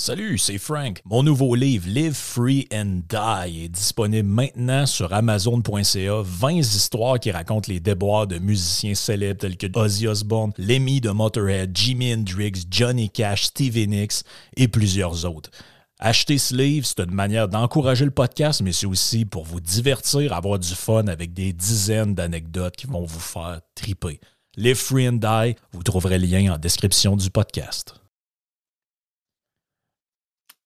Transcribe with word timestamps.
Salut, 0.00 0.38
c'est 0.38 0.56
Frank. 0.56 1.02
Mon 1.04 1.22
nouveau 1.22 1.54
livre 1.54 1.86
Live 1.86 2.14
Free 2.14 2.66
and 2.72 3.02
Die 3.06 3.64
est 3.64 3.68
disponible 3.68 4.26
maintenant 4.26 4.86
sur 4.86 5.12
amazon.ca. 5.12 6.22
20 6.22 6.50
histoires 6.52 7.20
qui 7.20 7.30
racontent 7.30 7.70
les 7.70 7.80
déboires 7.80 8.26
de 8.26 8.38
musiciens 8.38 8.94
célèbres 8.94 9.40
tels 9.40 9.58
que 9.58 9.66
Ozzy 9.78 10.08
Osbourne, 10.08 10.54
Lemmy 10.56 11.02
de 11.02 11.10
Motorhead, 11.10 11.76
Jimi 11.76 12.14
Hendrix, 12.14 12.64
Johnny 12.70 13.10
Cash, 13.10 13.42
Stevie 13.42 13.88
Nicks 13.88 14.24
et 14.56 14.68
plusieurs 14.68 15.26
autres. 15.26 15.50
Acheter 15.98 16.38
ce 16.38 16.54
livre, 16.56 16.86
c'est 16.86 17.00
une 17.00 17.12
manière 17.12 17.48
d'encourager 17.48 18.06
le 18.06 18.10
podcast, 18.10 18.62
mais 18.62 18.72
c'est 18.72 18.86
aussi 18.86 19.26
pour 19.26 19.44
vous 19.44 19.60
divertir, 19.60 20.32
avoir 20.32 20.58
du 20.58 20.74
fun 20.74 21.08
avec 21.08 21.34
des 21.34 21.52
dizaines 21.52 22.14
d'anecdotes 22.14 22.74
qui 22.74 22.86
vont 22.86 23.04
vous 23.04 23.20
faire 23.20 23.60
triper. 23.74 24.18
Live 24.56 24.76
Free 24.76 25.10
and 25.10 25.20
Die, 25.20 25.56
vous 25.72 25.82
trouverez 25.82 26.18
le 26.18 26.26
lien 26.26 26.54
en 26.54 26.56
description 26.56 27.16
du 27.16 27.28
podcast. 27.28 28.00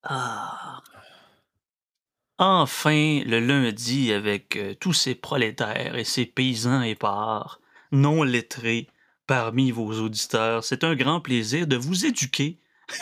Ah. 0.05 0.81
Enfin, 2.39 3.23
le 3.25 3.39
lundi, 3.39 4.13
avec 4.13 4.57
euh, 4.57 4.75
tous 4.75 4.93
ces 4.93 5.15
prolétaires 5.15 5.97
et 5.97 6.05
ces 6.05 6.27
paysans 6.27 6.83
épars, 6.83 7.61
non 7.93 8.23
lettrés 8.23 8.89
parmi 9.27 9.71
vos 9.71 9.93
auditeurs, 10.01 10.65
c'est 10.65 10.85
un 10.85 10.95
grand 10.95 11.21
plaisir 11.21 11.67
de 11.67 11.77
vous 11.77 12.07
éduquer. 12.07 12.59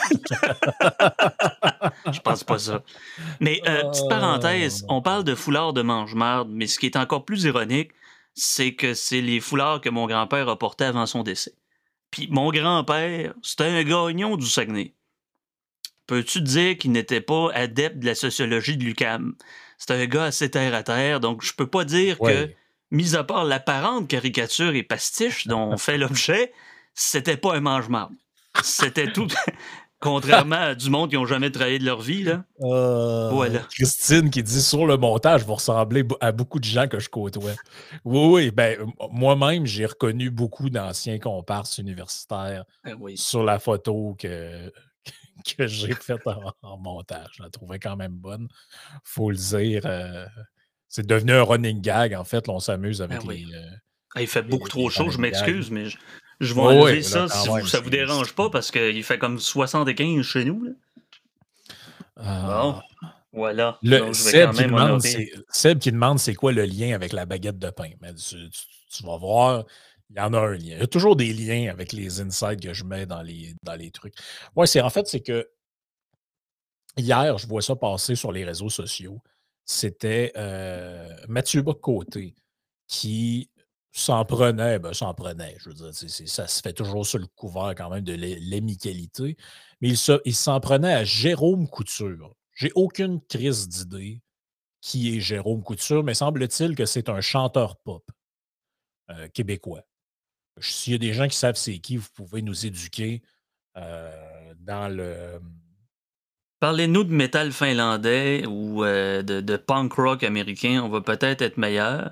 Je 2.11 2.19
pense 2.21 2.43
pas 2.43 2.59
ça. 2.59 2.83
Mais, 3.39 3.59
euh, 3.67 3.89
petite 3.89 4.07
parenthèse, 4.07 4.85
on 4.87 5.01
parle 5.01 5.23
de 5.23 5.35
foulards 5.35 5.73
de 5.73 5.81
mange-marde, 5.81 6.49
mais 6.51 6.67
ce 6.67 6.79
qui 6.79 6.85
est 6.85 6.95
encore 6.95 7.25
plus 7.25 7.43
ironique, 7.43 7.91
c'est 8.35 8.75
que 8.75 8.93
c'est 8.93 9.21
les 9.21 9.39
foulards 9.39 9.81
que 9.81 9.89
mon 9.89 10.07
grand-père 10.07 10.47
a 10.47 10.57
portés 10.57 10.85
avant 10.85 11.05
son 11.05 11.23
décès. 11.23 11.53
Puis 12.11 12.27
mon 12.29 12.51
grand-père, 12.51 13.33
c'était 13.41 13.65
un 13.65 13.83
gagnon 13.83 14.37
du 14.37 14.45
Saguenay. 14.45 14.93
Peux-tu 16.07 16.41
dire 16.41 16.77
qu'il 16.77 16.91
n'était 16.91 17.21
pas 17.21 17.49
adepte 17.53 17.99
de 17.99 18.05
la 18.05 18.15
sociologie 18.15 18.77
de 18.77 18.83
l'UCAM? 18.83 19.35
C'est 19.77 19.91
un 19.91 20.05
gars 20.05 20.25
assez 20.25 20.49
terre 20.51 20.73
à 20.75 20.83
terre, 20.83 21.19
donc 21.19 21.43
je 21.43 21.53
peux 21.53 21.67
pas 21.67 21.85
dire 21.85 22.19
que, 22.19 22.49
mis 22.91 23.15
à 23.15 23.23
part 23.23 23.45
l'apparente 23.45 24.07
caricature 24.07 24.75
et 24.75 24.83
pastiche 24.83 25.47
dont 25.47 25.71
on 25.71 25.77
fait 25.77 25.97
l'objet, 25.97 26.51
c'était 26.93 27.37
pas 27.37 27.55
un 27.55 27.61
mange-marde. 27.61 28.13
C'était 28.63 29.11
tout. 29.11 29.27
Contrairement 29.99 30.57
à 30.57 30.75
du 30.75 30.89
monde 30.89 31.09
qui 31.09 31.15
n'ont 31.15 31.25
jamais 31.25 31.49
travaillé 31.49 31.79
de 31.79 31.85
leur 31.85 32.01
vie. 32.01 32.23
Là. 32.23 32.43
Euh, 32.61 33.29
voilà. 33.31 33.59
Christine 33.71 34.29
qui 34.29 34.43
dit 34.43 34.61
sur 34.61 34.85
le 34.85 34.97
montage, 34.97 35.45
vous 35.45 35.55
ressemblez 35.55 36.03
à 36.19 36.33
beaucoup 36.33 36.59
de 36.59 36.65
gens 36.65 36.89
que 36.89 36.99
je 36.99 37.07
côtoie. 37.07 37.51
Oui, 38.03 38.27
oui. 38.27 38.51
Ben, 38.51 38.77
moi-même, 39.11 39.65
j'ai 39.65 39.85
reconnu 39.85 40.29
beaucoup 40.29 40.69
d'anciens 40.69 41.19
comparses 41.19 41.77
universitaires 41.77 42.65
ben 42.83 42.97
sur 43.15 43.45
la 43.45 43.59
photo 43.59 44.13
que, 44.19 44.73
que 45.43 45.67
j'ai 45.67 45.93
faite 45.93 46.21
en, 46.61 46.77
montage. 46.77 47.29
Je 47.37 47.43
la 47.43 47.49
trouvais 47.49 47.79
quand 47.79 47.95
même 47.95 48.13
bonne. 48.13 48.47
faut 49.03 49.29
le 49.29 49.37
dire. 49.37 49.83
Euh, 49.85 50.25
c'est 50.89 51.05
devenu 51.05 51.33
un 51.33 51.43
running 51.43 51.81
gag, 51.81 52.13
en 52.13 52.23
fait. 52.23 52.49
on 52.49 52.59
s'amuse 52.59 53.01
avec 53.01 53.25
ben 53.25 53.31
les. 53.31 53.45
Euh, 53.53 53.69
ah, 54.15 54.21
il 54.21 54.27
fait 54.27 54.43
beaucoup 54.43 54.69
trop 54.69 54.89
chaud, 54.89 55.09
je 55.09 55.17
m'excuse, 55.17 55.71
mais 55.71 55.85
je 56.39 56.53
vais 56.53 56.61
enlever 56.61 57.01
ça 57.01 57.27
si 57.27 57.49
ça 57.67 57.79
vous 57.79 57.89
dérange 57.89 58.33
pas 58.33 58.49
parce 58.49 58.69
qu'il 58.69 59.03
fait 59.03 59.17
comme 59.17 59.39
75 59.39 60.23
chez 60.23 60.45
nous. 60.45 60.63
Là. 60.63 60.71
bon, 62.45 62.81
voilà. 63.31 63.79
Le, 63.81 64.13
Seb, 64.13 64.51
qui 64.51 64.63
demande, 64.63 65.01
Seb, 65.49 65.79
qui 65.79 65.91
demande 65.91 66.19
c'est 66.19 66.35
quoi 66.35 66.51
le 66.51 66.65
lien 66.65 66.93
avec 66.93 67.13
la 67.13 67.25
baguette 67.25 67.57
de 67.57 67.71
pain? 67.71 67.89
Mais 68.01 68.13
tu, 68.13 69.03
vas 69.03 69.17
voir, 69.17 69.65
il 70.13 70.19
y 70.19 70.21
en 70.21 70.33
a 70.33 70.39
un 70.39 70.51
lien. 70.51 70.75
Il 70.75 70.79
y 70.79 70.81
a 70.81 70.87
toujours 70.87 71.15
des 71.15 71.33
liens 71.33 71.71
avec 71.71 71.91
les 71.91 72.21
insights 72.21 72.61
que 72.61 72.73
je 72.73 72.83
mets 72.83 73.05
dans 73.05 73.21
les, 73.21 73.55
dans 73.63 73.75
les 73.75 73.91
trucs. 73.91 74.13
Ouais, 74.55 74.67
c'est 74.67 74.81
en 74.81 74.89
fait, 74.89 75.07
c'est 75.07 75.21
que 75.21 75.49
hier, 76.97 77.37
je 77.37 77.47
vois 77.47 77.61
ça 77.61 77.75
passer 77.75 78.15
sur 78.15 78.31
les 78.31 78.45
réseaux 78.45 78.69
sociaux. 78.69 79.21
C'était 79.65 80.31
euh, 80.37 81.15
Mathieu 81.27 81.61
Bocoté 81.61 82.35
qui 82.87 83.49
s'en 83.91 84.25
prenait, 84.25 84.79
ben, 84.79 84.93
s'en 84.93 85.13
prenait. 85.13 85.55
Je 85.59 85.69
veux 85.69 85.75
dire, 85.75 85.93
ça 85.93 86.47
se 86.47 86.61
fait 86.61 86.73
toujours 86.73 87.05
sur 87.05 87.19
le 87.19 87.27
couvert 87.27 87.73
quand 87.75 87.89
même 87.89 88.03
de 88.03 88.15
l'amicalité. 88.51 89.37
Mais 89.81 89.89
il 90.25 90.35
s'en 90.35 90.59
prenait 90.59 90.93
à 90.93 91.03
Jérôme 91.03 91.67
Couture. 91.67 92.35
J'ai 92.55 92.71
aucune 92.75 93.19
crise 93.21 93.67
d'idée 93.67 94.21
qui 94.81 95.15
est 95.15 95.21
Jérôme 95.21 95.63
Couture, 95.63 96.03
mais 96.03 96.13
semble-t-il 96.13 96.75
que 96.75 96.85
c'est 96.85 97.09
un 97.09 97.21
chanteur 97.21 97.77
pop 97.77 98.03
euh, 99.09 99.27
québécois. 99.29 99.83
S'il 100.59 100.93
y 100.93 100.95
a 100.95 100.99
des 100.99 101.13
gens 101.13 101.27
qui 101.27 101.37
savent 101.37 101.55
c'est 101.55 101.79
qui, 101.79 101.97
vous 101.97 102.07
pouvez 102.15 102.41
nous 102.41 102.65
éduquer 102.65 103.21
euh, 103.77 104.11
dans 104.59 104.93
le. 104.93 105.39
Parlez-nous 106.59 107.03
de 107.03 107.13
métal 107.13 107.51
finlandais 107.51 108.45
ou 108.47 108.85
euh, 108.85 109.21
de, 109.21 109.41
de, 109.41 109.57
punk 109.57 109.93
rock 109.93 110.23
américain, 110.23 110.81
on 110.83 110.89
va 110.89 111.01
peut-être 111.01 111.41
être 111.41 111.57
meilleur. 111.57 112.11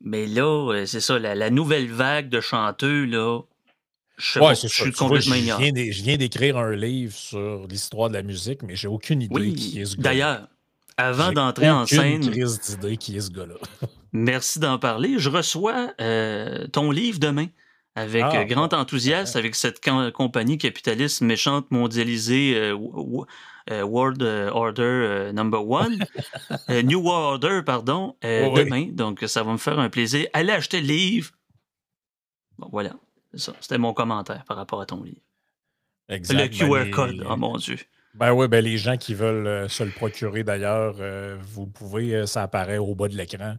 Mais 0.00 0.26
là, 0.26 0.72
euh, 0.72 0.86
c'est 0.86 1.00
ça, 1.00 1.18
la, 1.18 1.50
nouvelle 1.50 1.88
vague 1.90 2.28
de 2.28 2.40
chanteux, 2.40 3.04
là, 3.04 3.40
je, 4.16 4.38
ouais, 4.40 4.54
suis 4.54 4.92
complètement 4.92 5.34
ignorant. 5.34 5.62
Je 5.62 6.02
viens 6.02 6.16
d'écrire 6.16 6.56
un 6.56 6.74
livre 6.74 7.14
sur 7.14 7.66
l'histoire 7.68 8.08
de 8.08 8.14
la 8.14 8.22
musique, 8.22 8.62
mais 8.62 8.76
j'ai 8.76 8.88
aucune 8.88 9.22
idée 9.22 9.52
qui 9.54 9.80
est 9.80 9.86
ce 9.86 9.96
gars. 9.96 10.02
D'ailleurs, 10.02 10.48
avant 10.96 11.32
d'entrer 11.32 11.70
en 11.70 11.86
scène. 11.86 12.20
d'idée 12.20 12.96
qui 12.96 13.16
est 13.16 13.20
ce 13.20 13.30
gars-là. 13.30 13.54
merci 14.12 14.58
d'en 14.58 14.78
parler. 14.78 15.18
Je 15.18 15.30
reçois 15.30 15.92
euh, 16.00 16.66
ton 16.68 16.90
livre 16.90 17.18
demain 17.18 17.46
avec 17.94 18.24
ah, 18.24 18.40
euh, 18.40 18.44
grand 18.44 18.72
enthousiasme, 18.72 19.38
avec 19.38 19.54
cette 19.54 19.80
compagnie 20.12 20.58
capitaliste 20.58 21.20
méchante 21.20 21.70
mondialisée 21.70 22.74
euh, 23.70 23.82
World 23.82 24.22
euh, 24.22 24.50
Order 24.50 24.82
euh, 24.82 25.32
Number 25.32 25.66
One, 25.66 26.04
New 26.68 27.00
World 27.00 27.44
Order, 27.44 27.62
pardon, 27.64 28.14
demain. 28.22 28.88
Donc, 28.90 29.24
ça 29.26 29.42
va 29.42 29.52
me 29.52 29.58
faire 29.58 29.78
un 29.78 29.88
plaisir. 29.88 30.26
Allez 30.34 30.52
acheter 30.52 30.80
le 30.80 30.88
livre. 30.88 31.30
Bon, 32.58 32.68
voilà. 32.70 32.92
C'était 33.34 33.78
mon 33.78 33.94
commentaire 33.94 34.44
par 34.44 34.56
rapport 34.56 34.80
à 34.80 34.86
ton 34.86 35.02
livre. 35.02 35.20
Exact. 36.08 36.38
Le 36.38 36.48
QR 36.48 36.84
ben, 36.84 36.90
code, 36.90 37.26
oh 37.28 37.36
mon 37.36 37.56
Dieu. 37.56 37.78
Ben 38.14 38.32
oui, 38.32 38.46
ben 38.46 38.62
les 38.62 38.76
gens 38.76 38.96
qui 38.96 39.14
veulent 39.14 39.68
se 39.68 39.82
le 39.82 39.90
procurer 39.90 40.44
d'ailleurs, 40.44 40.94
vous 41.40 41.66
pouvez, 41.66 42.26
ça 42.26 42.42
apparaît 42.42 42.78
au 42.78 42.94
bas 42.94 43.08
de 43.08 43.16
l'écran. 43.16 43.56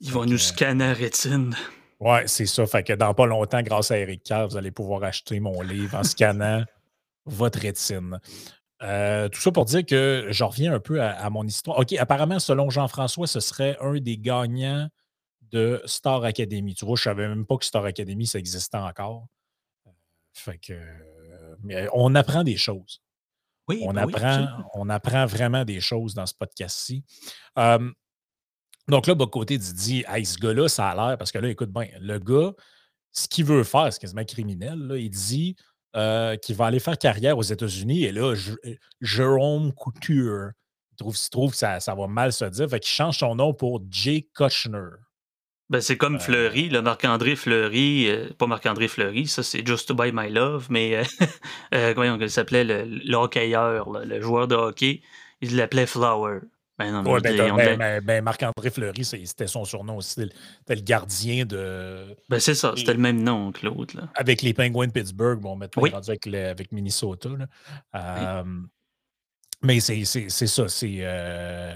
Ils 0.00 0.12
vont 0.12 0.24
nous 0.24 0.38
scanner 0.38 0.84
à 0.84 0.92
rétine. 0.94 1.54
Oui, 2.00 2.18
c'est 2.26 2.46
ça. 2.46 2.66
Fait 2.66 2.82
que 2.82 2.94
dans 2.94 3.12
pas 3.12 3.26
longtemps, 3.26 3.62
grâce 3.62 3.90
à 3.90 3.98
Eric 3.98 4.22
Carr, 4.22 4.48
vous 4.48 4.56
allez 4.56 4.70
pouvoir 4.70 5.04
acheter 5.04 5.38
mon 5.38 5.60
livre 5.60 5.96
en 5.96 6.02
scannant 6.02 6.64
votre 7.26 7.60
rétine. 7.60 8.18
Euh, 8.82 9.28
tout 9.28 9.40
ça 9.40 9.52
pour 9.52 9.66
dire 9.66 9.84
que 9.84 10.28
je 10.30 10.42
reviens 10.42 10.72
un 10.72 10.80
peu 10.80 11.02
à, 11.02 11.28
mon 11.28 11.46
histoire. 11.46 11.78
OK, 11.78 11.92
apparemment, 11.92 12.38
selon 12.38 12.70
Jean-François, 12.70 13.26
ce 13.26 13.40
serait 13.40 13.76
un 13.80 14.00
des 14.00 14.16
gagnants 14.16 14.88
de 15.42 15.82
Star 15.84 16.24
Academy. 16.24 16.74
Tu 16.74 16.86
vois, 16.86 16.96
je 16.96 17.02
ne 17.02 17.14
savais 17.14 17.28
même 17.28 17.44
pas 17.44 17.58
que 17.58 17.66
Star 17.66 17.84
Academy, 17.84 18.26
ça 18.26 18.38
existait 18.38 18.78
encore. 18.78 19.26
Fait 20.32 20.58
que. 20.58 20.80
Mais 21.62 21.86
on 21.92 22.14
apprend 22.14 22.44
des 22.44 22.56
choses. 22.56 23.02
Oui, 23.68 23.82
on, 23.86 23.92
ben 23.92 24.08
apprend, 24.08 24.48
on 24.74 24.88
apprend 24.88 25.26
vraiment 25.26 25.64
des 25.64 25.80
choses 25.80 26.14
dans 26.14 26.26
ce 26.26 26.34
podcast-ci. 26.34 27.04
Donc 28.90 29.06
là, 29.06 29.14
côté 29.14 29.58
dit 29.58 30.04
hey, 30.08 30.24
ce 30.24 30.38
gars-là, 30.38 30.68
ça 30.68 30.90
a 30.90 30.94
l'air, 30.94 31.18
parce 31.18 31.32
que 31.32 31.38
là, 31.38 31.48
écoute 31.48 31.70
bien, 31.70 31.86
le 32.00 32.18
gars, 32.18 32.52
ce 33.12 33.28
qu'il 33.28 33.44
veut 33.44 33.64
faire, 33.64 33.92
c'est 33.92 34.00
quasiment 34.00 34.24
criminel. 34.24 34.78
Là, 34.78 34.96
il 34.96 35.10
dit 35.10 35.56
euh, 35.96 36.36
qui 36.36 36.54
va 36.54 36.66
aller 36.66 36.78
faire 36.78 36.96
carrière 36.96 37.36
aux 37.36 37.42
États-Unis. 37.42 38.04
Et 38.04 38.12
là, 38.12 38.32
euh, 38.32 38.74
Jérôme 39.00 39.72
Couture, 39.72 40.50
il 40.92 40.96
trouve, 40.96 41.16
trouve 41.30 41.50
que 41.50 41.56
ça, 41.56 41.80
ça, 41.80 41.96
va 41.96 42.06
mal 42.06 42.32
se 42.32 42.44
dire. 42.44 42.70
Fait 42.70 42.78
qu'il 42.78 42.92
change 42.92 43.18
son 43.18 43.34
nom 43.34 43.52
pour 43.52 43.82
Jay 43.90 44.28
Kushner. 44.32 44.90
Ben, 45.68 45.80
c'est 45.80 45.96
comme 45.96 46.16
euh, 46.16 46.20
Fleury, 46.20 46.68
le 46.68 46.80
Marc-André 46.80 47.34
Fleury, 47.34 48.08
pas 48.38 48.46
Marc-André 48.46 48.86
Fleury, 48.86 49.26
ça 49.26 49.42
c'est 49.42 49.66
Just 49.66 49.88
to 49.88 49.94
Buy 49.94 50.12
My 50.12 50.30
Love, 50.30 50.66
mais 50.70 51.02
comment 51.72 52.16
il 52.16 52.30
s'appelait 52.30 52.64
le, 52.64 53.16
hockeyeur, 53.16 53.90
le 53.90 54.20
joueur 54.20 54.46
de 54.46 54.54
hockey, 54.54 55.02
il 55.40 55.56
l'appelait 55.56 55.86
Flower. 55.86 56.40
Ben, 56.80 57.02
ben, 57.02 57.76
ben, 57.76 58.00
ben, 58.04 58.24
Marc-André 58.24 58.70
Fleury, 58.70 59.04
c'était 59.04 59.46
son 59.46 59.64
surnom 59.64 59.96
aussi. 59.96 60.20
C'était 60.20 60.74
le 60.74 60.80
gardien 60.80 61.44
de. 61.44 62.16
Ben, 62.28 62.40
c'est 62.40 62.54
ça, 62.54 62.72
c'était 62.76 62.94
le 62.94 63.00
même 63.00 63.22
nom 63.22 63.52
que 63.52 63.66
l'autre. 63.66 63.96
Avec 64.14 64.42
les 64.42 64.54
Penguins 64.54 64.86
de 64.86 64.92
Pittsburgh, 64.92 65.40
bon, 65.40 65.56
maintenant, 65.56 65.82
oui. 65.82 65.90
rendu 65.90 66.10
avec, 66.10 66.72
Minnesota. 66.72 67.28
mais 69.62 69.80
c'est 69.80 70.04
ça, 70.04 70.68
c'est. 70.68 70.98
Euh, 71.00 71.74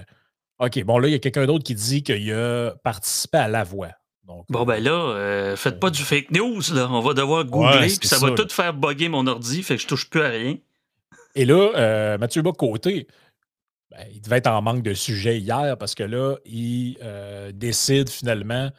OK, 0.59 0.83
bon, 0.85 0.99
là, 0.99 1.09
il 1.09 1.12
y 1.12 1.17
a 1.17 1.19
quelqu'un 1.19 1.47
d'autre 1.47 1.65
qui 1.65 1.75
dit 1.75 2.03
qu'il 2.03 2.33
a 2.33 2.73
participé 2.83 3.39
à 3.39 3.49
La 3.49 3.65
Voix. 3.65 3.91
Donc, 4.27 4.47
bon, 4.49 4.65
ben 4.65 4.83
là, 4.83 4.91
euh, 4.91 5.56
faites 5.56 5.79
pas 5.79 5.91
du 5.91 6.03
fake 6.03 6.31
news, 6.31 6.62
là. 6.73 6.89
On 6.91 7.01
va 7.01 7.12
devoir 7.12 7.45
googler, 7.45 7.89
puis 7.99 8.09
ça, 8.09 8.19
va 8.19 8.31
tout 8.31 8.49
faire 8.49 8.73
bugger 8.73 9.09
mon 9.09 9.27
ordi, 9.27 9.62
fait 9.62 9.77
que 9.77 9.83
je 9.83 9.87
touche 9.87 10.09
plus 10.09 10.23
à 10.23 10.29
rien. 10.29 10.56
Et 11.35 11.45
là, 11.45 11.73
euh, 11.77 12.19
Mathieu 12.19 12.43
Bocoté, 12.43 13.06
ben, 13.96 14.06
il 14.12 14.20
devait 14.20 14.38
être 14.38 14.49
en 14.49 14.61
manque 14.61 14.82
de 14.82 14.94
sujet 14.94 15.38
hier 15.38 15.76
parce 15.79 15.94
que 15.94 16.02
là, 16.02 16.37
il 16.44 16.99
euh, 17.02 17.52
décide 17.52 18.08
finalement 18.08 18.70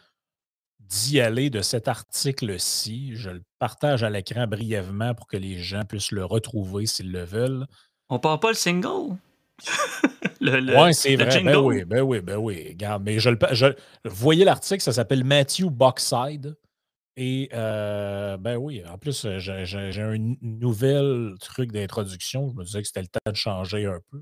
d'y 0.80 1.22
aller 1.22 1.50
de 1.50 1.62
cet 1.62 1.88
article-ci. 1.88 3.16
Je 3.16 3.30
le 3.30 3.42
partage 3.60 4.04
à 4.04 4.10
l'écran 4.10 4.46
brièvement 4.46 5.14
pour 5.14 5.28
que 5.28 5.38
les 5.38 5.58
gens 5.58 5.84
puissent 5.86 6.12
le 6.12 6.26
retrouver 6.26 6.86
s'ils 6.86 7.12
le 7.12 7.24
veulent. 7.24 7.66
On 8.10 8.20
part 8.20 8.40
pas 8.40 8.50
le 8.50 8.56
single? 8.56 9.18
oui, 10.42 10.94
c'est 10.94 11.16
vrai. 11.16 11.42
Ben 11.42 11.58
oui, 11.58 11.86
ben 11.86 12.02
oui, 12.02 12.20
ben 12.20 12.36
oui. 12.36 12.68
Regarde, 12.70 13.04
mais 13.04 13.20
je, 13.20 13.30
je 13.52 13.68
vous 14.04 14.16
voyez 14.16 14.44
l'article, 14.44 14.82
ça 14.82 14.92
s'appelle 14.92 15.24
Matthew 15.24 15.70
Boxside. 15.70 16.58
Et 17.18 17.50
euh, 17.54 18.36
ben 18.36 18.58
oui, 18.58 18.84
en 18.86 18.98
plus, 18.98 19.26
j'ai 19.38 20.02
un 20.02 20.36
nouvel 20.42 21.36
truc 21.40 21.72
d'introduction. 21.72 22.50
Je 22.50 22.56
me 22.56 22.66
disais 22.66 22.82
que 22.82 22.88
c'était 22.88 23.02
le 23.02 23.08
temps 23.08 23.32
de 23.32 23.36
changer 23.36 23.86
un 23.86 24.00
peu. 24.12 24.22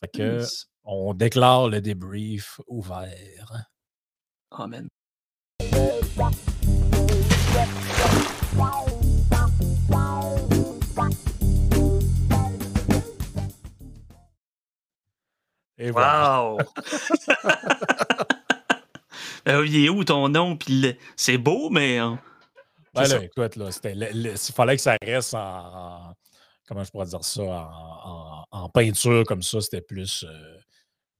Fait 0.00 0.08
que 0.08 0.42
on 0.84 1.14
déclare 1.14 1.68
le 1.68 1.80
débrief 1.80 2.60
ouvert. 2.66 3.66
Amen. 4.50 4.88
Et 15.78 15.90
wow! 15.90 16.58
Euh, 19.48 19.64
il 19.64 19.84
est 19.84 19.88
où 19.88 20.02
ton 20.02 20.28
nom? 20.28 20.58
c'est 21.14 21.38
beau, 21.38 21.70
mais. 21.70 21.98
Hein, 21.98 22.18
ben 22.92 23.06
là, 23.06 23.22
écoute, 23.22 23.54
là, 23.54 23.70
il 23.84 24.36
fallait 24.36 24.74
que 24.74 24.82
ça 24.82 24.96
reste 25.00 25.34
en, 25.34 26.14
comment 26.66 26.84
je 26.84 26.90
pourrais 26.90 27.06
dire 27.06 27.24
ça, 27.24 27.70
en, 28.50 28.68
peinture 28.68 29.24
comme 29.24 29.42
ça, 29.42 29.60
c'était 29.60 29.80
plus 29.80 30.24
euh, 30.24 30.58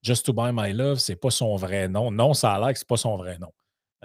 Just 0.03 0.27
to 0.27 0.33
Buy 0.33 0.51
My 0.53 0.73
Love, 0.73 0.99
c'est 0.99 1.17
pas 1.17 1.31
son 1.31 1.57
vrai 1.57 1.89
nom. 1.89 2.11
Non, 2.11 2.35
ça 2.35 2.53
a 2.53 2.61
l'air 2.61 2.73
que 2.73 2.79
c'est 2.79 2.89
pas 2.89 2.97
son 2.97 3.17
vrai 3.17 3.39
nom. 3.39 3.53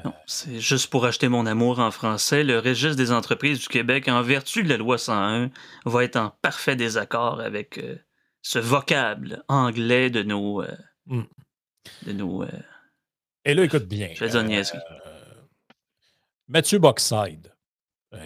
Non, 0.03 0.13
c'est 0.25 0.59
juste 0.59 0.89
pour 0.89 1.05
acheter 1.05 1.27
mon 1.27 1.45
amour 1.45 1.79
en 1.79 1.91
français. 1.91 2.43
Le 2.43 2.59
registre 2.59 2.95
des 2.95 3.11
entreprises 3.11 3.59
du 3.59 3.67
Québec, 3.67 4.07
en 4.07 4.21
vertu 4.21 4.63
de 4.63 4.69
la 4.69 4.77
loi 4.77 4.97
101, 4.97 5.51
va 5.85 6.03
être 6.03 6.15
en 6.15 6.31
parfait 6.41 6.75
désaccord 6.75 7.39
avec 7.39 7.77
euh, 7.77 7.97
ce 8.41 8.57
vocable 8.57 9.43
anglais 9.47 10.09
de 10.09 10.23
nos. 10.23 10.63
Euh, 10.63 10.75
hmm. 11.05 11.23
de 12.07 12.13
nos. 12.13 12.43
Euh, 12.43 12.47
Et 13.45 13.53
là, 13.53 13.63
écoute 13.63 13.85
bien. 13.85 14.09
Je 14.15 14.25
vais 14.25 14.43
dire 14.43 14.63
Mathieu 16.47 16.79
Boxside, 16.79 17.53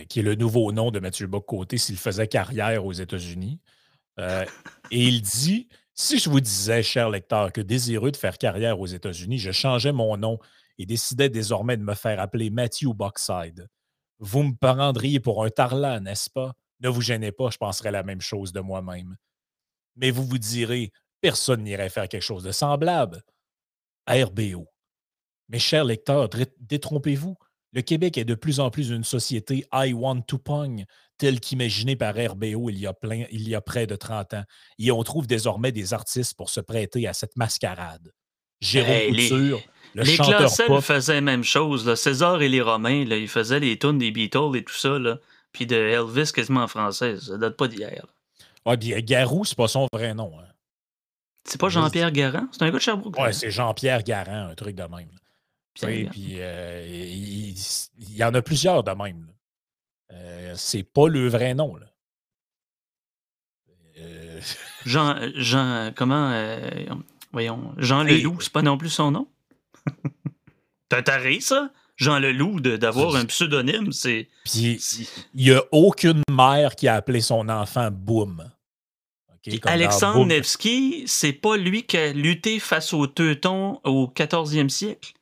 qui 0.10 0.20
est 0.20 0.24
le 0.24 0.36
nouveau 0.36 0.72
nom 0.72 0.92
de 0.92 1.00
Mathieu 1.00 1.28
Bock-Côté 1.28 1.78
s'il 1.78 1.98
faisait 1.98 2.28
carrière 2.28 2.86
aux 2.86 2.94
États-Unis. 2.94 3.60
et 4.20 4.48
il 4.92 5.22
dit 5.22 5.68
Si 5.94 6.20
je 6.20 6.30
vous 6.30 6.40
disais, 6.40 6.84
cher 6.84 7.10
lecteur, 7.10 7.52
que 7.52 7.62
désireux 7.62 8.12
de 8.12 8.18
faire 8.18 8.38
carrière 8.38 8.80
aux 8.80 8.88
États-Unis, 8.88 9.38
je 9.38 9.52
changeais 9.52 9.92
mon 9.92 10.18
nom 10.18 10.40
et 10.78 10.86
décidait 10.86 11.30
désormais 11.30 11.78
de 11.78 11.84
me 11.84 11.94
faire 11.94 12.20
appeler 12.20 12.50
Matthew 12.50 12.94
Boxside. 12.94 13.68
Vous 14.20 14.44
me 14.44 14.56
prendriez 14.56 15.20
pour 15.20 15.44
un 15.44 15.50
tarlat, 15.50 16.00
n'est-ce 16.00 16.30
pas? 16.30 16.54
Ne 16.80 16.90
vous 16.90 17.02
gênez 17.02 17.32
pas, 17.32 17.50
je 17.50 17.58
penserais 17.58 17.92
la 17.92 18.04
même 18.04 18.22
chose 18.22 18.52
de 18.52 18.60
moi-même. 18.60 19.16
Mais 19.96 20.12
vous 20.12 20.26
vous 20.26 20.38
direz, 20.38 20.92
personne 21.22 21.64
n'irait 21.64 21.90
faire 21.90 22.08
quelque 22.08 22.22
chose 22.22 22.44
de 22.44 22.52
semblable. 22.52 23.24
RBO. 24.08 24.68
Mes 25.50 25.60
chers 25.60 25.86
lecteurs, 25.86 26.30
détrompez-vous. 26.60 27.38
Le 27.76 27.82
Québec 27.82 28.18
est 28.18 28.24
de 28.26 28.36
plus 28.36 28.62
en 28.62 28.70
plus 28.70 28.90
une 28.90 29.04
société 29.04 29.68
I 29.74 29.94
want 29.94 30.22
to 30.22 30.38
pong, 30.38 30.86
telle 31.18 31.42
qu'imaginée 31.42 31.98
par 31.98 32.16
RBO 32.16 32.70
il 32.70 32.80
y, 32.80 32.88
a 32.88 32.94
plein, 32.94 33.26
il 33.32 33.50
y 33.50 33.54
a 33.54 33.60
près 33.60 33.86
de 33.86 33.98
30 33.98 34.34
ans. 34.34 34.44
Et 34.80 34.92
on 34.92 35.04
trouve 35.04 35.28
désormais 35.28 35.74
des 35.74 35.94
artistes 35.94 36.36
pour 36.36 36.50
se 36.50 36.62
prêter 36.62 37.06
à 37.06 37.12
cette 37.12 37.36
mascarade. 37.36 38.14
Jérôme 38.62 39.14
Couture, 39.14 39.62
les 39.94 40.16
Clancel 40.16 40.82
faisaient 40.82 41.16
la 41.16 41.22
même 41.22 41.44
chose. 41.44 41.94
César 41.96 42.42
et 42.42 42.48
les 42.48 42.62
Romains, 42.62 43.04
là, 43.04 43.18
ils 43.18 43.28
faisaient 43.28 43.60
les 43.60 43.78
tunes 43.78 43.98
des 43.98 44.12
Beatles 44.12 44.56
et 44.56 44.64
tout 44.64 44.74
ça. 44.74 44.98
Là. 44.98 45.18
Puis 45.52 45.66
de 45.66 45.76
Elvis 45.76 46.32
quasiment 46.32 46.64
en 46.64 46.68
français. 46.70 47.18
Ça 47.20 47.38
date 47.38 47.58
pas 47.58 47.68
d'hier. 47.68 48.06
Ouais, 48.66 48.78
puis 48.78 49.04
Garou, 49.04 49.44
c'est 49.44 49.58
pas 49.58 49.68
son 49.68 49.88
vrai 49.92 50.14
nom. 50.14 50.32
Hein. 50.40 50.48
C'est 51.44 51.60
pas 51.60 51.68
Jean-Pierre 51.68 52.14
Garand? 52.14 52.48
C'est 52.54 52.64
un 52.64 52.68
gars 52.68 52.78
de 52.78 52.80
Sherbrooke. 52.80 53.20
Ouais, 53.20 53.34
c'est 53.34 53.52
Jean-Pierre 53.52 54.02
Garand, 54.02 54.48
un 54.50 54.56
truc 54.56 54.76
de 54.76 54.84
même. 54.84 55.10
Puis 55.76 56.38
euh, 56.40 56.86
il, 56.88 57.56
y 58.16 58.24
en 58.24 58.34
a 58.34 58.42
plusieurs 58.42 58.84
de 58.84 58.92
même. 58.92 59.28
Euh, 60.12 60.54
c'est 60.56 60.84
pas 60.84 61.08
le 61.08 61.28
vrai 61.28 61.54
nom. 61.54 61.76
Là. 61.76 61.86
Euh, 64.00 64.42
Jean, 64.86 65.20
Jean, 65.36 65.92
comment, 65.96 66.32
voyons, 67.32 67.74
Jean 67.78 68.04
Leloup, 68.04 68.40
c'est 68.42 68.54
pas 68.54 68.62
non 68.62 68.78
plus 68.78 68.90
son 68.90 69.12
nom? 69.12 69.28
T'as 70.90 71.02
taré, 71.02 71.40
ça? 71.40 71.72
Jean 71.98 72.20
Leloup, 72.20 72.60
d'avoir 72.60 73.16
un 73.16 73.26
pseudonyme, 73.26 73.92
c'est. 73.94 74.28
Puis, 74.44 74.80
il 75.34 75.46
n'y 75.46 75.52
a 75.52 75.64
aucune 75.72 76.22
mère 76.30 76.76
qui 76.76 76.88
a 76.88 76.96
appelé 76.96 77.22
son 77.22 77.48
enfant 77.48 77.90
Boom. 77.90 78.52
Alexandre 79.64 80.26
Nevsky, 80.26 81.04
c'est 81.08 81.34
pas 81.34 81.58
lui 81.58 81.84
qui 81.84 81.98
a 81.98 82.12
lutté 82.14 82.60
face 82.60 82.94
aux 82.94 83.08
Teutons 83.08 83.80
au 83.84 84.08
14e 84.08 84.70
siècle? 84.70 85.14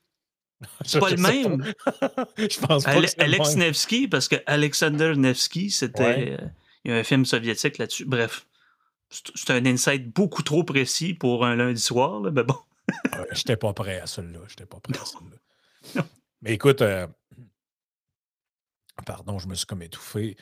C'est 0.85 0.99
pas 0.99 1.09
le 1.09 1.17
même. 1.17 1.63
Je 2.37 2.59
pense 2.59 2.83
pas 2.83 2.91
Alex 3.17 3.55
Nevsky, 3.55 4.07
parce 4.07 4.27
que 4.27 4.35
Alexander 4.45 5.13
Nevsky, 5.15 5.71
c'était. 5.71 6.37
Euh, 6.39 6.47
il 6.85 6.91
y 6.91 6.93
a 6.93 6.97
un 6.97 7.03
film 7.03 7.25
soviétique 7.25 7.77
là-dessus. 7.77 8.05
Bref, 8.05 8.45
c'est 9.09 9.51
un 9.51 9.65
insight 9.65 10.13
beaucoup 10.13 10.43
trop 10.43 10.63
précis 10.63 11.13
pour 11.13 11.45
un 11.45 11.55
lundi 11.55 11.81
soir, 11.81 12.21
mais 12.21 12.43
bon. 12.43 12.57
Je 13.13 13.19
J'étais 13.31 13.55
pas 13.55 13.73
prêt 13.73 13.99
à 13.99 14.07
celui-là. 14.07 14.39
J'étais 14.49 14.65
pas 14.65 14.79
prêt 14.79 14.99
à 14.99 15.05
celui-là. 15.05 16.05
Mais 16.41 16.53
écoute, 16.53 16.81
euh, 16.81 17.07
pardon, 19.05 19.39
je 19.39 19.47
me 19.47 19.55
suis 19.55 19.65
comme 19.65 19.81
étouffé. 19.81 20.35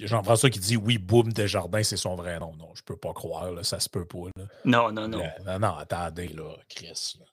Jean-François 0.00 0.50
qui 0.50 0.58
dit 0.58 0.76
oui, 0.76 0.98
Boom 0.98 1.32
Desjardins, 1.32 1.84
c'est 1.84 1.96
son 1.96 2.16
vrai 2.16 2.40
nom. 2.40 2.54
Non, 2.56 2.74
je 2.74 2.82
peux 2.82 2.96
pas 2.96 3.12
croire, 3.12 3.52
là, 3.52 3.62
ça 3.62 3.78
se 3.78 3.88
peut 3.88 4.04
pas. 4.04 4.30
Non, 4.64 4.90
non, 4.90 5.06
non. 5.06 5.22
non, 5.46 5.58
non, 5.60 5.76
attendez, 5.76 6.28
là, 6.28 6.56
Chris. 6.68 7.16
Là. 7.20 7.26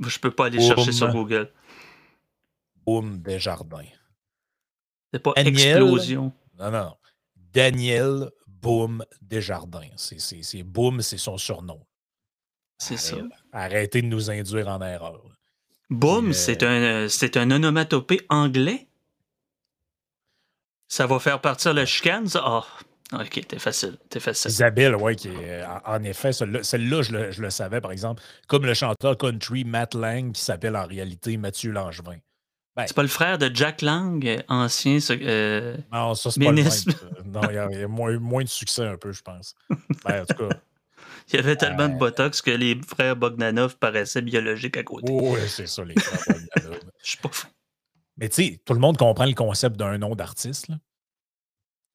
Je 0.00 0.18
peux 0.18 0.30
pas 0.30 0.46
aller 0.46 0.60
chercher 0.60 0.92
sur 0.92 1.12
Google. 1.12 1.52
Boom 2.84 3.18
Desjardins. 3.18 3.90
C'est 5.12 5.20
pas 5.20 5.32
Explosion. 5.36 6.32
Non, 6.58 6.70
non, 6.70 6.84
non. 6.84 6.96
Daniel 7.36 8.30
Boom 8.46 9.04
Desjardins. 9.20 9.90
C'est 9.96 10.62
Boom, 10.62 11.00
c'est 11.02 11.18
son 11.18 11.38
surnom. 11.38 11.86
C'est 12.78 12.96
ça. 12.96 13.16
Arrêtez 13.52 14.02
de 14.02 14.06
nous 14.06 14.30
induire 14.30 14.68
en 14.68 14.80
erreur. 14.82 15.22
Boom, 15.88 16.32
c'est 16.32 16.62
un, 16.62 17.08
c'est 17.08 17.36
un 17.36 17.50
onomatopée 17.50 18.20
anglais? 18.28 18.88
Ça 20.88 21.06
va 21.06 21.18
faire 21.18 21.40
partir 21.40 21.74
le 21.74 21.84
chicane, 21.84 22.28
ça? 22.28 22.42
Ah, 22.44 22.66
ok, 23.12 23.46
t'es 23.46 23.58
facile, 23.58 23.96
t'es 24.10 24.20
facile. 24.20 24.50
Isabelle, 24.50 24.96
oui, 24.96 25.16
qui 25.16 25.30
en 25.84 26.02
effet, 26.02 26.32
celle-là, 26.32 27.02
je, 27.02 27.40
le, 27.40 27.50
savais, 27.50 27.80
par 27.80 27.92
exemple, 27.92 28.22
comme 28.48 28.66
le 28.66 28.74
chanteur 28.74 29.16
country 29.16 29.64
Matt 29.64 29.94
Lang, 29.94 30.32
qui 30.32 30.42
s'appelle 30.42 30.76
en 30.76 30.86
réalité 30.86 31.36
Mathieu 31.36 31.72
Langevin. 31.72 32.18
Ben 32.76 32.84
c'est 32.86 32.94
pas 32.94 33.02
le 33.02 33.08
frère 33.08 33.38
de 33.38 33.50
Jack 33.54 33.80
Lang, 33.80 34.44
ancien 34.48 34.98
euh, 35.10 35.78
non, 35.90 36.14
ça, 36.14 36.30
c'est 36.30 36.44
Pas 36.44 36.52
le 36.52 36.62
non, 37.24 37.40
il 37.48 37.54
y 37.54 37.82
a, 37.82 37.88
moins, 37.88 38.18
moins, 38.18 38.42
de 38.42 38.48
succès 38.48 38.84
un 38.84 38.98
peu, 38.98 39.12
je 39.12 39.22
pense. 39.22 39.54
Ben, 40.04 40.22
en 40.22 40.26
tout 40.26 40.48
cas. 40.48 40.56
Il 41.32 41.36
y 41.36 41.38
avait 41.40 41.56
tellement 41.56 41.88
de 41.88 41.94
euh. 41.94 41.98
botox 41.98 42.40
que 42.40 42.52
les 42.52 42.78
frères 42.86 43.16
Bogdanov 43.16 43.78
paraissaient 43.78 44.22
biologiques 44.22 44.76
à 44.76 44.84
côté. 44.84 45.10
oui, 45.10 45.40
c'est 45.48 45.66
ça, 45.66 45.84
les 45.84 45.98
frères 45.98 46.20
Bogdanov. 46.28 46.80
Je 47.02 47.08
suis 47.10 47.18
pas 47.18 47.30
fou. 47.32 47.48
Mais 48.18 48.28
tu 48.28 48.44
sais, 48.44 48.60
tout 48.64 48.74
le 48.74 48.78
monde 48.78 48.96
comprend 48.96 49.24
le 49.24 49.34
concept 49.34 49.76
d'un 49.76 49.98
nom 49.98 50.14
d'artiste. 50.14 50.68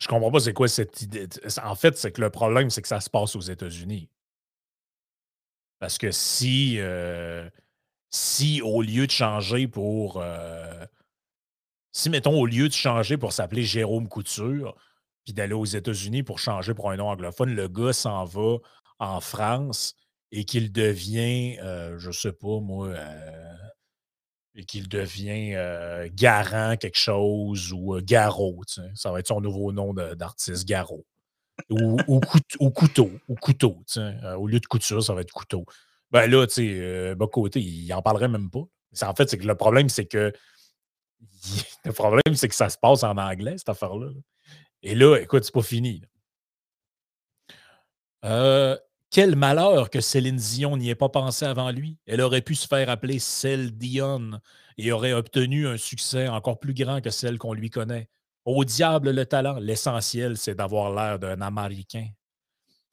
Je 0.02 0.08
comprends 0.08 0.32
pas 0.32 0.40
c'est 0.40 0.54
quoi 0.54 0.68
cette 0.68 1.04
idée. 1.04 1.28
En 1.64 1.76
fait, 1.76 1.96
c'est 1.96 2.12
que 2.12 2.22
le 2.22 2.32
problème, 2.32 2.72
c'est 2.72 2.82
que 2.82 2.88
ça 2.88 3.00
se 3.00 3.10
passe 3.10 3.36
aux 3.36 3.42
États-Unis. 3.42 4.10
Parce 5.78 6.00
que 6.00 6.10
si, 6.10 6.80
euh, 6.80 7.48
si 8.10 8.62
au 8.64 8.82
lieu 8.82 9.06
de 9.06 9.12
changer 9.12 9.68
pour. 9.68 10.18
Euh, 10.18 10.86
si, 11.92 12.10
mettons, 12.10 12.40
au 12.40 12.48
lieu 12.48 12.68
de 12.68 12.74
changer 12.74 13.16
pour 13.18 13.32
s'appeler 13.32 13.64
Jérôme 13.64 14.08
Couture, 14.08 14.76
puis 15.24 15.34
d'aller 15.34 15.54
aux 15.54 15.66
États-Unis 15.66 16.24
pour 16.24 16.40
changer 16.40 16.74
pour 16.74 16.90
un 16.90 16.98
nom 16.98 17.10
anglophone, 17.10 17.54
le 17.54 17.68
gars 17.68 17.94
s'en 17.94 18.26
va 18.26 18.58
en 18.98 19.22
France 19.22 19.96
et 20.32 20.46
qu'il 20.46 20.72
devient, 20.72 21.60
euh, 21.60 22.00
je 22.00 22.10
sais 22.10 22.34
pas 22.34 22.60
moi, 22.60 22.96
et 24.56 24.66
qu'il 24.66 24.90
devient 24.90 25.56
euh, 25.56 26.10
garant 26.14 26.76
quelque 26.78 26.98
chose 26.98 27.72
ou 27.74 28.00
garrot. 28.02 28.62
Ça 28.96 29.12
va 29.12 29.20
être 29.20 29.28
son 29.28 29.42
nouveau 29.42 29.72
nom 29.72 29.94
d'artiste, 29.94 30.68
garrot. 30.68 31.06
Ou, 31.70 31.98
couteau, 32.20 33.12
ou 33.28 33.36
couteau. 33.36 33.84
au 34.38 34.48
lieu 34.48 34.60
de 34.60 34.66
couture, 34.66 35.04
ça 35.04 35.14
va 35.14 35.22
être 35.22 35.32
couteau. 35.32 35.66
Ben 36.10 36.30
là, 36.30 36.46
tu 36.48 36.54
sais, 36.54 37.16
côté, 37.32 37.62
il 37.62 37.94
en 37.94 38.02
parlerait 38.02 38.28
même 38.28 38.50
pas. 38.50 38.64
En 39.04 39.16
fait, 39.16 39.30
c'est 39.30 39.38
que 39.38 39.48
le 39.48 39.56
problème, 39.56 39.88
c'est 39.88 40.06
que 40.06 40.34
le 41.86 41.94
problème, 41.94 42.36
c'est 42.36 42.48
que 42.48 42.56
ça 42.56 42.70
se 42.70 42.78
passe 42.78 43.04
en 43.04 43.18
anglais, 43.18 43.58
cette 43.58 43.70
affaire-là. 43.70 44.10
Et 44.84 44.96
là, 44.96 45.18
écoute, 45.18 45.44
c'est 45.44 45.54
pas 45.54 45.62
fini. 45.62 46.02
Euh, 48.26 48.78
quel 49.12 49.36
malheur 49.36 49.90
que 49.90 50.00
Céline 50.00 50.38
Dion 50.38 50.78
n'y 50.78 50.90
ait 50.90 50.96
pas 50.96 51.10
pensé 51.10 51.46
avant 51.46 51.70
lui. 51.70 51.98
Elle 52.08 52.22
aurait 52.22 52.42
pu 52.42 52.56
se 52.56 52.66
faire 52.66 52.90
appeler 52.90 53.20
Celle 53.20 53.72
Dion 53.72 54.40
et 54.78 54.92
aurait 54.94 55.12
obtenu 55.12 55.68
un 55.68 55.78
succès 55.78 56.30
encore 56.30 56.60
plus 56.60 56.74
grand 56.74 57.02
que 57.02 57.10
celle 57.10 57.38
qu'on 57.38 57.54
lui 57.54 57.70
connaît. 57.70 58.08
Au 58.46 58.64
diable 58.64 59.12
le 59.12 59.26
talent, 59.26 59.60
l'essentiel, 59.60 60.38
c'est 60.38 60.56
d'avoir 60.56 60.92
l'air 60.94 61.20
d'un 61.20 61.42
Américain. 61.42 62.08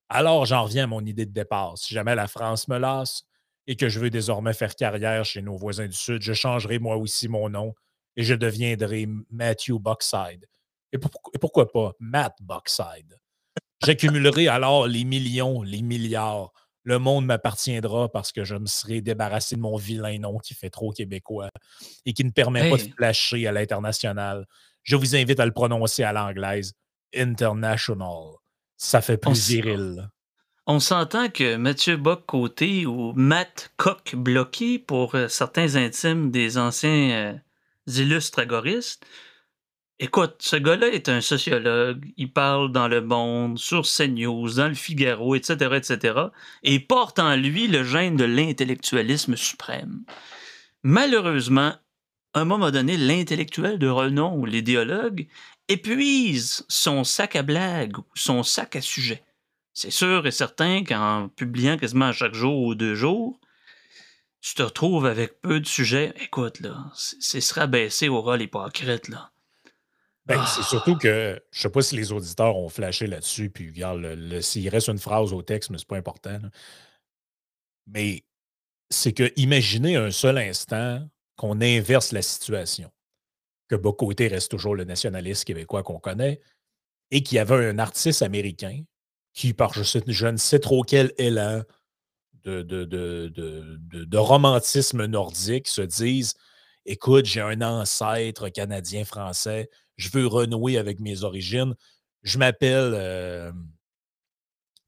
Alors, 0.08 0.44
j'en 0.44 0.64
reviens 0.64 0.84
à 0.84 0.87
mon 0.88 1.04
idée 1.04 1.25
de 1.25 1.32
départ. 1.32 1.78
Si 1.78 1.94
jamais 1.94 2.16
la 2.16 2.26
France 2.26 2.66
me 2.66 2.78
lasse 2.78 3.22
et 3.68 3.76
que 3.76 3.88
je 3.88 4.00
veux 4.00 4.10
désormais 4.10 4.54
faire 4.54 4.75
carrière 4.75 5.25
chez 5.25 5.40
nos 5.40 5.56
voisins 5.56 5.87
du 5.87 5.96
Sud, 5.96 6.22
je 6.22 6.32
changerai 6.32 6.80
moi 6.80 6.96
aussi 6.96 7.28
mon 7.28 7.48
nom 7.48 7.75
et 8.16 8.25
je 8.25 8.34
deviendrai 8.34 9.06
Matthew 9.30 9.78
Buckside. 9.78 10.46
Et, 10.92 10.98
pourquoi 10.98 11.70
pas 11.70 11.92
Matt 12.00 12.37
Buckside? 12.40 13.18
J'accumulerai 13.85 14.49
alors 14.49 14.87
les 14.87 15.04
millions, 15.04 15.62
les 15.62 15.82
milliards. 15.82 16.52
Le 16.82 16.99
monde 16.99 17.26
m'appartiendra 17.26 18.08
parce 18.11 18.32
que 18.32 18.44
je 18.44 18.54
me 18.54 18.66
serai 18.66 19.00
débarrassé 19.00 19.56
de 19.56 19.61
mon 19.61 19.76
vilain 19.76 20.18
nom 20.18 20.38
qui 20.38 20.54
fait 20.54 20.70
trop 20.70 20.90
québécois 20.90 21.50
et 22.06 22.12
qui 22.12 22.25
ne 22.25 22.30
permet 22.30 22.70
pas 22.70 22.76
de 22.76 22.90
flasher 22.97 23.47
à 23.47 23.52
l'international. 23.52 24.47
Je 24.85 24.97
vous 24.97 25.14
invite 25.14 25.38
à 25.38 25.47
le 25.47 25.52
prononcer 25.52 26.02
à 26.02 26.12
l'anglaise. 26.12 26.73
International. 27.14 28.37
Ça 28.76 29.00
fait 29.00 29.18
plus 29.18 29.49
viril. 29.49 30.08
On 30.66 30.80
s'entend 30.80 31.30
que 31.30 31.56
Mathieu 31.56 31.97
Bock-Côté 31.97 32.85
ou 32.85 33.12
Matt 33.14 33.73
Coq-Bloqué, 33.78 34.78
pour 34.78 35.14
euh, 35.14 35.26
certains 35.28 35.76
intimes 35.76 36.30
des 36.30 36.58
anciens 36.58 37.11
euh, 37.11 37.35
illustres 37.87 38.40
agoristes, 38.40 39.06
Écoute, 40.00 40.36
ce 40.38 40.54
gars-là 40.54 40.88
est 40.88 41.08
un 41.08 41.20
sociologue, 41.20 42.12
il 42.16 42.32
parle 42.32 42.70
dans 42.70 42.86
Le 42.86 43.00
Monde, 43.00 43.58
sur 43.58 43.82
CNews, 43.82 44.54
dans 44.54 44.68
Le 44.68 44.74
Figaro, 44.74 45.34
etc., 45.34 45.54
etc., 45.74 46.14
et 46.62 46.74
il 46.74 46.86
porte 46.86 47.18
en 47.18 47.34
lui 47.34 47.66
le 47.66 47.82
gène 47.82 48.16
de 48.16 48.24
l'intellectualisme 48.24 49.34
suprême. 49.34 50.04
Malheureusement, 50.84 51.74
à 52.32 52.40
un 52.40 52.44
moment 52.44 52.70
donné, 52.70 52.96
l'intellectuel 52.96 53.80
de 53.80 53.88
renom 53.88 54.36
ou 54.36 54.46
l'idéologue 54.46 55.26
épuise 55.66 56.64
son 56.68 57.02
sac 57.02 57.34
à 57.34 57.42
blagues 57.42 57.98
ou 57.98 58.04
son 58.14 58.44
sac 58.44 58.76
à 58.76 58.80
sujets. 58.80 59.24
C'est 59.74 59.90
sûr 59.90 60.28
et 60.28 60.30
certain 60.30 60.84
qu'en 60.84 61.28
publiant 61.28 61.76
quasiment 61.76 62.12
chaque 62.12 62.34
jour 62.34 62.62
ou 62.62 62.76
deux 62.76 62.94
jours, 62.94 63.40
tu 64.40 64.54
te 64.54 64.62
retrouves 64.62 65.06
avec 65.06 65.40
peu 65.40 65.58
de 65.58 65.66
sujets. 65.66 66.14
Écoute, 66.20 66.60
là, 66.60 66.92
c'est 66.94 67.40
se 67.40 67.54
rabaisser 67.54 68.08
au 68.08 68.20
rôle 68.20 68.42
hypocrite, 68.42 69.08
là. 69.08 69.32
Ben, 70.28 70.44
c'est 70.47 70.62
surtout 70.62 70.97
que 70.97 71.40
je 71.50 71.58
ne 71.58 71.62
sais 71.62 71.70
pas 71.70 71.82
si 71.82 71.97
les 71.97 72.12
auditeurs 72.12 72.56
ont 72.56 72.68
flashé 72.68 73.06
là-dessus, 73.06 73.49
puis 73.49 73.68
regarde, 73.68 74.00
le, 74.00 74.40
s'il 74.42 74.68
reste 74.68 74.88
une 74.88 74.99
phrase 74.99 75.32
au 75.32 75.42
texte, 75.42 75.70
mais 75.70 75.78
c'est 75.78 75.88
pas 75.88 75.97
important. 75.97 76.38
Mais 77.87 78.25
c'est 78.90 79.12
que 79.12 79.32
imaginez 79.37 79.97
un 79.97 80.11
seul 80.11 80.37
instant 80.37 81.08
qu'on 81.37 81.61
inverse 81.61 82.12
la 82.12 82.23
situation 82.23 82.90
que 83.68 83.76
Bocoté 83.76 84.28
reste 84.28 84.50
toujours 84.50 84.75
le 84.75 84.85
nationaliste 84.85 85.44
québécois 85.44 85.82
qu'on 85.82 85.99
connaît, 85.99 86.40
et 87.11 87.23
qu'il 87.23 87.37
y 87.37 87.38
avait 87.38 87.68
un 87.68 87.78
artiste 87.78 88.23
américain 88.23 88.82
qui, 89.35 89.54
par 89.54 89.73
je, 89.73 90.26
ne 90.26 90.37
sais 90.37 90.58
trop 90.58 90.82
quel 90.82 91.12
élan 91.18 91.62
de, 92.44 92.62
de, 92.62 92.85
de, 93.26 94.18
romantisme 94.18 95.06
nordique, 95.06 95.68
se 95.68 95.82
disent 95.82 96.35
Écoute, 96.87 97.26
j'ai 97.26 97.40
un 97.42 97.61
ancêtre 97.61 98.49
canadien-français, 98.49 99.68
je 99.98 100.08
veux 100.10 100.26
renouer 100.26 100.78
avec 100.78 101.00
mes 101.00 101.24
origines. 101.24 101.74
Je 102.22 102.38
m'appelle. 102.38 102.92
Euh, 102.94 103.52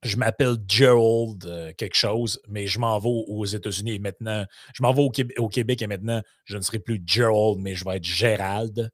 je 0.02 0.16
m'appelle 0.16 0.56
Gerald 0.66 1.44
euh, 1.44 1.72
quelque 1.76 1.96
chose, 1.96 2.40
mais 2.48 2.66
je 2.66 2.78
m'en 2.78 2.98
vais 2.98 3.10
aux 3.10 3.44
États-Unis 3.44 3.96
et 3.96 3.98
maintenant, 3.98 4.46
je 4.72 4.82
m'en 4.82 4.94
vais 4.94 5.02
au, 5.02 5.48
Québec, 5.50 5.82
et 5.82 5.86
maintenant, 5.86 6.22
je 6.46 6.56
ne 6.56 6.62
serai 6.62 6.78
plus 6.78 7.02
Gerald, 7.04 7.58
mais 7.58 7.74
je 7.74 7.84
vais 7.84 7.96
être 7.96 8.04
Gérald. 8.04 8.90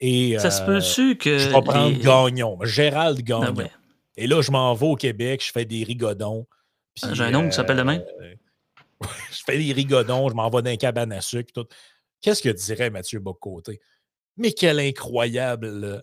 Et, 0.00 0.36
ça 0.38 0.50
se 0.50 0.62
euh, 0.62 0.66
peut-tu 0.66 1.16
que. 1.16 1.38
Je 1.38 1.48
vais 1.48 1.62
prendre 1.62 1.98
Gagnon, 1.98 2.58
Gérald 2.62 3.20
ah 3.20 3.22
Gagnon. 3.22 3.68
Et 4.16 4.26
là, 4.26 4.42
je 4.42 4.50
m'en 4.50 4.74
vais 4.74 4.86
au 4.86 4.96
Québec, 4.96 5.42
je 5.42 5.50
fais 5.50 5.64
des 5.64 5.82
rigodons. 5.82 6.46
Ah, 7.02 7.14
j'ai 7.14 7.24
un 7.24 7.30
nom 7.30 7.48
qui 7.48 7.54
s'appelle 7.54 7.78
demain. 7.78 8.02
je 9.00 9.42
fais 9.46 9.56
des 9.56 9.72
rigodons, 9.72 10.28
je 10.28 10.34
m'en 10.34 10.50
vais 10.50 10.62
dans 10.62 10.70
un 10.70 10.76
cabane 10.76 11.12
à 11.12 11.22
sucre. 11.22 11.66
Qu'est-ce 12.20 12.42
que 12.42 12.50
dirait 12.50 12.90
Mathieu 12.90 13.18
Bocoté? 13.18 13.80
Mais 14.36 14.52
quelle 14.52 14.80
incroyable, 14.80 16.02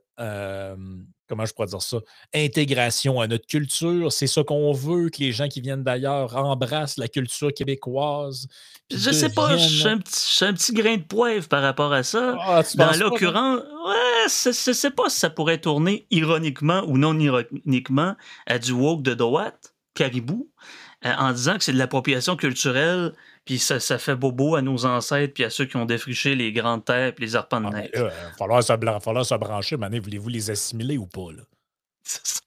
comment 1.32 1.46
je 1.46 1.54
pourrais 1.54 1.68
dire 1.68 1.82
ça, 1.82 1.98
intégration 2.34 3.22
à 3.22 3.28
notre 3.28 3.48
culture. 3.48 4.12
C'est 4.12 4.28
ça 4.28 4.44
qu'on 4.44 4.74
veut, 4.74 5.10
que 5.10 5.20
les 5.20 5.32
gens 5.32 5.48
qui 5.48 5.62
viennent 5.62 5.82
d'ailleurs 5.82 6.36
embrassent 6.36 6.98
la 6.98 7.08
culture 7.08 7.54
québécoise. 7.54 8.48
Je 8.92 9.12
sais 9.12 9.30
pas, 9.30 9.56
je 9.56 9.88
un, 9.88 9.98
petit, 9.98 10.44
un 10.44 10.54
petit 10.54 10.74
grain 10.74 10.98
de 10.98 11.04
poivre 11.04 11.48
par 11.48 11.62
rapport 11.62 11.94
à 11.94 12.04
ça. 12.04 12.36
Ah, 12.38 12.64
Dans 12.76 12.92
l'occurrence, 13.00 13.62
ouais, 13.62 14.28
je 14.28 14.52
sais 14.74 14.92
pas 14.92 15.08
si 15.08 15.20
ça 15.20 15.30
pourrait 15.30 15.60
tourner 15.60 16.06
ironiquement 16.12 16.84
ou 16.86 16.98
non 16.98 17.18
ironiquement 17.18 18.18
à 18.46 18.60
du 18.60 18.74
woke 18.74 19.02
de 19.02 19.14
droite, 19.14 19.74
caribou, 19.94 20.52
euh, 21.06 21.14
en 21.18 21.32
disant 21.32 21.58
que 21.58 21.64
c'est 21.64 21.72
de 21.72 21.78
l'appropriation 21.78 22.36
culturelle 22.36 23.14
puis 23.46 23.60
ça, 23.60 23.80
ça, 23.80 23.98
fait 23.98 24.16
bobo 24.16 24.56
à 24.56 24.62
nos 24.62 24.86
ancêtres, 24.86 25.34
puis 25.34 25.44
à 25.44 25.50
ceux 25.50 25.66
qui 25.66 25.76
ont 25.78 25.86
défriché 25.86 26.36
les 26.36 26.52
grandes 26.52 26.86
terres, 26.86 27.14
puis 27.16 27.26
les 27.26 27.36
arpents 27.36 27.62
de 27.62 27.68
ah, 27.68 27.82
neige. 27.82 27.90
Il 27.94 28.02
va 28.02 28.12
falloir, 28.38 28.64
se, 28.64 28.74
falloir 29.02 29.26
se 29.26 29.36
brancher. 29.36 29.78
Maintenant, 29.78 30.00
voulez-vous 30.00 30.30
les 30.30 30.52
assimiler 30.52 30.98
ou 30.98 31.08
pas? 31.08 31.32
Là? 31.36 31.44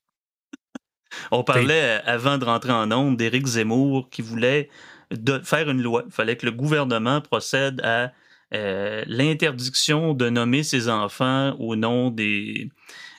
On 1.30 1.44
parlait, 1.44 2.00
avant 2.04 2.38
de 2.38 2.44
rentrer 2.44 2.72
en 2.72 2.90
onde, 2.92 3.16
d'Éric 3.16 3.46
Zemmour 3.46 4.08
qui 4.10 4.22
voulait 4.22 4.68
de 5.10 5.38
faire 5.40 5.70
une 5.70 5.80
loi. 5.80 6.02
Il 6.06 6.12
fallait 6.12 6.36
que 6.36 6.46
le 6.46 6.52
gouvernement 6.52 7.20
procède 7.20 7.80
à 7.82 8.12
euh, 8.52 9.02
l'interdiction 9.06 10.14
de 10.14 10.28
nommer 10.28 10.62
ses 10.62 10.88
enfants 10.88 11.56
au 11.58 11.76
nom 11.76 12.10
des, 12.10 12.70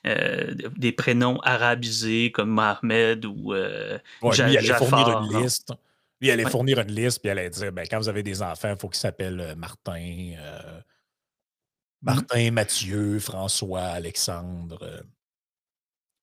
euh, 0.06 0.54
des 0.78 0.92
prénoms 0.92 1.40
arabisés 1.42 2.32
comme 2.32 2.50
Mohamed 2.50 3.26
ou 3.26 3.54
euh, 3.54 3.98
ouais, 4.22 4.62
Jafar. 4.62 5.24
Une 5.24 5.44
liste. 5.44 5.74
Lui, 6.22 6.30
elle 6.30 6.40
allait 6.40 6.50
fournir 6.50 6.80
une 6.80 6.92
liste, 6.92 7.20
puis 7.20 7.30
elle 7.30 7.40
allait 7.40 7.50
dire 7.50 7.72
ben, 7.72 7.86
quand 7.90 7.98
vous 7.98 8.10
avez 8.10 8.24
des 8.24 8.42
enfants, 8.42 8.72
il 8.72 8.80
faut 8.80 8.88
qu'ils 8.88 9.00
s'appellent 9.00 9.42
euh, 9.42 9.56
Martin, 9.56 10.34
euh, 10.40 10.80
mmh 10.80 10.82
Martin, 12.02 12.52
Mathieu, 12.52 13.20
François, 13.20 13.82
Alexandre. 13.82 14.80
Euh. 14.82 15.02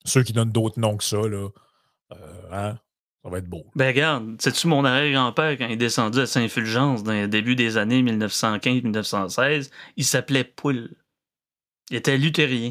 ceux 0.05 0.23
qui 0.23 0.33
donnent 0.33 0.53
d'autres 0.53 0.81
noms 0.81 0.97
que 0.97 1.05
ça, 1.05 1.19
là, 1.19 1.49
hein, 2.51 2.79
ça 3.23 3.31
va 3.31 3.39
être 3.39 3.49
beau. 3.49 3.67
Ben 3.75 3.89
regarde, 3.89 4.41
sais-tu 4.41 4.67
mon 4.67 4.85
arrière-grand-père, 4.85 5.59
quand 5.59 5.67
il 5.67 5.73
est 5.73 5.77
descendu 5.77 6.21
à 6.21 6.27
Saint-Fulgence 6.27 7.03
dans 7.03 7.13
le 7.13 7.29
début 7.29 7.55
des 7.55 7.77
années 7.77 8.03
1915-1916, 8.03 9.71
il 9.97 10.05
s'appelait 10.05 10.45
Poule. 10.45 10.91
Il 11.91 11.97
était 11.97 12.17
luthérien. 12.17 12.71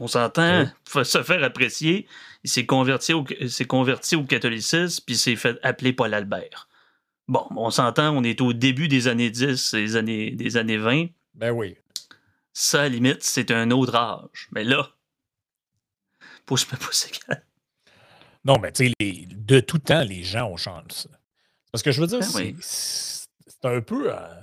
On 0.00 0.06
s'entend, 0.06 0.62
il 0.62 0.72
faut 0.84 1.04
se 1.04 1.22
faire 1.22 1.42
apprécier. 1.44 2.06
Il 2.44 2.50
s'est 2.50 2.66
converti, 2.66 3.14
au, 3.14 3.24
converti 3.68 4.16
au 4.16 4.24
catholicisme, 4.24 5.02
puis 5.06 5.16
il 5.16 5.18
s'est 5.18 5.36
fait 5.36 5.58
appeler 5.62 5.92
Paul 5.92 6.12
Albert. 6.12 6.68
Bon, 7.26 7.46
on 7.56 7.70
s'entend, 7.70 8.14
on 8.14 8.22
est 8.22 8.40
au 8.42 8.52
début 8.52 8.86
des 8.86 9.08
années 9.08 9.30
10, 9.30 9.74
des 9.74 9.96
années, 9.96 10.30
des 10.30 10.56
années 10.58 10.76
20. 10.76 11.06
Ben 11.34 11.50
oui. 11.50 11.76
Ça, 12.52 12.82
à 12.82 12.88
limite, 12.88 13.22
c'est 13.22 13.50
un 13.50 13.70
autre 13.70 13.94
âge. 13.94 14.48
Mais 14.52 14.62
là, 14.62 14.90
pour 16.46 16.58
peux 16.58 16.76
pas 16.76 17.36
Non, 18.44 18.58
mais 18.58 18.72
tu 18.72 18.92
sais, 19.00 19.26
de 19.30 19.60
tout 19.60 19.78
temps, 19.78 20.04
les 20.04 20.22
gens 20.22 20.50
ont 20.50 20.56
changé 20.56 21.08
Parce 21.72 21.82
que 21.82 21.92
je 21.92 22.00
veux 22.00 22.06
dire, 22.06 22.20
ben 22.20 22.54
c'est 22.60 23.26
un 23.64 23.80
peu. 23.80 24.12
Euh, 24.12 24.40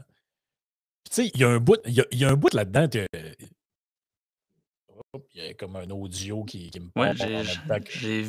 tu 1.05 1.12
sais, 1.12 1.31
il 1.34 1.39
y 1.39 1.43
a 1.43 1.50
un 1.50 1.60
bout, 1.60 1.79
il 1.86 2.03
y, 2.12 2.25
a 2.25 2.29
un 2.29 2.36
bout 2.36 2.53
là-dedans. 2.53 2.88
Il 5.34 5.44
y 5.44 5.48
a 5.50 5.53
comme 5.53 5.75
un 5.75 5.89
audio 5.89 6.46
qui, 6.46 6.70
qui 6.70 6.80
me 6.80 6.89
parle 6.89 7.18
j'ai, 7.89 8.25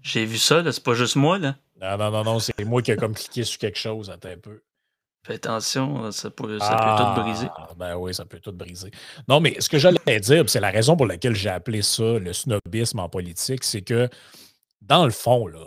j'ai 0.00 0.24
vu 0.24 0.38
ça. 0.38 0.62
C'est 0.70 0.84
pas 0.84 0.94
juste 0.94 1.16
moi, 1.16 1.38
là. 1.38 1.56
Non, 1.80 1.98
non, 1.98 2.10
non, 2.10 2.24
non, 2.24 2.38
c'est 2.38 2.64
moi 2.64 2.82
qui 2.82 2.92
ai 2.92 2.96
comme 2.96 3.14
cliqué 3.14 3.42
sur 3.42 3.58
quelque 3.58 3.78
chose. 3.78 4.10
Attends 4.10 4.28
un 4.28 4.38
peu. 4.38 4.62
Fais 5.26 5.34
attention, 5.34 6.10
ça 6.12 6.30
peut, 6.30 6.58
ça 6.60 6.76
peut 6.76 7.04
tout 7.04 7.22
briser. 7.22 7.48
Ah, 7.56 7.68
ben 7.76 7.96
oui, 7.96 8.14
ça 8.14 8.24
peut 8.24 8.38
tout 8.38 8.52
briser. 8.52 8.90
Non, 9.28 9.40
mais 9.40 9.60
ce 9.60 9.68
que 9.68 9.78
j'allais 9.78 10.20
dire, 10.20 10.48
c'est 10.48 10.60
la 10.60 10.70
raison 10.70 10.96
pour 10.96 11.06
laquelle 11.06 11.34
j'ai 11.34 11.50
appelé 11.50 11.82
ça 11.82 12.18
le 12.18 12.32
snobisme 12.32 13.00
en 13.00 13.08
politique, 13.08 13.64
c'est 13.64 13.82
que, 13.82 14.08
dans 14.80 15.04
le 15.04 15.10
fond, 15.10 15.46
là, 15.46 15.66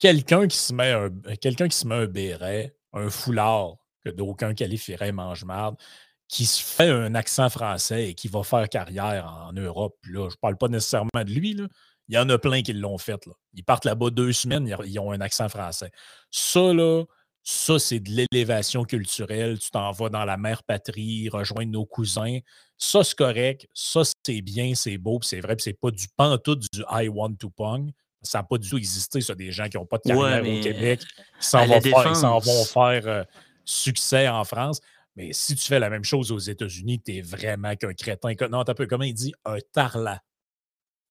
quelqu'un 0.00 0.48
qui 0.48 0.56
se 0.56 0.72
met 0.72 0.90
un, 0.90 1.10
quelqu'un 1.40 1.68
qui 1.68 1.76
se 1.76 1.86
met 1.86 1.94
un 1.94 2.06
béret, 2.06 2.74
un 2.92 3.08
foulard 3.08 3.76
que 4.04 4.10
d'aucun 4.10 4.52
qualifierait 4.52 5.12
mange-marde, 5.12 5.76
qui 6.32 6.46
se 6.46 6.62
fait 6.62 6.88
un 6.88 7.14
accent 7.14 7.50
français 7.50 8.08
et 8.08 8.14
qui 8.14 8.26
va 8.26 8.42
faire 8.42 8.66
carrière 8.70 9.26
en 9.26 9.52
Europe. 9.52 9.98
Là, 10.08 10.30
je 10.30 10.34
ne 10.34 10.40
parle 10.40 10.56
pas 10.56 10.68
nécessairement 10.68 11.10
de 11.14 11.30
lui. 11.30 11.52
Là. 11.52 11.68
Il 12.08 12.14
y 12.14 12.18
en 12.18 12.26
a 12.30 12.38
plein 12.38 12.62
qui 12.62 12.72
l'ont 12.72 12.96
fait. 12.96 13.26
Là. 13.26 13.34
Ils 13.52 13.62
partent 13.62 13.84
là-bas 13.84 14.08
deux 14.08 14.32
semaines, 14.32 14.74
ils 14.86 14.98
ont 14.98 15.12
un 15.12 15.20
accent 15.20 15.50
français. 15.50 15.90
Ça, 16.30 16.72
là, 16.72 17.04
ça, 17.42 17.78
c'est 17.78 18.00
de 18.00 18.08
l'élévation 18.32 18.84
culturelle. 18.84 19.58
Tu 19.58 19.70
t'en 19.70 19.92
vas 19.92 20.08
dans 20.08 20.24
la 20.24 20.38
mère 20.38 20.62
patrie, 20.62 21.28
rejoindre 21.28 21.70
nos 21.70 21.84
cousins. 21.84 22.38
Ça, 22.78 23.04
c'est 23.04 23.16
correct. 23.16 23.68
Ça, 23.74 24.00
c'est 24.24 24.40
bien, 24.40 24.74
c'est 24.74 24.96
beau, 24.96 25.18
c'est 25.20 25.40
vrai. 25.40 25.56
c'est 25.58 25.78
pas 25.78 25.90
du 25.90 26.06
pantoute 26.16 26.64
du 26.72 26.82
I 26.90 27.08
want 27.08 27.34
to 27.34 27.50
pong. 27.50 27.90
Ça 28.22 28.38
n'a 28.38 28.44
pas 28.44 28.56
du 28.56 28.70
tout 28.70 28.78
existé, 28.78 29.20
ça, 29.20 29.34
des 29.34 29.52
gens 29.52 29.68
qui 29.68 29.76
n'ont 29.76 29.84
pas 29.84 29.98
de 29.98 30.04
carrière 30.04 30.40
au 30.40 30.62
Québec, 30.62 31.00
qui 31.40 31.46
s'en 31.46 31.66
vont, 31.66 32.38
vont, 32.38 32.64
faire 32.64 33.06
euh, 33.06 33.24
succès 33.66 34.28
en 34.28 34.44
France. 34.44 34.80
Mais 35.16 35.32
si 35.32 35.54
tu 35.54 35.66
fais 35.66 35.78
la 35.78 35.90
même 35.90 36.04
chose 36.04 36.32
aux 36.32 36.38
États-Unis, 36.38 37.02
tu 37.02 37.16
es 37.16 37.20
vraiment 37.20 37.76
qu'un 37.76 37.92
crétin. 37.92 38.32
Non, 38.50 38.64
t'as 38.64 38.74
peu, 38.74 38.86
comment 38.86 39.04
il 39.04 39.14
dit? 39.14 39.34
Un 39.44 39.58
tarlat. 39.72 40.22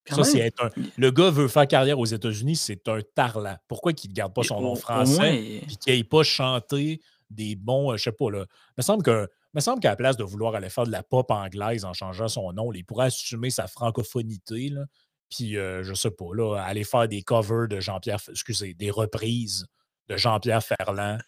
Ça, 0.08 0.24
c'est 0.24 0.52
un... 0.60 0.70
Le 0.98 1.12
gars 1.12 1.30
veut 1.30 1.48
faire 1.48 1.68
carrière 1.68 2.00
aux 2.00 2.06
États-Unis, 2.06 2.56
c'est 2.56 2.88
un 2.88 3.02
tarlant. 3.16 3.58
Pourquoi 3.68 3.94
qu'il 3.94 4.10
ne 4.10 4.16
garde 4.16 4.34
pas 4.34 4.44
son 4.44 4.60
nom 4.60 4.76
français 4.76 5.44
et 5.44 5.62
qu'il 5.80 5.94
n'aille 5.94 6.04
pas 6.04 6.24
chanter 6.24 7.02
des 7.30 7.56
bons, 7.56 7.92
euh, 7.92 7.98
je 7.98 8.04
sais 8.04 8.12
pas, 8.12 8.30
là. 8.30 8.46
Il 8.70 8.74
me 8.80 8.84
semble 8.84 9.04
que 9.04 9.30
me 9.54 9.60
semble 9.60 9.80
qu'à 9.80 9.90
la 9.90 9.96
place 9.96 10.18
de 10.18 10.24
vouloir 10.24 10.56
aller 10.56 10.70
faire 10.70 10.86
de 10.86 10.92
la 10.92 11.04
pop 11.04 11.30
anglaise 11.30 11.86
en 11.86 11.94
changeant 11.94 12.28
son 12.28 12.52
nom, 12.54 12.72
il 12.74 12.86
pourrait 12.86 13.08
assumer 13.08 13.50
sa 13.50 13.68
francophonité, 13.68 14.70
là, 14.70 14.86
puis 15.30 15.58
euh, 15.58 15.84
je 15.84 15.94
sais 15.94 16.12
pas, 16.12 16.34
là, 16.34 16.58
aller 16.58 16.84
faire 16.84 17.08
des 17.08 17.22
covers 17.22 17.68
de 17.68 17.80
Jean-Pierre, 17.80 18.20
excusez, 18.30 18.74
des 18.74 18.92
reprises 18.92 19.66
de 20.08 20.18
Jean-Pierre 20.18 20.64
Ferland 20.64 21.20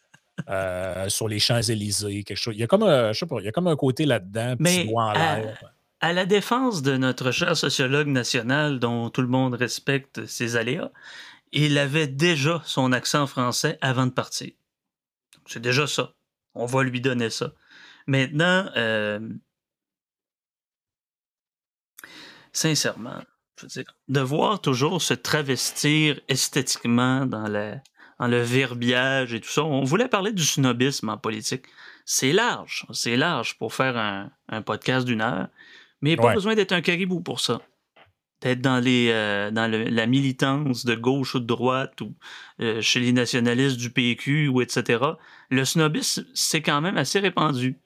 euh, 0.50 1.10
sur 1.10 1.28
les 1.28 1.40
Champs-Élysées, 1.40 2.24
quelque 2.24 2.38
chose. 2.38 2.56
Il 2.56 2.60
y 2.60 2.64
a 2.64 2.68
comme, 2.68 2.84
un, 2.84 3.14
je 3.14 3.20
sais 3.20 3.26
pas, 3.26 3.38
il 3.40 3.46
y 3.46 3.48
a 3.48 3.52
comme 3.52 3.68
un 3.68 3.76
côté 3.76 4.06
là-dedans, 4.06 4.56
petit 4.58 4.86
doigt 4.86 5.06
en 5.06 5.12
l'air. 5.14 5.74
À 6.02 6.12
la 6.12 6.26
défense 6.26 6.82
de 6.82 6.98
notre 6.98 7.32
cher 7.32 7.56
sociologue 7.56 8.08
national 8.08 8.80
dont 8.80 9.10
tout 9.10 9.22
le 9.22 9.30
monde 9.30 9.54
respecte 9.54 10.26
ses 10.26 10.58
aléas, 10.58 10.92
il 11.54 11.78
avait 11.78 12.08
déjà 12.08 12.62
son 12.66 12.92
accent 12.92 13.26
français 13.26 13.78
avant 13.80 14.06
de 14.06 14.12
partir. 14.12 14.52
C'est 15.46 15.62
déjà 15.62 15.88
ça. 15.88 16.14
On 16.56 16.66
va 16.66 16.84
lui 16.84 17.00
donner 17.00 17.30
ça. 17.30 17.54
Maintenant, 18.08 18.70
euh, 18.76 19.20
sincèrement, 22.52 23.22
je 23.58 23.64
veux 23.64 23.70
dire, 23.70 23.96
de 24.08 24.20
voir 24.20 24.62
toujours 24.62 25.02
se 25.02 25.14
travestir 25.14 26.20
esthétiquement 26.28 27.26
dans, 27.26 27.48
dans 28.20 28.28
le 28.28 28.42
verbiage 28.42 29.34
et 29.34 29.42
tout 29.42 29.50
ça. 29.50 29.64
On 29.64 29.84
voulait 29.84 30.08
parler 30.08 30.32
du 30.32 30.44
snobisme 30.44 31.10
en 31.10 31.18
politique. 31.18 31.66
C'est 32.06 32.34
large, 32.34 32.86
c'est 32.92 33.16
large 33.16 33.58
pour 33.58 33.74
faire 33.74 33.98
un, 33.98 34.32
un 34.50 34.62
podcast 34.62 35.06
d'une 35.06 35.22
heure, 35.22 35.48
mais 36.02 36.18
pas 36.18 36.34
besoin 36.34 36.56
d'être 36.56 36.74
un 36.74 36.82
caribou 36.82 37.22
pour 37.22 37.40
ça 37.40 37.62
d'être 38.44 38.62
dans, 38.62 38.80
les, 38.80 39.10
euh, 39.10 39.52
dans 39.52 39.72
la 39.72 40.06
militance 40.06 40.86
de 40.86 40.96
gauche 40.96 41.36
ou 41.36 41.40
de 41.40 41.46
droite 41.46 42.02
ou 42.02 42.14
euh, 42.60 42.82
chez 42.82 43.00
les 43.00 43.14
nationalistes 43.14 43.78
du 43.78 43.90
PQ 43.90 44.50
ou 44.50 44.62
etc. 44.62 45.04
Le 45.50 45.66
snobisme, 45.66 46.26
c'est 46.34 46.62
quand 46.62 46.82
même 46.82 46.98
assez 46.98 47.20
répandu. 47.20 47.78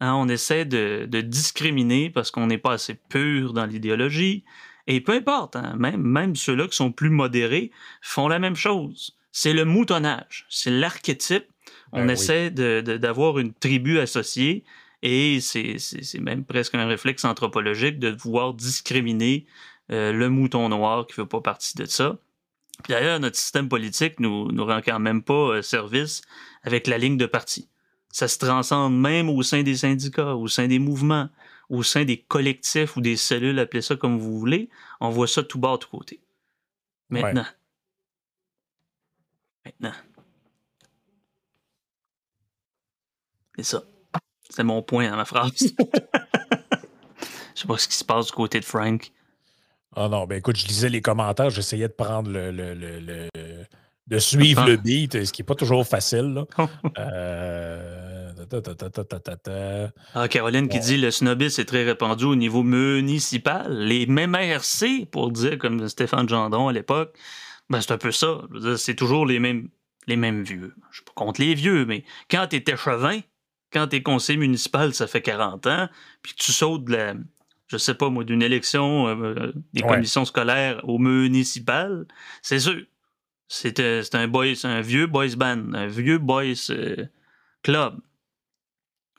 Hein, 0.00 0.14
on 0.14 0.28
essaie 0.28 0.64
de, 0.64 1.06
discriminer 1.20 2.08
parce 2.08 2.30
qu'on 2.30 2.46
n'est 2.46 2.58
pas 2.58 2.72
assez 2.72 2.94
pur 2.94 3.52
dans 3.52 3.66
l'idéologie. 3.66 4.44
Et 4.86 5.02
peu 5.02 5.12
importe, 5.12 5.56
hein, 5.56 5.74
même, 5.78 6.00
même 6.00 6.34
ceux-là 6.34 6.66
qui 6.66 6.76
sont 6.76 6.90
plus 6.90 7.10
modérés 7.10 7.70
font 8.00 8.26
la 8.26 8.38
même 8.38 8.56
chose. 8.56 9.18
C'est 9.32 9.52
le 9.52 9.64
moutonnage, 9.64 10.46
c'est 10.48 10.70
l'archétype. 10.70 11.46
On 11.92 12.04
ben 12.04 12.10
essaie 12.10 12.50
d'avoir 12.50 13.38
une 13.38 13.52
tribu 13.52 13.98
associée 13.98 14.64
et 15.02 15.40
c'est 15.40 16.20
même 16.20 16.44
presque 16.44 16.74
un 16.74 16.86
réflexe 16.86 17.24
anthropologique 17.24 17.98
de 17.98 18.12
pouvoir 18.12 18.54
discriminer 18.54 19.46
euh, 19.90 20.12
le 20.12 20.28
mouton 20.28 20.68
noir 20.68 21.06
qui 21.06 21.18
ne 21.18 21.24
fait 21.24 21.28
pas 21.28 21.40
partie 21.40 21.76
de 21.76 21.84
ça. 21.84 22.18
D'ailleurs, 22.88 23.18
notre 23.20 23.36
système 23.36 23.68
politique 23.68 24.20
nous, 24.20 24.50
nous 24.52 24.64
rend 24.64 24.80
quand 24.80 25.00
même 25.00 25.22
pas 25.22 25.56
euh, 25.56 25.62
service 25.62 26.22
avec 26.62 26.86
la 26.86 26.98
ligne 26.98 27.16
de 27.16 27.26
parti. 27.26 27.68
Ça 28.12 28.28
se 28.28 28.38
transcende 28.38 28.98
même 28.98 29.28
au 29.28 29.42
sein 29.42 29.62
des 29.62 29.76
syndicats, 29.76 30.34
au 30.34 30.48
sein 30.48 30.68
des 30.68 30.78
mouvements, 30.78 31.28
au 31.68 31.82
sein 31.82 32.04
des 32.04 32.18
collectifs 32.18 32.96
ou 32.96 33.00
des 33.00 33.16
cellules, 33.16 33.58
appelez 33.58 33.82
ça 33.82 33.96
comme 33.96 34.18
vous 34.18 34.38
voulez. 34.38 34.68
On 35.00 35.10
voit 35.10 35.28
ça 35.28 35.42
tout 35.42 35.58
bas, 35.58 35.76
tout 35.78 35.88
côté. 35.88 36.20
Maintenant. 37.08 37.46
Maintenant. 39.78 39.96
C'est 43.56 43.64
ça. 43.64 43.82
C'est 44.48 44.64
mon 44.64 44.82
point 44.82 45.10
dans 45.10 45.16
ma 45.16 45.24
phrase. 45.24 45.52
Je 47.54 47.62
sais 47.62 47.68
pas 47.68 47.78
ce 47.78 47.88
qui 47.88 47.94
se 47.94 48.04
passe 48.04 48.26
du 48.26 48.32
côté 48.32 48.58
de 48.58 48.64
Frank. 48.64 49.12
Ah 49.94 50.08
non, 50.08 50.26
ben 50.26 50.38
écoute, 50.38 50.56
je 50.56 50.66
lisais 50.66 50.88
les 50.88 51.02
commentaires, 51.02 51.50
j'essayais 51.50 51.88
de 51.88 51.92
prendre 51.92 52.30
le, 52.30 52.52
le, 52.52 52.74
le, 52.74 53.28
de 54.06 54.18
suivre 54.18 54.64
le 54.64 54.76
beat, 54.76 55.24
ce 55.24 55.32
qui 55.32 55.42
n'est 55.42 55.46
pas 55.46 55.56
toujours 55.56 55.86
facile. 55.86 56.32
Là. 56.32 56.46
euh... 56.98 58.32
ah, 60.14 60.28
Caroline 60.28 60.68
qui 60.68 60.78
dit 60.78 60.96
le 60.96 61.10
snobisme 61.10 61.60
est 61.60 61.64
très 61.64 61.84
répandu 61.84 62.24
au 62.24 62.36
niveau 62.36 62.62
municipal. 62.62 63.72
Les 63.72 64.06
mêmes 64.06 64.34
RC, 64.34 65.06
pour 65.10 65.30
dire 65.32 65.58
comme 65.58 65.88
Stéphane 65.88 66.28
Gendron 66.28 66.68
à 66.68 66.72
l'époque, 66.72 67.16
ben 67.70 67.80
c'est 67.80 67.92
un 67.92 67.98
peu 67.98 68.12
ça. 68.12 68.42
C'est 68.76 68.96
toujours 68.96 69.24
les 69.24 69.38
mêmes, 69.38 69.68
les 70.06 70.16
mêmes 70.16 70.42
vieux. 70.42 70.74
Je 70.90 70.96
suis 70.96 71.04
pas 71.04 71.12
contre 71.14 71.40
les 71.40 71.54
vieux, 71.54 71.86
mais 71.86 72.04
quand 72.30 72.48
tu 72.48 72.56
étais 72.56 72.76
chevin, 72.76 73.20
quand 73.72 73.86
tu 73.88 73.96
es 73.96 74.02
conseiller 74.02 74.38
municipal, 74.38 74.92
ça 74.92 75.06
fait 75.06 75.22
40 75.22 75.66
ans, 75.68 75.88
puis 76.22 76.34
tu 76.36 76.52
sautes 76.52 76.84
de 76.84 76.92
la, 76.92 77.14
je 77.68 77.76
sais 77.76 77.94
pas 77.94 78.10
moi, 78.10 78.24
d'une 78.24 78.42
élection 78.42 79.06
euh, 79.08 79.52
des 79.72 79.82
commissions 79.82 80.24
scolaires 80.24 80.80
au 80.84 80.98
municipal, 80.98 82.06
c'est 82.42 82.58
sûr. 82.58 82.82
C'est 83.52 84.14
un 84.14 84.28
boys, 84.28 84.64
un 84.64 84.80
vieux 84.80 85.06
boys 85.06 85.34
band, 85.36 85.74
un 85.74 85.86
vieux 85.86 86.18
boys 86.18 86.70
euh, 86.70 87.06
club. 87.62 87.98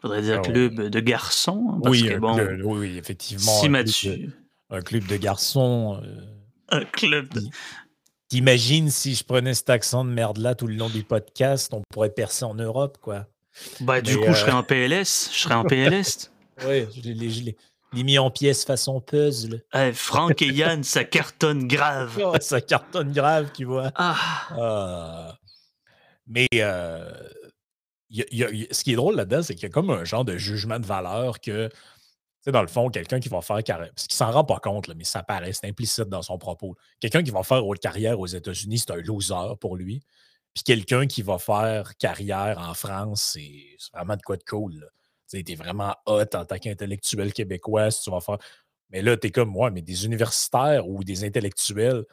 Faudrait 0.01 0.21
dire 0.21 0.39
ah 0.39 0.41
club 0.41 0.89
de 0.89 0.99
garçons. 0.99 1.79
Hein, 1.83 1.89
oui, 1.89 2.09
oui, 2.63 2.97
effectivement. 2.97 3.51
Si 3.59 3.67
un, 4.69 4.81
club, 4.81 5.05
de 5.05 5.17
garçons. 5.17 6.01
Euh, 6.01 6.21
un 6.69 6.85
club 6.85 7.27
de... 7.33 7.41
T'imagines 8.31 8.89
si 8.89 9.13
je 9.13 9.25
prenais 9.25 9.53
cet 9.53 9.69
accent 9.69 10.05
de 10.05 10.09
merde-là 10.09 10.55
tout 10.55 10.65
le 10.65 10.75
long 10.75 10.87
du 10.87 11.03
podcast, 11.03 11.73
on 11.73 11.81
pourrait 11.91 12.11
percer 12.11 12.45
en 12.45 12.53
Europe, 12.53 12.97
quoi. 13.01 13.27
Bah, 13.81 13.99
du 13.99 14.17
coup, 14.17 14.27
je 14.29 14.35
serais 14.35 14.53
en 14.53 14.63
PLS. 14.63 15.29
Je 15.33 15.37
serais 15.37 15.55
en 15.55 15.65
PLS. 15.65 16.31
oui, 16.65 16.87
je 16.95 17.41
l'ai 17.91 18.03
mis 18.05 18.17
en 18.17 18.31
pièces 18.31 18.63
façon 18.63 19.01
puzzle. 19.01 19.61
Franck 19.93 20.41
et 20.41 20.47
Yann, 20.47 20.81
ça 20.81 21.03
cartonne 21.03 21.67
grave. 21.67 22.21
ça 22.39 22.61
cartonne 22.61 23.11
grave, 23.11 23.49
tu 23.53 23.65
vois. 23.65 23.91
Ah. 23.95 24.15
Ah. 24.51 25.37
Mais 26.25 26.47
euh, 26.55 27.11
ce 28.09 28.83
qui 28.85 28.93
est 28.93 28.95
drôle 28.95 29.17
là-dedans, 29.17 29.43
c'est 29.43 29.55
qu'il 29.55 29.63
y 29.63 29.65
a 29.65 29.73
comme 29.73 29.89
un 29.89 30.05
genre 30.05 30.23
de 30.23 30.37
jugement 30.37 30.79
de 30.79 30.85
valeur 30.85 31.41
que, 31.41 31.69
sais, 32.43 32.51
dans 32.51 32.61
le 32.61 32.67
fond, 32.67 32.89
quelqu'un 32.89 33.19
qui 33.19 33.29
va 33.29 33.41
faire 33.41 33.63
carrière, 33.63 33.91
parce 33.93 34.07
qu'il 34.07 34.15
s'en 34.15 34.31
rend 34.31 34.43
pas 34.43 34.59
compte, 34.59 34.89
mais 34.95 35.03
ça 35.03 35.23
paraît, 35.23 35.53
c'est 35.53 35.67
implicite 35.67 36.09
dans 36.09 36.21
son 36.21 36.37
propos. 36.37 36.75
Quelqu'un 36.99 37.23
qui 37.23 37.31
va 37.31 37.43
faire 37.43 37.65
haute 37.65 37.79
carrière 37.79 38.19
aux 38.19 38.27
États-Unis, 38.27 38.79
c'est 38.79 38.91
un 38.91 39.01
loser 39.01 39.55
pour 39.59 39.75
lui. 39.75 40.01
Puis 40.53 40.63
quelqu'un 40.63 41.07
qui 41.07 41.21
va 41.21 41.37
faire 41.37 41.95
carrière 41.97 42.59
en 42.59 42.73
France, 42.73 43.31
c'est 43.33 43.77
vraiment 43.93 44.15
de 44.15 44.21
quoi 44.21 44.37
de 44.37 44.43
cool. 44.43 44.89
Tu 45.29 45.55
vraiment 45.55 45.95
hot 46.05 46.25
en 46.33 46.45
tant 46.45 46.57
qu'intellectuel 46.57 47.31
québécois, 47.31 47.89
tu 47.89 48.11
vas 48.11 48.19
faire. 48.19 48.37
Mais 48.89 49.01
là, 49.01 49.15
tu 49.15 49.27
es 49.27 49.31
comme 49.31 49.49
moi, 49.49 49.71
mais 49.71 49.81
des 49.81 50.05
universitaires 50.05 50.89
ou 50.89 51.05
des 51.05 51.23
intellectuels, 51.23 52.03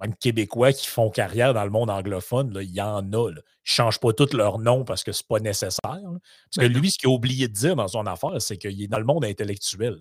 même 0.00 0.14
québécois 0.14 0.72
qui 0.72 0.86
font 0.86 1.10
carrière 1.10 1.54
dans 1.54 1.64
le 1.64 1.70
monde 1.70 1.90
anglophone, 1.90 2.56
il 2.60 2.70
y 2.70 2.80
en 2.80 3.12
a. 3.12 3.30
Là. 3.30 3.40
Ils 3.40 3.72
ne 3.72 3.74
changent 3.74 3.98
pas 3.98 4.12
tous 4.12 4.32
leur 4.32 4.58
nom 4.58 4.84
parce 4.84 5.02
que 5.02 5.12
c'est 5.12 5.26
pas 5.26 5.40
nécessaire. 5.40 5.80
Parce 5.82 6.66
que 6.66 6.72
lui, 6.72 6.90
ce 6.90 6.98
qu'il 6.98 7.08
a 7.08 7.12
oublié 7.12 7.48
de 7.48 7.52
dire 7.52 7.74
dans 7.74 7.88
son 7.88 8.06
affaire, 8.06 8.40
c'est 8.40 8.58
qu'il 8.58 8.80
est 8.80 8.86
dans 8.86 8.98
le 8.98 9.04
monde 9.04 9.24
intellectuel. 9.24 9.98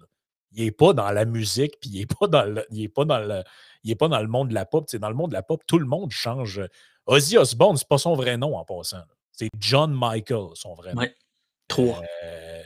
Il 0.52 0.64
n'est 0.64 0.72
pas 0.72 0.94
dans 0.94 1.12
la 1.12 1.26
musique, 1.26 1.74
puis 1.82 1.90
il 1.92 2.00
n'est 2.00 2.06
pas 2.06 2.28
dans 2.28 2.44
le, 2.44 2.66
il 2.72 2.84
est 2.84 2.90
pas 2.90 3.06
dans 3.06 3.20
le, 3.20 3.44
il 3.84 3.92
est 3.92 3.96
pas 3.96 4.08
dans 4.08 4.22
le 4.22 4.28
monde 4.28 4.50
de 4.50 4.54
la 4.54 4.66
pop. 4.66 4.88
dans 4.96 5.10
le 5.10 5.16
monde 5.16 5.32
de 5.32 5.36
la 5.36 5.44
pop, 5.44 5.62
tout 5.68 5.80
le 5.80 5.86
monde 5.86 6.12
change. 6.12 6.62
Ozzy 7.06 7.38
Osbourne, 7.38 7.78
c'est 7.78 7.88
pas 7.88 7.98
son 7.98 8.16
vrai 8.16 8.38
nom 8.38 8.56
en 8.56 8.64
passant. 8.64 9.04
C'est 9.32 9.50
John 9.60 9.94
Michael, 9.94 10.50
son 10.54 10.74
vrai 10.76 10.94
nom. 10.94 11.04
Trois. 11.68 12.02
Euh, 12.24 12.62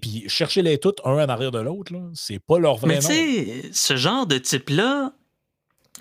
puis 0.00 0.28
chercher-les 0.28 0.78
toutes 0.78 1.00
un 1.04 1.12
en 1.12 1.28
arrière 1.28 1.50
de 1.50 1.60
l'autre, 1.60 1.92
c'est 2.14 2.38
pas 2.38 2.58
leur 2.58 2.76
vrai 2.76 2.98
mais 3.08 3.62
nom. 3.62 3.70
ce 3.72 3.96
genre 3.96 4.26
de 4.26 4.38
type-là 4.38 5.12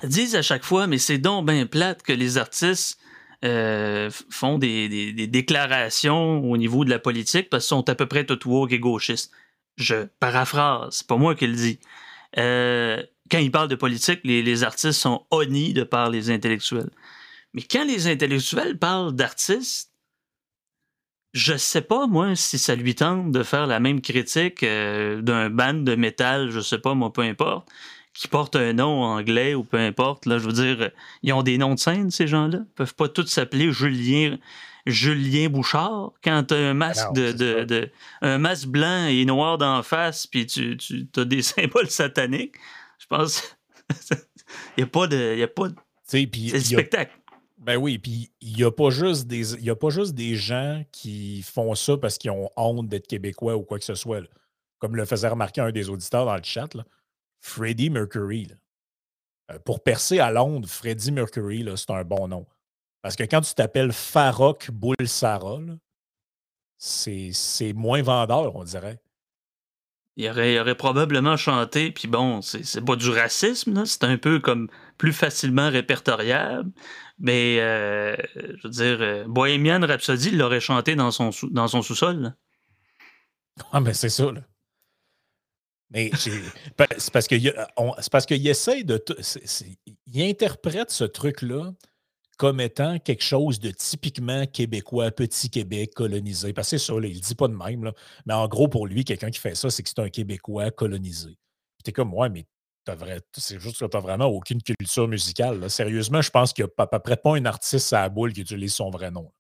disent 0.04 0.36
à 0.36 0.42
chaque 0.42 0.64
fois, 0.64 0.88
mais 0.88 0.98
c'est 0.98 1.18
donc 1.18 1.48
bien 1.48 1.66
plate 1.66 2.02
que 2.04 2.14
les 2.14 2.38
artistes 2.38 3.00
euh, 3.44 4.10
font 4.30 4.58
des, 4.58 5.14
déclarations 5.28 6.44
au 6.44 6.58
niveau 6.58 6.86
de 6.86 6.90
la 6.90 7.00
politique 7.00 7.50
parce 7.50 7.66
qu'ils 7.66 7.70
sont 7.70 7.90
à 7.90 7.96
peu 7.96 8.06
près 8.06 8.26
tout 8.26 8.40
woke 8.48 8.72
et 8.72 8.80
gauchistes. 8.80 9.32
Je 9.78 10.06
paraphrase, 10.20 10.98
c'est 10.98 11.08
pas 11.08 11.18
moi 11.18 11.36
qui 11.36 11.48
le 11.48 11.56
dis. 11.56 11.80
Euh, 12.38 13.02
quand 13.32 13.40
ils 13.40 13.52
parlent 13.52 13.68
de 13.70 13.76
politique, 13.76 14.20
les, 14.24 14.64
artistes 14.64 15.00
sont 15.00 15.26
honnis 15.32 15.74
de 15.74 15.84
par 15.84 16.10
les 16.10 16.30
intellectuels. 16.30 16.92
Mais 17.54 17.64
quand 17.64 17.86
les 17.86 18.08
intellectuels 18.08 18.78
parlent 18.78 19.14
d'artistes, 19.14 19.92
je 21.34 21.56
sais 21.56 21.82
pas, 21.82 22.08
moi, 22.08 22.36
si 22.36 22.60
ça 22.60 22.76
lui 22.76 22.94
tente 22.94 23.32
de 23.32 23.42
faire 23.42 23.66
la 23.66 23.80
même 23.80 24.02
critique 24.02 24.64
euh, 24.64 25.22
d'un 25.22 25.50
band 25.50 25.74
de 25.74 25.96
métal, 25.96 26.52
je 26.52 26.60
sais 26.60 26.78
pas, 26.78 26.94
moi, 26.94 27.12
peu 27.14 27.22
importe, 27.22 27.70
qui 28.14 28.28
porte 28.28 28.56
un 28.56 28.74
nom 28.74 29.04
anglais 29.04 29.56
ou 29.56 29.64
peu 29.64 29.78
importe. 29.78 30.26
Là, 30.26 30.38
je 30.38 30.46
veux 30.46 30.54
dire, 30.54 30.92
ils 31.24 31.34
ont 31.34 31.44
des 31.44 31.58
noms 31.58 31.76
de 31.76 31.80
scène, 31.80 32.12
ces 32.12 32.28
gens-là. 32.28 32.60
Ils 32.62 32.76
peuvent 32.76 32.96
pas 32.96 33.08
tous 33.08 33.28
s'appeler 33.28 33.72
Julien, 33.72 34.38
Julien 34.86 35.50
Bouchard 35.50 36.14
quand 36.24 36.44
tu 36.44 36.54
un 36.54 36.74
masque 36.74 37.14
de, 37.14 37.32
de, 37.32 37.90
un 38.22 38.38
masque 38.38 38.68
blanc 38.68 39.08
et 39.08 39.24
noir 39.26 39.58
d'en 39.58 39.84
face, 39.84 40.28
puis 40.28 40.46
tu, 40.46 40.78
tu 40.78 41.08
as 41.18 41.26
des 41.26 41.42
symboles 41.42 41.90
sataniques. 41.90 42.56
Je 43.00 43.08
pense. 43.08 43.58
Il 44.78 44.80
n'y 44.80 44.84
a 44.84 44.88
pas 44.88 45.08
de. 45.08 45.38
Y 45.38 45.44
a 45.44 45.48
pas 45.48 45.70
de... 45.70 45.76
C'est 46.04 46.30
le 46.36 46.60
spectacle. 46.60 47.14
Ben 47.58 47.78
oui, 47.78 48.00
puis 48.00 48.32
il 48.42 48.56
n'y 48.56 48.64
a, 48.64 48.72
pas 48.72 48.90
juste 48.90 49.28
des, 49.28 49.64
y 49.64 49.70
a 49.70 49.76
pas 49.76 49.92
juste 49.92 50.16
des 50.16 50.36
gens 50.36 50.84
qui 50.92 51.44
font 51.44 51.76
ça 51.76 51.96
parce 51.96 52.18
qu'ils 52.18 52.32
ont 52.32 52.50
honte 52.58 52.90
d'être 52.90 53.06
québécois 53.06 53.56
ou 53.56 53.62
quoi 53.62 53.78
que 53.78 53.86
ce 53.86 53.94
soit. 53.94 54.24
Comme 54.80 54.96
le 54.96 55.06
faisait 55.06 55.28
remarquer 55.28 55.62
un 55.62 55.72
des 55.72 55.88
auditeurs 55.88 56.26
dans 56.26 56.36
le 56.36 56.44
chat. 56.44 56.74
Là. 56.74 56.84
Freddie 57.42 57.90
Mercury. 57.90 58.48
Euh, 59.52 59.60
pour 59.60 59.84
percer 59.84 60.20
à 60.20 60.32
Londres, 60.32 60.70
Freddie 60.70 61.12
Mercury, 61.12 61.68
c'est 61.76 61.92
un 61.92 62.04
bon 62.04 62.28
nom. 62.28 62.46
Parce 63.02 63.16
que 63.16 63.24
quand 63.24 63.42
tu 63.42 63.54
t'appelles 63.54 63.92
Farok 63.92 64.70
Bulsara, 64.72 65.60
c'est 66.78 67.74
moins 67.74 68.02
vendeur, 68.02 68.56
on 68.56 68.64
dirait. 68.64 69.02
Il 70.18 70.30
aurait, 70.30 70.60
aurait 70.60 70.76
probablement 70.76 71.38
chanté, 71.38 71.92
puis 71.92 72.08
bon, 72.08 72.42
c'est 72.42 72.86
pas 72.86 72.96
du 72.96 73.10
racisme, 73.10 73.86
c'est 73.86 74.04
un 74.04 74.18
peu 74.18 74.40
comme 74.40 74.70
plus 74.98 75.14
facilement 75.14 75.70
répertoriable. 75.70 76.70
Mais, 77.18 77.60
euh, 77.60 78.16
je 78.36 78.68
veux 78.68 78.70
dire, 78.70 78.98
euh, 79.02 79.26
Bohemian 79.28 79.80
Rhapsody, 79.82 80.30
il 80.30 80.38
l'aurait 80.38 80.60
chanté 80.60 80.96
dans 80.96 81.12
son, 81.12 81.30
dans 81.52 81.68
son 81.68 81.82
sous-sol. 81.82 82.36
Ah, 83.72 83.80
mais 83.80 83.94
c'est 83.94 84.10
ça, 84.10 84.32
là. 84.32 84.42
Mais 85.92 86.10
c'est 86.16 87.12
parce 87.12 87.28
qu'il 87.28 88.48
essaye 88.48 88.86
de. 88.86 89.04
il 90.08 90.22
interprète 90.22 90.90
ce 90.90 91.04
truc-là 91.04 91.74
comme 92.38 92.60
étant 92.60 92.98
quelque 92.98 93.24
chose 93.24 93.60
de 93.60 93.70
typiquement 93.70 94.48
québécois, 94.48 95.12
petit 95.12 95.52
Québec 95.52 95.94
colonisé. 95.94 96.54
Parce 96.54 96.72
que 96.72 96.80
c'est 96.80 96.86
ça, 96.86 96.94
il 97.04 97.16
ne 97.16 97.20
dit 97.22 97.36
pas 97.36 97.48
de 97.48 97.54
même. 97.54 97.84
Là. 97.84 97.94
Mais 98.26 98.34
en 98.34 98.48
gros, 98.48 98.68
pour 98.68 98.88
lui, 98.88 99.06
quelqu'un 99.06 99.30
qui 99.30 99.40
fait 99.40 99.54
ça, 99.54 99.70
c'est 99.70 99.84
que 99.84 99.90
c'est 99.90 100.00
un 100.00 100.10
Québécois 100.10 100.72
colonisé. 100.72 101.38
Puis 101.78 101.90
es 101.90 101.92
comme, 101.92 102.16
ouais, 102.16 102.30
mais 102.30 102.48
c'est 103.38 103.60
juste 103.60 103.78
que 103.78 103.86
tu 103.86 103.96
n'as 103.96 104.02
vraiment 104.02 104.26
aucune 104.26 104.60
culture 104.64 105.08
musicale. 105.08 105.70
Sérieusement, 105.70 106.24
je 106.24 106.32
pense 106.32 106.52
qu'il 106.52 106.66
n'y 106.66 106.72
a 106.72 106.84
à 106.84 106.88
peu 106.88 106.98
près 106.98 107.18
pas 107.18 107.36
un 107.36 107.46
artiste 107.46 107.94
à 107.94 108.02
la 108.02 108.10
boule 108.10 108.34
qui 108.34 108.42
utilise 108.42 108.74
son 108.74 108.90
vrai 108.90 109.12
nom. 109.12 109.32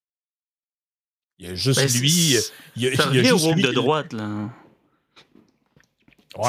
Il 1.40 1.48
y 1.48 1.50
a 1.50 1.56
juste 1.56 1.80
ben, 1.80 2.00
lui. 2.00 2.38
Il 2.76 2.84
y 2.84 2.88
a, 2.88 2.92
il 3.10 3.16
y 3.16 3.20
a 3.20 3.24
juste 3.24 3.52
lui, 3.52 3.64
de 3.64 3.72
droite, 3.72 4.14
là. 4.14 4.52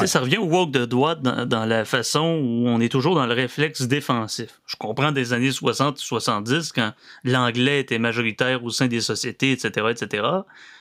Ça 0.05 0.21
revient 0.21 0.37
au 0.37 0.45
woke 0.45 0.71
de 0.71 0.85
droite 0.85 1.21
dans, 1.21 1.65
la 1.65 1.83
façon 1.83 2.39
où 2.41 2.67
on 2.67 2.79
est 2.79 2.89
toujours 2.89 3.15
dans 3.15 3.25
le 3.25 3.33
réflexe 3.33 3.81
défensif. 3.81 4.61
Je 4.65 4.77
comprends 4.77 5.11
des 5.11 5.33
années 5.33 5.49
60-70 5.49 6.71
quand 6.73 6.93
l'anglais 7.25 7.81
était 7.81 7.99
majoritaire 7.99 8.63
au 8.63 8.69
sein 8.69 8.87
des 8.87 9.01
sociétés, 9.01 9.51
etc., 9.51 9.87
etc., 9.91 10.23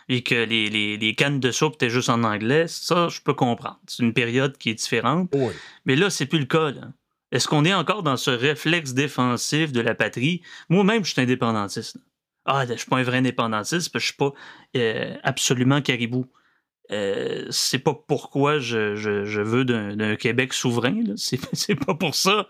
et 0.09 0.23
que 0.23 0.35
les, 0.35 1.15
cannes 1.17 1.41
de 1.41 1.51
soupe 1.51 1.75
étaient 1.75 1.91
juste 1.91 2.11
en 2.11 2.23
anglais. 2.23 2.67
Ça, 2.69 3.09
je 3.09 3.21
peux 3.21 3.35
comprendre. 3.35 3.81
C'est 3.88 4.03
une 4.03 4.12
période 4.12 4.57
qui 4.57 4.71
est 4.71 4.75
différente. 4.75 5.35
Mais 5.85 5.97
là, 5.97 6.09
c'est 6.09 6.27
plus 6.27 6.38
le 6.38 6.47
cas. 6.47 6.71
Est-ce 7.33 7.49
qu'on 7.49 7.65
est 7.65 7.75
encore 7.75 8.03
dans 8.03 8.17
ce 8.17 8.31
réflexe 8.31 8.93
défensif 8.93 9.73
de 9.73 9.81
la 9.81 9.95
patrie? 9.95 10.43
Moi-même, 10.69 11.05
je 11.05 11.12
suis 11.12 11.21
indépendantiste. 11.21 11.97
Ah, 12.45 12.67
je 12.67 12.75
suis 12.75 12.88
pas 12.88 12.99
un 12.99 13.03
vrai 13.03 13.19
indépendantiste 13.19 13.91
parce 13.91 13.93
que 13.93 13.99
je 14.01 14.07
suis 14.07 14.17
pas 14.17 14.33
euh, 14.77 15.17
absolument 15.23 15.81
caribou. 15.81 16.27
Euh, 16.92 17.46
c'est 17.50 17.78
pas 17.78 17.94
pourquoi 17.94 18.59
je, 18.59 19.42
veux 19.42 19.64
d'un 19.64 20.16
Québec 20.16 20.52
souverain. 20.52 20.94
C'est 21.16 21.74
pas 21.74 21.94
pour 21.94 22.14
ça. 22.14 22.46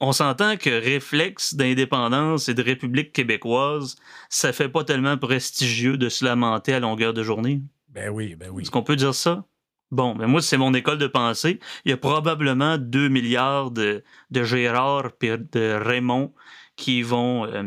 On 0.00 0.12
s'entend 0.12 0.56
que 0.56 0.70
réflexe 0.70 1.54
d'indépendance 1.54 2.48
et 2.48 2.54
de 2.54 2.62
République 2.62 3.12
québécoise, 3.12 3.96
ça 4.28 4.52
fait 4.52 4.68
pas 4.68 4.84
tellement 4.84 5.16
prestigieux 5.16 5.96
de 5.96 6.08
se 6.08 6.24
lamenter 6.24 6.74
à 6.74 6.80
longueur 6.80 7.14
de 7.14 7.22
journée. 7.22 7.62
Ben 7.88 8.10
oui, 8.10 8.34
ben 8.34 8.50
oui. 8.50 8.62
Est-ce 8.62 8.70
qu'on 8.70 8.82
peut 8.82 8.96
dire 8.96 9.14
ça? 9.14 9.44
Bon, 9.90 10.14
ben 10.14 10.26
moi, 10.26 10.42
c'est 10.42 10.58
mon 10.58 10.74
école 10.74 10.98
de 10.98 11.06
pensée. 11.06 11.58
Il 11.84 11.90
y 11.90 11.92
a 11.92 11.96
probablement 11.96 12.76
2 12.76 13.08
milliards 13.08 13.70
de, 13.70 14.04
de 14.30 14.44
Gérard 14.44 15.12
et 15.22 15.38
de 15.38 15.78
Raymond 15.82 16.34
qui 16.76 17.02
vont 17.02 17.46
euh, 17.46 17.62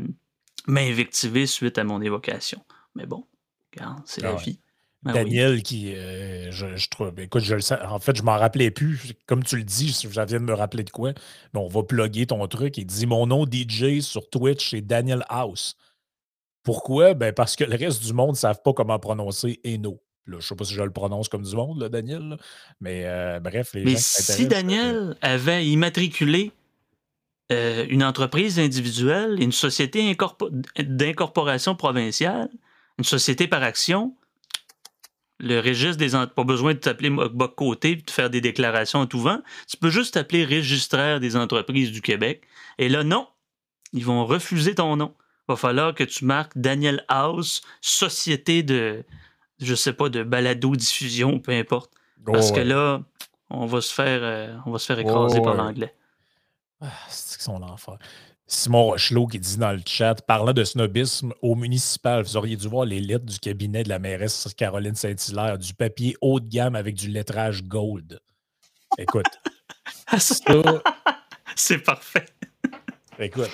m'invectiver 0.67 1.47
suite 1.47 1.78
à 1.78 1.84
mon 1.84 2.02
évocation. 2.02 2.63
Mais 2.95 3.06
bon, 3.06 3.25
c'est 4.06 4.21
la 4.21 4.32
ah 4.32 4.36
vie. 4.36 4.60
Ben 5.04 5.14
Daniel, 5.14 5.64
qui, 5.64 5.94
euh, 5.96 6.52
je, 6.52 6.90
trouve, 6.90 7.12
ben, 7.12 7.24
écoute, 7.24 7.44
je 7.44 7.56
en 7.86 8.00
fait, 8.00 8.18
je 8.18 8.24
m'en 8.24 8.38
rappelais 8.38 8.70
plus. 8.70 9.14
Comme 9.28 9.44
tu 9.44 9.56
le 9.56 9.64
dis, 9.64 9.98
je 10.04 10.10
viens 10.10 10.26
de 10.26 10.38
me 10.40 10.54
rappeler 10.54 10.84
de 10.84 10.90
quoi. 10.90 11.14
Mais 11.54 11.60
on 11.60 11.70
va 11.70 11.84
plugger 11.84 12.28
ton 12.28 12.46
truc. 12.48 12.78
Il 12.78 12.86
dit 12.86 13.06
Mon 13.06 13.26
nom 13.26 13.46
DJ 13.46 14.02
sur 14.02 14.30
Twitch, 14.30 14.72
c'est 14.72 14.82
Daniel 14.82 15.24
House. 15.30 15.78
Pourquoi? 16.64 17.14
Ben 17.14 17.34
parce 17.34 17.56
que 17.56 17.64
le 17.64 17.78
reste 17.78 18.04
du 18.04 18.12
monde 18.12 18.32
ne 18.32 18.36
savent 18.36 18.62
pas 18.62 18.74
comment 18.74 19.00
prononcer 19.00 19.62
Eno. 19.66 20.02
je 20.28 20.36
ne 20.36 20.42
sais 20.42 20.56
pas 20.56 20.66
si 20.66 20.74
je 20.74 20.84
le 20.84 20.92
prononce 20.92 21.30
comme 21.30 21.44
du 21.44 21.56
monde, 21.56 21.80
là, 21.80 21.88
Daniel. 21.88 22.38
Mais 22.82 23.04
euh, 23.06 23.40
bref, 23.40 23.74
les 23.74 23.86
Mais 23.86 23.96
si 23.96 24.48
Daniel 24.48 25.16
avait 25.22 25.66
immatriculé 25.66 26.52
euh, 27.54 27.86
une 27.90 28.04
entreprise 28.04 28.60
individuelle, 28.60 29.42
une 29.42 29.54
société 29.54 30.16
d'incorporation 30.78 31.76
provinciale, 31.76 32.50
une 32.98 33.06
société 33.06 33.48
par 33.48 33.64
action, 33.64 34.14
le 35.39 35.60
registre 35.60 35.97
des 35.97 36.12
pas 36.12 36.43
besoin 36.43 36.73
de 36.73 36.80
t'appeler 36.80 37.10
Mockbock 37.10 37.56
Côté 37.56 37.91
et 37.91 37.95
de 37.95 38.12
faire 38.12 38.30
des 38.30 38.41
déclarations 38.41 39.02
à 39.02 39.08
tout 39.08 39.19
vent. 39.19 39.39
Tu 39.67 39.78
peux 39.78 39.89
juste 39.89 40.15
t'appeler 40.15 40.45
registraire 40.45 41.19
des 41.19 41.36
entreprises 41.36 41.91
du 41.91 42.02
Québec. 42.02 42.43
Et 42.78 42.89
là, 42.89 43.04
non, 43.04 43.28
ils 43.93 44.06
vont 44.06 44.25
refuser 44.25 44.75
ton 44.75 44.95
nom. 44.97 45.15
Il 45.47 45.54
va 45.54 45.56
falloir 45.56 45.95
que 45.95 46.04
tu 46.04 46.25
marques 46.25 46.58
Daniel 46.58 47.04
House, 47.08 47.62
société 47.82 48.63
de, 48.63 49.04
je 49.60 49.75
sais 49.75 49.93
pas, 49.93 50.10
de 50.10 50.23
balado-diffusion, 50.23 51.39
peu 51.39 51.54
importe. 51.54 51.91
Parce 52.25 52.52
que 52.52 52.60
là, 52.60 53.02
on 53.49 53.65
va 53.65 53.82
se 53.82 53.93
faire, 53.93 54.19
euh, 54.21 54.56
on 54.65 54.71
va 54.71 54.80
se 54.80 54.86
faire 54.86 54.99
écraser 54.99 55.41
par 55.41 55.56
l'anglais. 55.56 55.95
Ah, 56.82 56.88
c'est 57.10 57.41
son 57.41 57.62
enfer. 57.63 57.97
Simon 58.52 58.86
Rochelot 58.86 59.28
qui 59.28 59.40
dit 59.40 59.58
dans 59.58 59.72
le 59.72 59.82
chat, 59.86 60.16
parlant 60.26 60.54
de 60.54 60.64
snobisme, 60.64 61.34
au 61.44 61.54
municipal, 61.54 62.24
vous 62.24 62.36
auriez 62.36 62.56
dû 62.56 62.68
voir 62.68 62.84
les 62.84 63.00
lettres 63.00 63.26
du 63.26 63.38
cabinet 63.38 63.84
de 63.84 63.90
la 63.90 64.00
mairesse 64.00 64.48
Caroline 64.58 64.96
Saint-Hilaire, 64.96 65.60
du 65.60 65.76
papier 65.76 66.18
haut 66.20 66.40
de 66.40 66.50
gamme 66.50 66.76
avec 66.76 66.96
du 66.96 67.10
lettrage 67.10 67.64
gold. 67.64 68.20
Écoute. 68.98 69.28
C'est 71.56 71.78
parfait. 71.78 72.26
Écoute. 73.20 73.52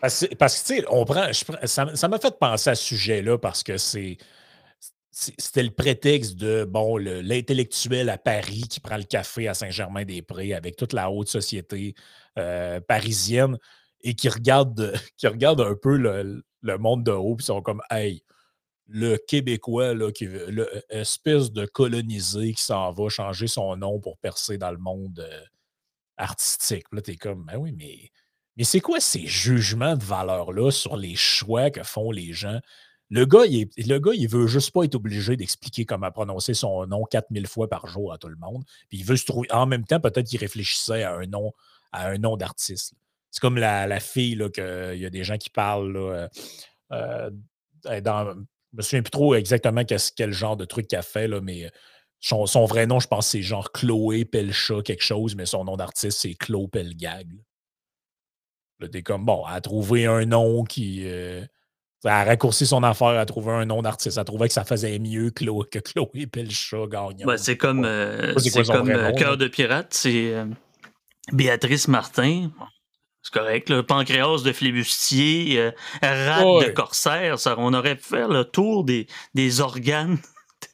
Parce, 0.00 0.20
que, 0.20 0.34
tu 0.34 0.46
sais, 0.48 0.84
on 0.88 1.04
prend. 1.04 1.30
ça 1.34 2.08
m'a 2.08 2.18
fait 2.18 2.38
penser 2.38 2.70
à 2.70 2.74
ce 2.74 2.84
sujet-là 2.84 3.36
parce 3.36 3.62
que 3.62 3.76
c'est. 3.76 4.16
C'était 5.12 5.64
le 5.64 5.70
prétexte 5.70 6.36
de, 6.36 6.64
bon, 6.64 6.96
l'intellectuel 6.96 8.08
à 8.08 8.16
Paris 8.16 8.64
qui 8.70 8.80
prend 8.80 8.96
le 8.96 9.02
café 9.02 9.48
à 9.48 9.54
Saint-Germain-des-Prés 9.54 10.54
avec 10.54 10.76
toute 10.76 10.94
la 10.94 11.10
haute 11.10 11.28
société 11.28 11.94
euh, 12.38 12.80
parisienne 12.80 13.58
et 14.02 14.14
qui 14.14 14.28
regardent, 14.28 14.92
qui 15.16 15.26
regardent 15.26 15.62
un 15.62 15.74
peu 15.74 15.96
le, 15.96 16.78
monde 16.78 17.04
de 17.04 17.12
haut, 17.12 17.36
puis 17.36 17.46
sont 17.46 17.62
comme 17.62 17.82
Hey, 17.90 18.22
le 18.86 19.16
Québécois, 19.16 19.94
là, 19.94 20.10
qui 20.10 20.28
espèce 20.88 21.52
de 21.52 21.64
colonisé 21.66 22.54
qui 22.54 22.62
s'en 22.62 22.92
va 22.92 23.08
changer 23.08 23.46
son 23.46 23.76
nom 23.76 24.00
pour 24.00 24.18
percer 24.18 24.58
dans 24.58 24.72
le 24.72 24.78
monde 24.78 25.20
euh, 25.20 25.44
artistique. 26.16 26.86
Là, 26.92 27.00
t'es 27.00 27.16
comme 27.16 27.44
Ben 27.44 27.56
oui, 27.56 27.72
mais, 27.72 28.10
mais 28.56 28.64
c'est 28.64 28.80
quoi 28.80 29.00
ces 29.00 29.26
jugements 29.26 29.96
de 29.96 30.04
valeur-là 30.04 30.70
sur 30.70 30.96
les 30.96 31.14
choix 31.14 31.70
que 31.70 31.82
font 31.82 32.10
les 32.10 32.32
gens? 32.32 32.60
Le 33.10 33.26
gars, 33.26 33.44
il 33.46 33.68
le 33.76 33.98
gars, 33.98 34.12
il 34.14 34.28
veut 34.28 34.46
juste 34.46 34.70
pas 34.70 34.84
être 34.84 34.94
obligé 34.94 35.36
d'expliquer 35.36 35.84
comment 35.84 36.12
prononcer 36.12 36.54
son 36.54 36.86
nom 36.86 37.04
4000 37.04 37.46
fois 37.48 37.68
par 37.68 37.88
jour 37.88 38.12
à 38.12 38.18
tout 38.18 38.28
le 38.28 38.36
monde. 38.36 38.64
Puis 38.88 38.98
il 38.98 39.04
veut 39.04 39.16
se 39.16 39.24
trouver. 39.24 39.50
En 39.52 39.66
même 39.66 39.84
temps, 39.84 39.98
peut-être 40.00 40.28
qu'il 40.28 40.38
réfléchissait 40.38 41.02
à 41.02 41.14
un 41.14 41.26
nom, 41.26 41.52
à 41.90 42.08
un 42.08 42.18
nom 42.18 42.36
d'artiste. 42.36 42.94
C'est 43.30 43.40
comme 43.40 43.58
la, 43.58 44.00
fille, 44.00 44.36
qu'il 44.52 44.98
y 44.98 45.06
a 45.06 45.10
des 45.10 45.24
gens 45.24 45.38
qui 45.38 45.50
parlent. 45.50 45.92
Là, 45.92 46.28
euh, 46.92 47.30
euh, 47.86 48.00
dans, 48.00 48.24
je 48.24 48.34
ne 48.34 48.44
me 48.74 48.82
souviens 48.82 49.02
plus 49.02 49.10
trop 49.10 49.34
exactement 49.34 49.82
quel 50.16 50.32
genre 50.32 50.56
de 50.56 50.64
truc 50.64 50.88
qu'elle 50.88 51.02
fait, 51.02 51.28
là, 51.28 51.40
mais 51.40 51.70
son, 52.20 52.64
vrai 52.66 52.86
nom, 52.86 53.00
je 53.00 53.08
pense, 53.08 53.28
c'est 53.28 53.42
genre 53.42 53.72
Chloé 53.72 54.24
Pelcha, 54.24 54.82
quelque 54.82 55.02
chose, 55.02 55.34
mais 55.36 55.46
son 55.46 55.64
nom 55.64 55.76
d'artiste, 55.76 56.18
c'est 56.18 56.34
Chloé 56.34 56.68
Pelgag. 56.68 57.28
Là, 58.80 58.88
t'es 58.88 59.02
comme, 59.02 59.24
bon, 59.24 59.44
elle 59.48 59.56
a 59.56 59.60
trouvé 59.60 60.06
un 60.06 60.24
nom 60.26 60.64
qui. 60.64 61.02
Euh, 61.04 61.44
elle 62.02 62.10
a 62.10 62.24
raccourci 62.24 62.66
son 62.66 62.82
affaire, 62.82 63.08
a 63.08 63.26
trouvé 63.26 63.52
un 63.52 63.66
nom 63.66 63.82
d'artiste. 63.82 64.16
Elle 64.16 64.22
a 64.22 64.24
trouvé 64.24 64.48
que 64.48 64.54
ça 64.54 64.64
faisait 64.64 64.98
mieux 64.98 65.30
que 65.30 65.78
Chloé 65.78 66.26
Pelcha 66.26 66.78
gagnant. 66.86 67.26
Ben, 67.26 67.36
c'est 67.36 67.58
comme, 67.58 67.86
c'est 68.38 68.64
comme 68.64 68.88
Cœur 69.14 69.36
de 69.36 69.48
pirate, 69.48 69.88
c'est 69.90 70.34
Béatrice 71.32 71.88
Martin. 71.88 72.50
C'est 73.22 73.32
correct. 73.32 73.68
Le 73.68 73.82
pancréas 73.82 74.42
de 74.44 74.52
flibustier, 74.52 75.58
euh, 75.58 75.70
rate 76.02 76.66
de 76.66 76.70
corsaire, 76.70 77.38
ça, 77.38 77.54
on 77.58 77.74
aurait 77.74 77.96
pu 77.96 78.04
faire 78.04 78.28
le 78.28 78.44
tour 78.44 78.84
des, 78.84 79.06
des 79.34 79.60
organes. 79.60 80.18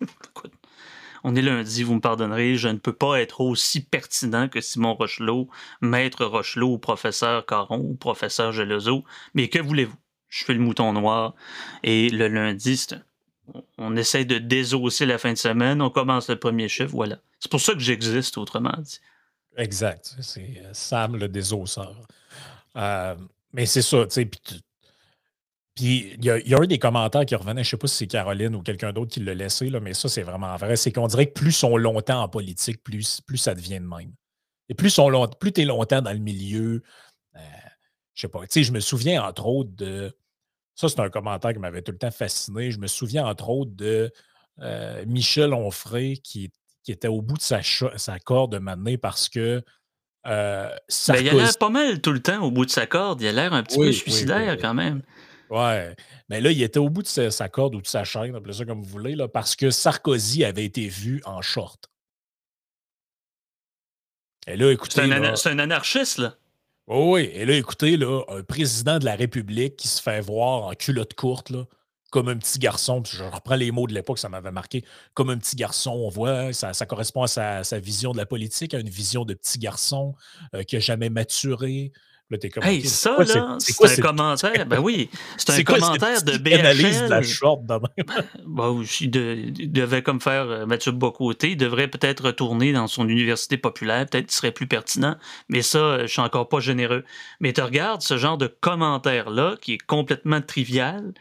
on 1.24 1.34
est 1.34 1.42
lundi, 1.42 1.82
vous 1.82 1.96
me 1.96 2.00
pardonnerez, 2.00 2.54
je 2.54 2.68
ne 2.68 2.78
peux 2.78 2.92
pas 2.92 3.20
être 3.20 3.40
aussi 3.40 3.84
pertinent 3.84 4.48
que 4.48 4.60
Simon 4.60 4.94
Rochelot, 4.94 5.48
maître 5.80 6.24
Rochelot, 6.24 6.74
ou 6.74 6.78
professeur 6.78 7.44
Caron, 7.46 7.80
ou 7.80 7.94
professeur 7.96 8.52
Gelozo. 8.52 9.02
Mais 9.34 9.48
que 9.48 9.58
voulez-vous? 9.58 9.96
Je 10.28 10.44
fais 10.44 10.54
le 10.54 10.60
mouton 10.60 10.92
noir. 10.92 11.34
Et 11.82 12.10
le 12.10 12.28
lundi, 12.28 12.86
on 13.78 13.96
essaie 13.96 14.24
de 14.24 14.38
désosser 14.38 15.04
la 15.04 15.18
fin 15.18 15.32
de 15.32 15.38
semaine, 15.38 15.82
on 15.82 15.90
commence 15.90 16.28
le 16.28 16.38
premier 16.38 16.68
chiffre, 16.68 16.92
voilà. 16.92 17.18
C'est 17.40 17.50
pour 17.50 17.60
ça 17.60 17.72
que 17.72 17.80
j'existe, 17.80 18.38
autrement 18.38 18.74
dit. 18.78 19.00
Exact. 19.56 20.16
C'est 20.20 20.62
euh, 20.64 20.70
Sam 20.72 21.16
le 21.16 21.28
désosseur. 21.28 22.06
Euh, 22.76 23.16
mais 23.52 23.66
c'est 23.66 23.82
ça, 23.82 24.04
tu 24.06 24.10
sais. 24.10 24.26
Puis 25.74 26.14
il 26.18 26.24
y, 26.24 26.54
a 26.54 26.58
un 26.58 26.66
des 26.66 26.78
commentaires 26.78 27.26
qui 27.26 27.34
revenait, 27.34 27.62
je 27.62 27.68
ne 27.68 27.70
sais 27.72 27.76
pas 27.76 27.86
si 27.86 27.96
c'est 27.96 28.06
Caroline 28.06 28.54
ou 28.54 28.62
quelqu'un 28.62 28.94
d'autre 28.94 29.10
qui 29.12 29.20
l'a 29.20 29.34
laissé, 29.34 29.68
là, 29.68 29.78
mais 29.78 29.92
ça, 29.92 30.08
c'est 30.08 30.22
vraiment 30.22 30.56
vrai. 30.56 30.76
C'est 30.76 30.90
qu'on 30.90 31.06
dirait 31.06 31.26
que 31.26 31.34
plus 31.34 31.52
sont 31.52 31.76
longtemps 31.76 32.22
en 32.22 32.28
politique, 32.30 32.82
plus, 32.82 33.20
plus 33.20 33.36
ça 33.36 33.54
devient 33.54 33.80
de 33.80 33.86
même. 33.86 34.12
Et 34.70 34.74
plus, 34.74 34.98
plus 35.38 35.52
tu 35.52 35.60
es 35.60 35.64
longtemps 35.66 36.00
dans 36.00 36.12
le 36.12 36.18
milieu, 36.18 36.82
euh, 37.36 37.40
je 38.14 38.22
sais 38.22 38.28
pas, 38.28 38.40
tu 38.40 38.46
sais, 38.50 38.62
je 38.64 38.72
me 38.72 38.80
souviens 38.80 39.22
entre 39.22 39.46
autres 39.46 39.70
de. 39.74 40.16
Ça, 40.74 40.88
c'est 40.88 41.00
un 41.00 41.10
commentaire 41.10 41.52
qui 41.52 41.58
m'avait 41.58 41.82
tout 41.82 41.92
le 41.92 41.98
temps 41.98 42.10
fasciné. 42.10 42.70
Je 42.70 42.78
me 42.78 42.86
souviens 42.86 43.26
entre 43.26 43.48
autres 43.50 43.72
de 43.74 44.12
euh, 44.60 45.04
Michel 45.06 45.52
Onfray 45.54 46.18
qui, 46.18 46.50
qui, 46.86 46.92
était 46.92 47.08
au 47.08 47.20
bout 47.20 47.36
de 47.36 47.42
sa, 47.42 47.60
sa 47.62 48.18
corde 48.18 48.58
de 48.58 48.96
parce 48.96 49.28
que. 49.28 49.62
Euh, 50.26 50.70
ben, 51.08 51.16
il 51.20 51.28
a 51.28 51.34
l'air 51.34 51.58
pas 51.58 51.68
mal 51.68 52.00
tout 52.00 52.12
le 52.12 52.20
temps 52.20 52.42
au 52.42 52.50
bout 52.50 52.64
de 52.64 52.70
sa 52.70 52.86
corde. 52.86 53.20
Il 53.20 53.28
a 53.28 53.32
l'air 53.32 53.52
un 53.52 53.62
petit 53.62 53.78
peu 53.78 53.92
suicidaire 53.92 54.56
quand 54.60 54.74
même. 54.74 55.02
Ouais. 55.50 55.94
Mais 56.28 56.40
là, 56.40 56.50
il 56.50 56.62
était 56.62 56.78
au 56.78 56.88
bout 56.88 57.02
de 57.02 57.30
sa, 57.30 57.48
corde 57.48 57.74
ou 57.74 57.80
de 57.80 57.86
sa 57.86 58.04
chaîne, 58.04 58.34
appelez 58.34 58.54
ça 58.54 58.64
comme 58.64 58.82
vous 58.82 58.88
voulez, 58.88 59.14
là, 59.14 59.28
parce 59.28 59.54
que 59.54 59.70
Sarkozy 59.70 60.44
avait 60.44 60.64
été 60.64 60.88
vu 60.88 61.22
en 61.24 61.40
short. 61.42 61.88
Et 64.48 64.56
là, 64.56 64.72
écoutez. 64.72 64.94
C'est 65.36 65.50
un, 65.50 65.58
anarchiste, 65.58 66.18
là. 66.18 66.34
oui, 66.88 67.30
et 67.32 67.44
là, 67.44 67.54
écoutez, 67.54 67.96
là, 67.96 68.22
un 68.28 68.42
président 68.42 68.98
de 68.98 69.04
la 69.04 69.14
République 69.14 69.76
qui 69.76 69.88
se 69.88 70.02
fait 70.02 70.20
voir 70.20 70.64
en 70.64 70.74
culotte 70.74 71.14
courte, 71.14 71.50
là, 71.50 71.64
comme 72.16 72.28
un 72.28 72.38
petit 72.38 72.58
garçon, 72.58 73.02
je 73.04 73.22
reprends 73.24 73.56
les 73.56 73.70
mots 73.70 73.86
de 73.86 73.92
l'époque, 73.92 74.18
ça 74.18 74.30
m'avait 74.30 74.50
marqué, 74.50 74.82
comme 75.12 75.28
un 75.28 75.36
petit 75.36 75.54
garçon, 75.54 75.90
on 75.90 76.08
voit, 76.08 76.50
ça, 76.54 76.72
correspond 76.86 77.24
à 77.24 77.26
sa, 77.62 77.78
vision 77.78 78.12
de 78.12 78.16
la 78.16 78.24
politique, 78.24 78.72
à 78.72 78.78
une 78.78 78.88
vision 78.88 79.26
de 79.26 79.34
petit 79.34 79.58
garçon 79.58 80.14
euh, 80.54 80.62
qui 80.62 80.76
n'a 80.76 80.80
jamais 80.80 81.10
maturé, 81.10 81.92
Là, 82.28 82.38
t'es 82.38 82.48
comme. 82.48 82.64
Hey, 82.64 82.84
ça, 82.84 83.18
là, 83.18 83.56
c'est 83.60 83.98
un 83.98 84.02
commentaire? 84.02 84.66
Ben 84.66 84.80
oui, 84.80 85.10
c'est 85.36 85.60
un 85.60 85.62
commentaire 85.62 86.24
de 86.24 86.38
BHL. 86.38 86.54
analyse 86.54 87.02
de 87.02 87.08
la 87.08 87.22
short 87.22 87.64
de 87.64 87.74
même? 87.74 88.24
bon, 88.44 88.82
il, 89.00 89.10
devait 89.70 90.02
comme 90.02 90.20
faire 90.20 90.50
euh, 90.50 90.66
Mathieu 90.66 90.90
Bocoté. 90.90 91.50
Il 91.50 91.56
devrait 91.56 91.86
peut-être 91.86 92.24
retourner 92.24 92.72
dans 92.72 92.88
son 92.88 93.08
université 93.08 93.56
populaire. 93.56 94.06
Peut-être 94.06 94.26
qu'il 94.26 94.34
serait 94.34 94.50
plus 94.50 94.66
pertinent. 94.66 95.16
Mais 95.48 95.62
ça, 95.62 95.78
euh, 95.78 96.00
je 96.02 96.06
suis 96.08 96.20
encore 96.20 96.48
pas 96.48 96.58
généreux. 96.58 97.04
Mais 97.38 97.52
tu 97.52 97.60
regardes 97.60 98.02
ce 98.02 98.16
genre 98.16 98.38
de 98.38 98.48
commentaire-là, 98.48 99.54
qui 99.60 99.74
est 99.74 99.86
complètement 99.86 100.40
trivial. 100.40 101.12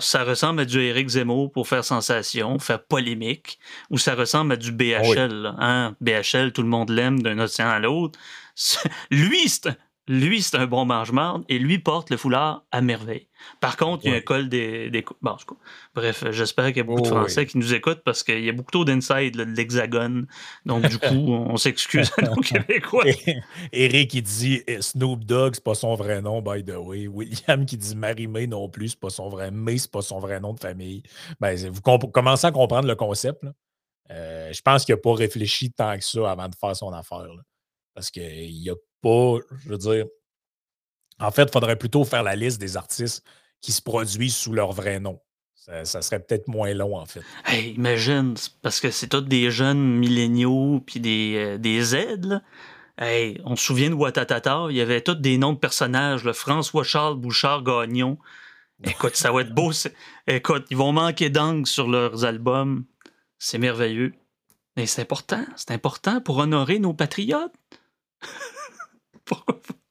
Ça 0.00 0.24
ressemble 0.24 0.60
à 0.60 0.64
du 0.64 0.80
Éric 0.80 1.08
Zemmour 1.08 1.50
pour 1.50 1.68
faire 1.68 1.84
sensation, 1.84 2.58
faire 2.58 2.84
polémique, 2.84 3.58
ou 3.90 3.98
ça 3.98 4.14
ressemble 4.14 4.52
à 4.52 4.56
du 4.56 4.72
BHL. 4.72 5.54
Hein? 5.58 5.96
BHL, 6.00 6.52
tout 6.52 6.62
le 6.62 6.68
monde 6.68 6.90
l'aime 6.90 7.22
d'un 7.22 7.38
océan 7.38 7.68
à 7.68 7.78
l'autre. 7.78 8.18
Lui, 9.10 9.48
c'est 9.48 9.76
lui, 10.08 10.42
c'est 10.42 10.56
un 10.56 10.66
bon 10.66 10.84
mange-marde 10.84 11.44
et 11.48 11.58
lui 11.58 11.78
porte 11.78 12.10
le 12.10 12.16
foulard 12.16 12.64
à 12.72 12.80
merveille. 12.80 13.28
Par 13.60 13.76
contre, 13.76 14.04
il 14.04 14.10
y 14.10 14.14
a 14.14 14.16
un 14.16 14.20
col 14.20 14.48
des. 14.48 14.90
des... 14.90 15.04
Bon, 15.20 15.36
bref, 15.94 16.24
j'espère 16.30 16.66
qu'il 16.68 16.78
y 16.78 16.80
a 16.80 16.84
beaucoup 16.84 17.02
de 17.02 17.06
Français 17.06 17.46
qui 17.46 17.58
nous 17.58 17.72
écoutent 17.72 18.02
parce 18.04 18.24
qu'il 18.24 18.44
y 18.44 18.48
a 18.48 18.52
beaucoup 18.52 18.72
trop 18.72 18.84
d'inside 18.84 19.36
de 19.36 19.44
l'Hexagone. 19.44 20.26
Donc, 20.66 20.88
du 20.88 20.98
coup, 20.98 21.06
on 21.28 21.56
s'excuse 21.56 22.10
à 22.18 22.22
nos 22.22 22.34
Québécois. 22.40 23.04
Eric, 23.72 24.10
qui 24.10 24.22
dit 24.22 24.62
eh, 24.66 24.82
Snoop 24.82 25.24
Dogg, 25.24 25.54
c'est 25.54 25.64
pas 25.64 25.74
son 25.74 25.94
vrai 25.94 26.20
nom, 26.20 26.42
by 26.42 26.64
the 26.64 26.76
way. 26.76 27.06
William 27.06 27.64
qui 27.64 27.76
dit 27.76 27.94
Marie-May 27.94 28.48
non 28.48 28.68
plus, 28.68 28.90
c'est 28.90 29.00
pas 29.00 29.10
son 29.10 29.28
vrai 29.28 29.52
May, 29.52 29.78
c'est 29.78 29.90
pas 29.90 30.02
son 30.02 30.18
vrai 30.18 30.40
nom 30.40 30.52
de 30.52 30.60
famille. 30.60 31.02
Ben, 31.40 31.56
vous 31.70 31.80
commencez 31.80 32.46
à 32.46 32.50
comprendre 32.50 32.88
le 32.88 32.96
concept. 32.96 33.44
Euh, 34.10 34.52
je 34.52 34.60
pense 34.62 34.84
qu'il 34.84 34.94
n'a 34.94 35.00
pas 35.00 35.14
réfléchi 35.14 35.70
tant 35.72 35.96
que 35.96 36.04
ça 36.04 36.30
avant 36.30 36.48
de 36.48 36.54
faire 36.54 36.74
son 36.74 36.92
affaire. 36.92 37.28
Parce 37.94 38.10
qu'il 38.10 38.70
a 38.70 38.74
pas, 39.02 39.36
je 39.64 39.68
veux 39.68 39.78
dire, 39.78 40.06
en 41.18 41.30
fait, 41.30 41.44
il 41.44 41.52
faudrait 41.52 41.76
plutôt 41.76 42.04
faire 42.04 42.22
la 42.22 42.34
liste 42.36 42.60
des 42.60 42.76
artistes 42.76 43.24
qui 43.60 43.72
se 43.72 43.82
produisent 43.82 44.36
sous 44.36 44.52
leur 44.52 44.72
vrai 44.72 45.00
nom. 45.00 45.20
Ça, 45.54 46.02
serait 46.02 46.18
peut-être 46.18 46.48
moins 46.48 46.74
long, 46.74 46.96
en 46.96 47.06
fait. 47.06 47.22
Hey, 47.44 47.74
imagine, 47.74 48.34
parce 48.62 48.80
que 48.80 48.90
c'est 48.90 49.06
tous 49.06 49.20
des 49.20 49.52
jeunes 49.52 49.78
milléniaux 49.78 50.82
puis 50.84 50.98
des, 50.98 51.34
euh, 51.36 51.58
des 51.58 51.80
Z, 51.80 52.24
là. 52.24 52.42
Hey, 52.98 53.40
on 53.44 53.56
se 53.56 53.64
souvient 53.64 53.88
de 53.88 53.94
Watatata, 53.94 54.66
il 54.70 54.76
y 54.76 54.80
avait 54.80 55.00
tous 55.00 55.14
des 55.14 55.38
noms 55.38 55.52
de 55.52 55.58
personnages, 55.58 56.24
le 56.24 56.32
François-Charles 56.32 57.16
Bouchard-Gagnon. 57.16 58.18
Écoute, 58.84 59.14
ça 59.14 59.30
va 59.30 59.42
être 59.42 59.54
beau. 59.54 59.70
Écoute, 60.26 60.66
ils 60.70 60.76
vont 60.76 60.92
manquer 60.92 61.30
d'angle 61.30 61.66
sur 61.66 61.88
leurs 61.88 62.24
albums. 62.24 62.84
C'est 63.38 63.58
merveilleux. 63.58 64.12
Mais 64.76 64.86
c'est 64.86 65.02
important, 65.02 65.44
c'est 65.56 65.70
important 65.70 66.20
pour 66.20 66.38
honorer 66.38 66.78
nos 66.80 66.94
patriotes. 66.94 67.54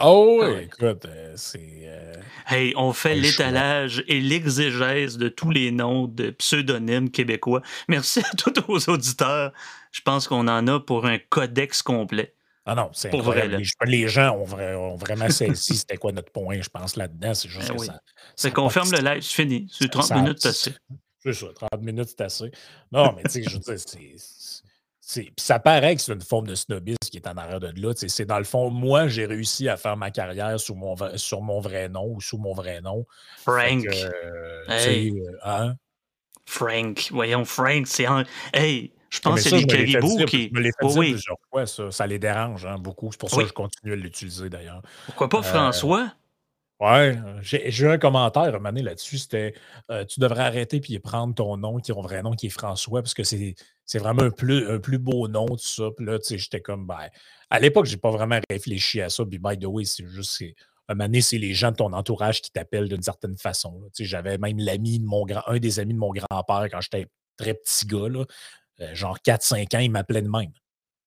Oh, 0.00 0.44
écoute, 0.60 1.06
euh, 1.06 1.32
c'est. 1.34 1.80
Euh, 1.82 2.14
hey, 2.48 2.72
on 2.76 2.92
fait 2.92 3.16
l'étalage 3.16 4.04
et 4.06 4.20
l'exégèse 4.20 5.18
de 5.18 5.28
tous 5.28 5.50
les 5.50 5.72
noms 5.72 6.06
de 6.06 6.30
pseudonymes 6.30 7.10
québécois. 7.10 7.62
Merci 7.88 8.20
à 8.20 8.36
tous 8.36 8.52
nos 8.68 8.78
auditeurs. 8.94 9.52
Je 9.90 10.00
pense 10.02 10.28
qu'on 10.28 10.46
en 10.46 10.66
a 10.68 10.78
pour 10.78 11.06
un 11.06 11.18
codex 11.18 11.82
complet. 11.82 12.34
Ah 12.64 12.74
non, 12.74 12.90
c'est 12.92 13.10
vrai. 13.16 13.48
Les, 13.86 14.08
gens 14.08 14.36
ont, 14.36 14.96
vraiment 14.96 15.30
saisi 15.30 15.78
c'était 15.78 15.96
quoi 15.96 16.12
notre 16.12 16.30
point, 16.30 16.60
je 16.60 16.68
pense, 16.68 16.96
là-dedans. 16.96 17.34
C'est 17.34 17.48
juste 17.48 17.68
ben 17.68 17.76
que 17.76 17.84
ça. 17.84 18.00
C'est 18.36 18.52
qu'on 18.52 18.68
ferme 18.68 18.90
le 18.92 18.98
live, 18.98 19.22
c'est 19.22 19.42
fini. 19.42 19.68
C'est 19.72 19.90
30 19.90 20.10
minutes, 20.12 20.38
c'est 20.40 20.48
assez. 20.48 20.74
C'est 21.24 21.32
ça, 21.32 21.46
30 21.72 21.82
minutes, 21.82 22.10
c'est 22.10 22.20
assez. 22.20 22.50
Non, 22.92 23.14
mais 23.16 23.22
tu 23.24 23.30
sais, 23.30 23.42
je 23.42 23.54
veux 23.54 23.58
dire, 23.58 23.78
c'est 23.78 25.22
puis 25.22 25.32
ça 25.38 25.58
paraît 25.58 25.96
que 25.96 26.02
c'est 26.02 26.12
une 26.12 26.20
forme 26.20 26.46
de 26.46 26.54
snobisme 26.54 26.97
qui 27.10 27.18
est 27.18 27.26
en 27.26 27.36
arrière 27.36 27.60
de 27.60 27.72
là. 27.74 27.92
C'est 27.94 28.24
dans 28.24 28.38
le 28.38 28.44
fond, 28.44 28.70
moi, 28.70 29.08
j'ai 29.08 29.26
réussi 29.26 29.68
à 29.68 29.76
faire 29.76 29.96
ma 29.96 30.10
carrière 30.10 30.58
sous 30.58 30.74
mon, 30.74 30.96
sur 31.16 31.42
mon 31.42 31.60
vrai 31.60 31.88
nom 31.88 32.06
ou 32.06 32.20
sous 32.20 32.38
mon 32.38 32.52
vrai 32.52 32.80
nom. 32.80 33.06
Frank. 33.38 33.84
Euh, 33.86 34.64
hey. 34.68 35.12
Euh, 35.12 35.32
hein? 35.44 35.74
Frank. 36.46 37.08
Voyons, 37.10 37.44
Frank, 37.44 37.86
c'est 37.86 38.06
un. 38.06 38.24
Hey, 38.52 38.92
je 39.10 39.20
pense 39.20 39.42
que 39.42 39.48
c'est 39.48 39.56
les 39.56 39.66
caribous 39.66 40.24
qui. 40.26 40.48
Je 40.48 40.54
me 40.54 40.60
l'ai 40.60 40.70
fait 40.80 40.86
dire 40.86 40.98
plusieurs 40.98 41.38
fois, 41.50 41.66
ça. 41.66 41.90
Ça 41.90 42.06
les 42.06 42.18
dérange 42.18 42.66
hein, 42.66 42.78
beaucoup. 42.78 43.10
C'est 43.12 43.20
pour 43.20 43.30
ça 43.30 43.42
que 43.42 43.48
je 43.48 43.52
continue 43.52 43.92
à 43.92 43.96
l'utiliser 43.96 44.48
d'ailleurs. 44.48 44.82
Pourquoi 45.06 45.28
pas 45.28 45.38
euh, 45.38 45.42
François? 45.42 46.12
Ouais, 46.80 47.18
j'ai 47.40 47.82
eu 47.82 47.88
un 47.88 47.98
commentaire 47.98 48.54
à 48.54 48.70
là-dessus. 48.70 49.18
C'était 49.18 49.54
Tu 50.08 50.20
devrais 50.20 50.44
arrêter 50.44 50.80
et 50.88 50.98
prendre 51.00 51.34
ton 51.34 51.56
nom, 51.56 51.80
ton 51.80 52.00
vrai 52.00 52.22
nom, 52.22 52.32
qui 52.32 52.46
est 52.46 52.50
François, 52.50 53.02
parce 53.02 53.14
que 53.14 53.24
c'est 53.24 53.98
vraiment 53.98 54.22
un 54.22 54.30
plus, 54.30 54.68
un 54.70 54.78
plus 54.78 54.98
beau 54.98 55.26
nom, 55.26 55.46
tout 55.46 55.58
ça. 55.58 55.88
Puis 55.96 56.06
là, 56.06 56.18
tu 56.18 56.26
sais, 56.26 56.38
j'étais 56.38 56.60
comme, 56.60 56.86
ben, 56.86 57.08
à 57.50 57.58
l'époque, 57.58 57.86
j'ai 57.86 57.96
pas 57.96 58.10
vraiment 58.10 58.38
réfléchi 58.48 59.00
à 59.00 59.08
ça. 59.08 59.24
Puis, 59.24 59.38
by 59.38 59.58
the 59.58 59.64
way, 59.64 59.84
c'est 59.84 60.06
juste, 60.06 60.42
un 60.88 60.94
moment 60.94 61.06
donné, 61.06 61.20
c'est 61.20 61.38
les 61.38 61.52
gens 61.52 61.70
de 61.70 61.76
ton 61.76 61.92
entourage 61.92 62.40
qui 62.40 62.50
t'appellent 62.50 62.88
d'une 62.88 63.02
certaine 63.02 63.36
façon. 63.36 63.80
Tu 63.94 64.04
sais, 64.04 64.04
j'avais 64.04 64.38
même 64.38 64.58
l'ami 64.58 64.98
de 64.98 65.04
mon 65.04 65.24
grand, 65.24 65.42
un 65.46 65.58
des 65.58 65.80
amis 65.80 65.94
de 65.94 65.98
mon 65.98 66.12
grand-père 66.12 66.68
quand 66.70 66.80
j'étais 66.80 67.06
très 67.36 67.54
petit 67.54 67.86
gars, 67.86 68.08
là, 68.08 68.24
euh, 68.80 68.94
genre 68.94 69.18
4-5 69.18 69.76
ans, 69.76 69.80
il 69.80 69.90
m'appelait 69.90 70.22
de 70.22 70.28
même. 70.28 70.52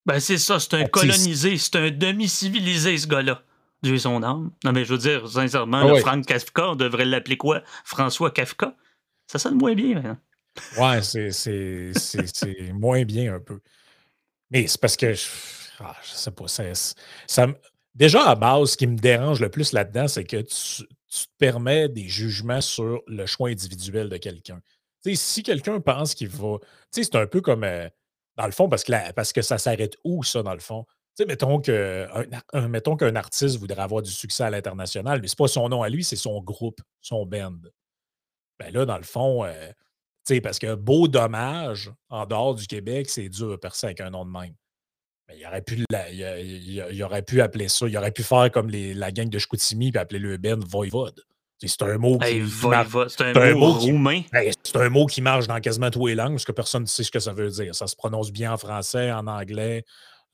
Ben, 0.05 0.19
c'est 0.19 0.37
ça, 0.37 0.59
c'est 0.59 0.73
un 0.73 0.85
colonisé, 0.85 1.57
c'est 1.57 1.75
un 1.75 1.91
demi-civilisé, 1.91 2.97
ce 2.97 3.07
gars-là. 3.07 3.43
Dieu 3.83 3.97
son 3.97 4.21
âme. 4.23 4.51
Non, 4.63 4.71
mais 4.71 4.85
je 4.85 4.93
veux 4.93 4.99
dire, 4.99 5.27
sincèrement, 5.27 5.95
ah 5.95 5.99
Franck 5.99 6.25
Kafka, 6.25 6.71
on 6.71 6.75
devrait 6.75 7.05
l'appeler 7.05 7.37
quoi? 7.37 7.63
François 7.83 8.31
Kafka? 8.31 8.75
Ça 9.27 9.39
sonne 9.39 9.57
moins 9.57 9.73
bien, 9.73 9.95
maintenant. 9.95 10.17
Ouais, 10.77 11.01
c'est 11.01 12.71
moins 12.73 13.03
bien 13.03 13.35
un 13.35 13.39
peu. 13.39 13.59
Mais 14.49 14.67
c'est 14.67 14.79
parce 14.79 14.97
que, 14.97 15.13
je, 15.13 15.25
ah, 15.79 15.95
sais 16.03 16.31
pas, 16.31 16.47
ça, 16.47 17.47
déjà 17.95 18.23
à 18.25 18.35
base, 18.35 18.71
ce 18.71 18.77
qui 18.77 18.87
me 18.87 18.97
dérange 18.97 19.39
le 19.39 19.49
plus 19.49 19.71
là-dedans, 19.71 20.07
c'est 20.07 20.25
que 20.25 20.41
tu, 20.41 20.83
te 20.83 21.25
permets 21.37 21.89
des 21.89 22.07
jugements 22.07 22.61
sur 22.61 23.01
le 23.07 23.25
choix 23.25 23.49
individuel 23.49 24.07
de 24.07 24.15
quelqu'un. 24.17 24.61
Si 25.13 25.43
quelqu'un 25.43 25.81
pense 25.81 26.13
qu'il 26.15 26.29
va. 26.29 26.57
C'est 26.91 27.15
un 27.15 27.27
peu 27.27 27.41
comme, 27.41 27.63
euh, 27.63 27.89
dans 28.37 28.45
le 28.45 28.51
fond, 28.51 28.69
parce 28.69 28.83
que, 28.83 29.11
parce 29.13 29.33
que 29.33 29.41
ça 29.41 29.57
s'arrête 29.57 29.97
où, 30.03 30.23
ça, 30.23 30.43
dans 30.43 30.53
le 30.53 30.59
fond? 30.59 30.85
Mettons 31.27 31.59
qu'un 31.59 32.07
mettons 32.67 32.95
qu'un 32.95 33.15
artiste 33.15 33.57
voudrait 33.57 33.81
avoir 33.81 34.01
du 34.01 34.11
succès 34.11 34.43
à 34.43 34.49
l'international, 34.49 35.21
mais 35.21 35.27
c'est 35.27 35.37
pas 35.37 35.47
son 35.47 35.69
nom 35.69 35.83
à 35.83 35.89
lui, 35.89 36.03
c'est 36.03 36.15
son 36.15 36.41
groupe, 36.41 36.81
son 37.01 37.25
band. 37.25 37.57
Ben 38.59 38.73
là, 38.73 38.85
dans 38.85 38.97
le 38.97 39.03
fond, 39.03 39.43
euh, 39.43 39.71
parce 40.43 40.59
que 40.59 40.75
beau 40.75 41.07
dommage, 41.07 41.91
en 42.09 42.25
dehors 42.25 42.55
du 42.55 42.67
Québec, 42.67 43.09
c'est 43.09 43.27
dur 43.27 43.49
de 43.49 43.55
percer 43.55 43.87
avec 43.87 44.01
un 44.01 44.11
nom 44.11 44.25
de 44.25 44.31
même. 44.31 44.53
Mais 45.27 45.37
il 45.37 45.45
aurait 45.45 45.61
pu, 45.61 45.83
il, 46.11 47.03
aurait 47.03 47.23
pu 47.23 47.41
appeler 47.41 47.67
ça, 47.67 47.87
il 47.87 47.97
aurait 47.97 48.11
pu 48.11 48.23
faire 48.23 48.49
comme 48.51 48.69
les, 48.69 48.93
la 48.93 49.11
gang 49.11 49.29
de 49.29 49.39
Chicoutimi 49.39 49.91
et 49.93 49.97
appeler 49.97 50.19
le 50.19 50.37
Ben 50.37 50.59
Voivode. 50.59 51.21
C'est 51.67 51.83
un 51.83 51.97
mot 51.97 52.17
qui. 52.17 52.43
c'est 52.49 53.21
un, 53.21 53.53
mot, 53.53 53.73
roumain. 53.73 54.23
c'est 54.31 54.75
un 54.77 54.89
mot 54.89 55.05
qui 55.05 55.21
marche 55.21 55.47
dans 55.47 55.59
quasiment 55.59 55.91
tous 55.91 56.07
les 56.07 56.15
langues, 56.15 56.31
parce 56.31 56.45
que 56.45 56.51
personne 56.51 56.83
ne 56.83 56.87
sait 56.87 57.03
ce 57.03 57.11
que 57.11 57.19
ça 57.19 57.33
veut 57.33 57.49
dire. 57.49 57.75
Ça 57.75 57.85
se 57.85 57.95
prononce 57.95 58.31
bien 58.31 58.51
en 58.53 58.57
français, 58.57 59.11
en 59.11 59.27
anglais. 59.27 59.85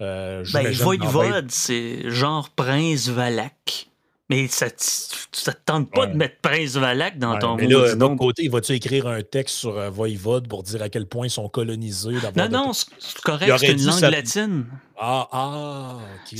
Euh, 0.01 0.43
ben, 0.53 0.71
Voivode, 0.73 1.51
c'est 1.51 2.09
genre 2.09 2.49
Prince 2.49 3.09
Valac. 3.09 3.87
Mais 4.29 4.47
ça 4.49 4.65
ne 4.65 4.71
te 4.71 5.57
tente 5.63 5.89
pas 5.89 6.05
de 6.05 6.17
mettre 6.17 6.35
Prince 6.41 6.73
Valac 6.73 7.17
dans 7.17 7.39
ton 7.39 7.55
mais 7.55 7.65
là, 7.65 7.95
d'un 7.95 8.17
côté, 8.17 8.49
vas-tu 8.49 8.73
écrire 8.73 9.07
un 9.07 9.21
texte 9.21 9.55
sur 9.55 9.77
euh, 9.77 9.89
Voivode 9.89 10.49
pour 10.49 10.63
dire 10.63 10.81
à 10.81 10.89
quel 10.89 11.05
point 11.05 11.27
ils 11.27 11.31
sont 11.31 11.47
colonisés? 11.47 12.15
Non, 12.35 12.49
non, 12.49 12.73
c'est 12.73 13.21
correct, 13.21 13.53
c'est 13.57 13.71
une 13.71 13.85
langue 13.85 14.01
latine. 14.01 14.65
Ah, 14.99 15.29
ah, 15.31 15.97
ok. 16.31 16.37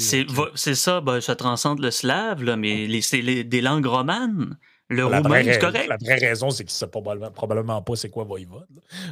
C'est 0.55 0.75
ça, 0.75 0.99
ben, 0.99 1.21
ça 1.21 1.35
transcende 1.35 1.79
le 1.79 1.91
slave, 1.91 2.43
là, 2.43 2.57
mais 2.57 3.01
c'est 3.01 3.21
des 3.21 3.61
langues 3.61 3.85
romanes. 3.85 4.57
Le 4.89 5.09
la 5.09 5.19
roumain, 5.19 5.43
c'est 5.43 5.59
correct. 5.59 5.87
La 5.87 5.97
vraie 5.97 6.15
raison, 6.15 6.49
c'est 6.49 6.63
qu'il 6.63 6.73
ne 6.73 6.77
sait 6.77 6.87
probablement, 6.87 7.31
probablement 7.31 7.81
pas 7.81 7.95
c'est 7.97 8.09
quoi 8.09 8.23
Voivode. 8.23 8.67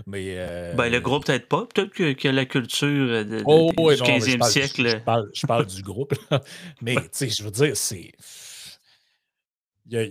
Mais, 0.07 0.35
euh, 0.37 0.73
ben, 0.73 0.89
le 0.89 1.01
groupe, 1.01 1.25
peut-être 1.25 1.49
pas. 1.49 1.65
Peut-être 1.65 1.91
que, 1.91 2.13
que, 2.13 2.27
la 2.29 2.45
culture 2.45 3.25
de, 3.25 3.41
oh, 3.45 3.71
du 3.75 3.83
ouais, 3.83 3.97
non, 3.97 4.05
15e 4.05 4.37
parle, 4.37 4.51
siècle. 4.51 4.83
Je, 4.85 4.89
je, 4.89 4.97
parle, 4.97 5.29
je 5.33 5.45
parle 5.45 5.65
du 5.65 5.81
groupe. 5.83 6.13
Mais, 6.81 6.95
tu 6.95 7.09
sais, 7.11 7.29
je 7.29 7.43
veux 7.43 7.51
dire, 7.51 7.75
c'est. 7.75 8.13
Il 9.87 9.93
y 9.93 9.97
a, 9.97 10.03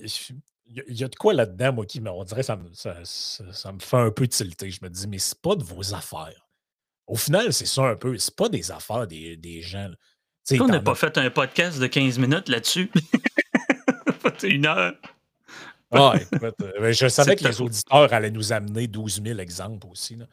il 0.86 1.00
y 1.00 1.04
a 1.04 1.08
de 1.08 1.16
quoi 1.16 1.32
là-dedans, 1.32 1.72
moi, 1.72 1.86
qui 1.86 2.00
me. 2.00 2.10
On 2.10 2.24
dirait 2.24 2.42
ça 2.42 2.56
me, 2.56 2.70
ça, 2.74 2.96
ça, 3.04 3.44
ça, 3.52 3.72
me 3.72 3.80
fait 3.80 3.96
un 3.96 4.10
peu 4.10 4.28
tilter. 4.28 4.70
Je 4.70 4.80
me 4.82 4.90
dis, 4.90 5.08
mais 5.08 5.18
c'est 5.18 5.40
pas 5.40 5.56
de 5.56 5.64
vos 5.64 5.94
affaires. 5.94 6.46
Au 7.06 7.16
final, 7.16 7.54
c'est 7.54 7.66
ça 7.66 7.84
un 7.84 7.96
peu. 7.96 8.18
C'est 8.18 8.36
pas 8.36 8.50
des 8.50 8.70
affaires 8.70 9.06
des, 9.06 9.36
des 9.38 9.62
gens. 9.62 9.88
On 10.60 10.66
n'a 10.66 10.80
pas 10.80 10.94
fait 10.94 11.16
un 11.16 11.30
podcast 11.30 11.80
de 11.80 11.86
15 11.86 12.18
minutes 12.18 12.50
là-dessus. 12.50 12.90
une 14.42 14.66
heure. 14.66 14.92
Ah, 15.94 16.14
écoute, 16.16 16.54
euh, 16.62 16.92
je 16.92 17.08
savais 17.08 17.36
que 17.36 17.46
les 17.46 17.60
auditeurs 17.60 18.12
allaient 18.12 18.30
nous 18.30 18.52
amener 18.52 18.86
12 18.86 19.22
000 19.24 19.38
exemples 19.38 19.86
aussi. 19.90 20.16
Là. 20.16 20.26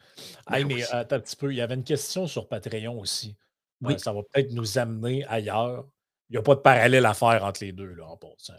Ben 0.48 0.56
hey, 0.56 0.64
mais 0.64 0.74
oui. 0.74 0.82
attends 0.90 1.16
un 1.16 1.20
petit 1.20 1.36
peu, 1.36 1.52
il 1.52 1.56
y 1.56 1.60
avait 1.60 1.74
une 1.74 1.84
question 1.84 2.26
sur 2.26 2.48
Patreon 2.48 2.98
aussi. 2.98 3.36
Oui. 3.80 3.94
Euh, 3.94 3.98
ça 3.98 4.12
va 4.12 4.22
peut-être 4.22 4.52
nous 4.52 4.78
amener 4.78 5.24
ailleurs. 5.26 5.86
Il 6.28 6.34
n'y 6.34 6.38
a 6.38 6.42
pas 6.42 6.54
de 6.54 6.60
parallèle 6.60 7.06
à 7.06 7.14
faire 7.14 7.44
entre 7.44 7.62
les 7.62 7.72
deux, 7.72 7.92
là, 7.92 8.06
en 8.06 8.16
passant. 8.16 8.54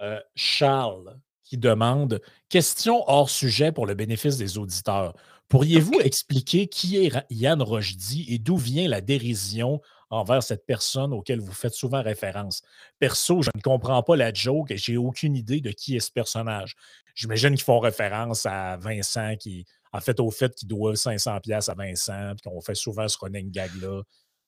Euh, 0.00 0.20
Charles 0.34 1.16
qui 1.44 1.58
demande 1.58 2.20
Question 2.48 3.08
hors 3.08 3.30
sujet 3.30 3.70
pour 3.70 3.86
le 3.86 3.94
bénéfice 3.94 4.36
des 4.36 4.58
auditeurs. 4.58 5.14
Pourriez-vous 5.48 6.00
expliquer 6.00 6.66
qui 6.66 6.96
est 6.96 7.12
Yann 7.30 7.62
Rochdy 7.62 8.26
et 8.28 8.38
d'où 8.38 8.56
vient 8.56 8.88
la 8.88 9.00
dérision 9.00 9.80
envers 10.10 10.42
cette 10.42 10.66
personne 10.66 11.12
auquel 11.12 11.40
vous 11.40 11.52
faites 11.52 11.74
souvent 11.74 12.02
référence. 12.02 12.62
Perso, 12.98 13.42
je 13.42 13.50
ne 13.54 13.60
comprends 13.60 14.02
pas 14.02 14.16
la 14.16 14.32
joke 14.32 14.70
et 14.70 14.76
j'ai 14.76 14.96
aucune 14.96 15.36
idée 15.36 15.60
de 15.60 15.70
qui 15.70 15.96
est 15.96 16.00
ce 16.00 16.10
personnage. 16.10 16.76
J'imagine 17.14 17.54
qu'ils 17.54 17.64
font 17.64 17.78
référence 17.78 18.46
à 18.46 18.76
Vincent 18.76 19.36
qui, 19.36 19.64
en 19.92 20.00
fait, 20.00 20.18
au 20.20 20.30
fait 20.30 20.54
qu'il 20.54 20.68
doit 20.68 20.96
500 20.96 21.40
pièces 21.40 21.68
à 21.68 21.74
Vincent, 21.74 22.32
puis 22.34 22.50
qu'on 22.50 22.60
fait 22.60 22.74
souvent 22.74 23.06
ce 23.08 23.16
running 23.20 23.50
gag-là 23.50 24.02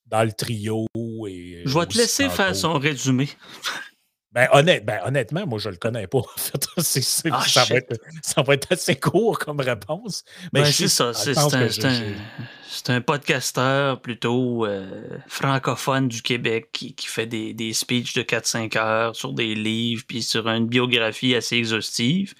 dans 0.06 0.24
le 0.24 0.32
trio. 0.32 0.86
Et, 1.28 1.62
je 1.64 1.78
vais 1.78 1.86
te 1.86 1.98
laisser 1.98 2.28
faire 2.28 2.54
son 2.54 2.78
résumé. 2.78 3.28
Ben, 4.36 4.48
honnête, 4.52 4.84
ben, 4.84 5.00
honnêtement, 5.06 5.46
moi, 5.46 5.58
je 5.58 5.70
le 5.70 5.76
connais 5.76 6.06
pas. 6.06 6.18
En 6.26 6.36
fait. 6.36 6.68
c 6.82 6.98
est, 6.98 7.02
c 7.02 7.28
est, 7.28 7.32
ah, 7.32 7.40
ça, 7.40 7.64
va 7.64 7.76
être, 7.76 7.98
ça, 8.22 8.42
va 8.42 8.52
être, 8.52 8.70
assez 8.70 8.94
court 8.96 9.38
comme 9.38 9.60
réponse. 9.60 10.24
Mais 10.52 10.60
ben, 10.60 10.70
c'est 10.70 10.88
ça. 10.88 11.14
C'est 11.14 11.38
un, 11.38 11.46
un, 11.46 12.96
un, 12.96 13.00
podcasteur 13.00 13.98
plutôt 14.02 14.66
euh, 14.66 15.08
francophone 15.26 16.08
du 16.08 16.20
Québec 16.20 16.68
qui, 16.70 16.94
qui 16.94 17.06
fait 17.06 17.24
des, 17.24 17.54
des 17.54 17.72
speeches 17.72 18.12
de 18.12 18.22
4-5 18.22 18.76
heures 18.76 19.16
sur 19.16 19.32
des 19.32 19.54
livres, 19.54 20.04
puis 20.06 20.22
sur 20.22 20.46
une 20.48 20.66
biographie 20.66 21.34
assez 21.34 21.56
exhaustive. 21.56 22.34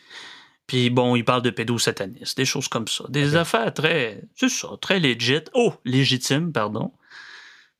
Puis 0.67 0.91
bon, 0.91 1.17
il 1.17 1.25
parle 1.25 1.41
de 1.41 1.51
pédosatanisme, 1.51 2.35
des 2.37 2.45
choses 2.45 2.69
comme 2.69 2.89
ça. 2.89 3.05
Des 3.09 3.29
okay. 3.29 3.39
affaires 3.39 3.73
très, 3.73 4.23
c'est 4.35 4.51
ça, 4.51 4.69
très 4.83 5.01
legit. 5.01 5.45
Oh, 5.55 5.73
légitime, 5.87 6.53
pardon. 6.53 6.93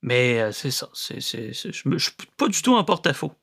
Mais 0.01 0.41
euh, 0.41 0.51
c'est 0.51 0.71
ça. 0.71 0.89
C'est, 0.95 1.21
c'est, 1.21 1.53
je 1.53 1.87
ne 1.87 1.99
suis 1.99 2.13
pas 2.35 2.47
du 2.47 2.59
tout 2.63 2.75
en 2.75 2.83
porte-à-faux 2.83 3.33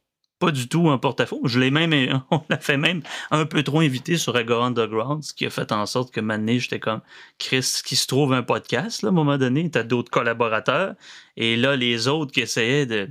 pas 0.45 0.51
du 0.51 0.69
tout 0.69 0.89
en 0.89 0.99
porte-à-faux. 0.99 1.41
Je 1.45 1.59
l'ai 1.59 1.71
même, 1.71 2.23
on 2.31 2.43
l'a 2.49 2.59
fait 2.59 2.77
même 2.77 3.03
un 3.31 3.47
peu 3.47 3.63
trop 3.63 3.81
invité 3.81 4.19
sur 4.19 4.37
Agora 4.37 4.67
Underground, 4.67 5.23
ce 5.23 5.33
qui 5.33 5.47
a 5.47 5.51
fait 5.51 5.73
en 5.73 5.87
sorte 5.87 6.13
que 6.13 6.21
maintenant, 6.21 6.59
j'étais 6.59 6.81
comme 6.81 7.01
Chris, 7.39 7.81
qui 7.85 7.97
se 7.97 8.07
trouve 8.07 8.33
un 8.33 8.43
podcast, 8.43 9.03
là, 9.03 9.09
à 9.09 9.13
un 9.13 9.15
moment 9.15 9.39
donné, 9.39 9.71
t'as 9.71 9.85
d'autres 9.85 10.11
collaborateurs, 10.11 10.95
et 11.37 11.57
là, 11.57 11.77
les 11.77 12.09
autres 12.09 12.33
qui 12.33 12.41
essayaient 12.41 12.87
de. 12.87 13.11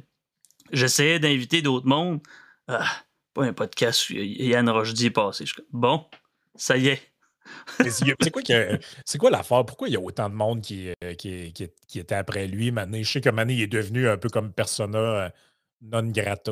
J'essayais 0.71 1.19
d'inviter 1.19 1.61
d'autres 1.61 1.87
mondes. 1.87 2.19
Ah, 2.67 2.85
pas 3.33 3.45
un 3.45 3.53
podcast, 3.53 4.09
Yann 4.09 4.69
Rochdy 4.69 5.07
est 5.07 5.11
passé. 5.11 5.45
Bon, 5.71 6.05
ça 6.55 6.77
y 6.77 6.87
est. 6.87 7.01
c'est 7.89 8.31
quoi, 8.31 8.41
quoi 9.19 9.29
l'affaire? 9.29 9.65
Pourquoi 9.65 9.87
il 9.87 9.93
y 9.93 9.97
a 9.97 9.99
autant 9.99 10.29
de 10.29 10.35
monde 10.35 10.61
qui, 10.61 10.89
qui, 11.17 11.51
qui, 11.51 11.67
qui 11.87 11.99
était 11.99 12.15
après 12.15 12.47
lui? 12.47 12.71
Maintenant? 12.71 12.99
Je 13.01 13.11
sais 13.11 13.21
que 13.21 13.29
il 13.49 13.61
est 13.61 13.67
devenu 13.67 14.07
un 14.07 14.17
peu 14.17 14.29
comme 14.29 14.53
persona 14.53 15.31
non 15.91 16.03
grata. 16.03 16.51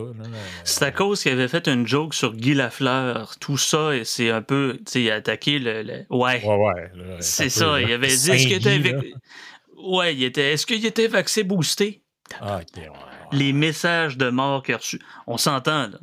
C'est 0.63 0.83
à 0.83 0.91
cause 0.91 1.21
qu'il 1.21 1.31
avait 1.31 1.47
fait 1.47 1.67
une 1.67 1.87
joke 1.87 2.13
sur 2.13 2.33
Guy 2.33 2.53
Lafleur, 2.53 3.37
tout 3.39 3.57
ça, 3.57 3.95
et 3.95 4.03
c'est 4.03 4.29
un 4.29 4.41
peu, 4.41 4.77
tu 4.77 4.91
sais, 4.91 5.01
il 5.03 5.11
a 5.11 5.15
attaqué 5.15 5.59
le. 5.59 5.83
le... 5.83 6.05
Ouais. 6.09 6.43
Ouais, 6.45 6.55
ouais. 6.55 6.91
C'est 7.19 7.49
ça, 7.49 7.79
il 7.81 7.91
avait 7.91 8.07
dit, 8.07 8.31
est-ce 8.31 8.47
qu'il 8.47 8.53
était. 8.53 8.71
Avec... 8.71 8.95
Ouais, 9.83 10.15
il 10.15 10.23
était. 10.23 10.53
Est-ce 10.53 10.65
qu'il 10.65 10.85
était 10.85 11.07
vacciné 11.07 11.43
boosté? 11.43 12.03
Ah, 12.39 12.59
ok, 12.61 12.77
ouais, 12.77 12.89
ouais. 12.89 12.95
Les 13.31 13.53
messages 13.53 14.17
de 14.17 14.29
mort 14.29 14.63
qu'il 14.63 14.75
a 14.75 14.77
reçus. 14.77 15.01
On 15.27 15.37
s'entend, 15.37 15.87
là. 15.87 15.99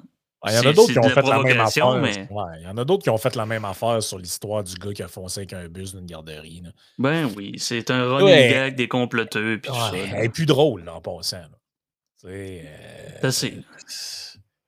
Il 0.47 0.55
y 0.55 0.59
en 0.59 0.71
a 0.71 0.73
d'autres 0.73 0.93
qui 0.93 0.99
ont 0.99 1.09
fait 1.09 1.23
la 1.23 1.43
même 1.43 1.61
affaire. 1.61 1.97
Mais... 1.97 2.29
Ouais, 2.31 2.45
il 2.61 2.65
y 2.65 2.69
en 2.69 2.77
a 2.77 2.85
d'autres 2.85 3.03
qui 3.03 3.11
ont 3.11 3.19
fait 3.19 3.35
la 3.35 3.45
même 3.45 3.65
affaire 3.65 4.01
sur 4.03 4.19
l'histoire 4.19 4.63
du 4.63 4.75
gars 4.77 4.93
qui 4.93 5.03
a 5.03 5.09
foncé 5.09 5.41
avec 5.41 5.53
un 5.53 5.67
bus 5.69 5.95
d'une 5.95 6.07
garderie. 6.07 6.63
Là. 6.65 6.71
Ben 6.99 7.29
oui, 7.37 7.55
c'est 7.59 7.91
un 7.91 8.05
running 8.09 8.29
ouais. 8.29 8.51
gag 8.51 8.77
des 8.77 8.87
comploteux. 8.87 9.61
Puis 9.61 9.73
Elle 10.15 10.25
est 10.25 10.29
plus 10.29 10.47
drôle, 10.47 10.85
là, 10.85 10.95
en 10.95 11.01
passant. 11.01 11.39
Là. 11.39 11.58
Euh, 12.25 13.31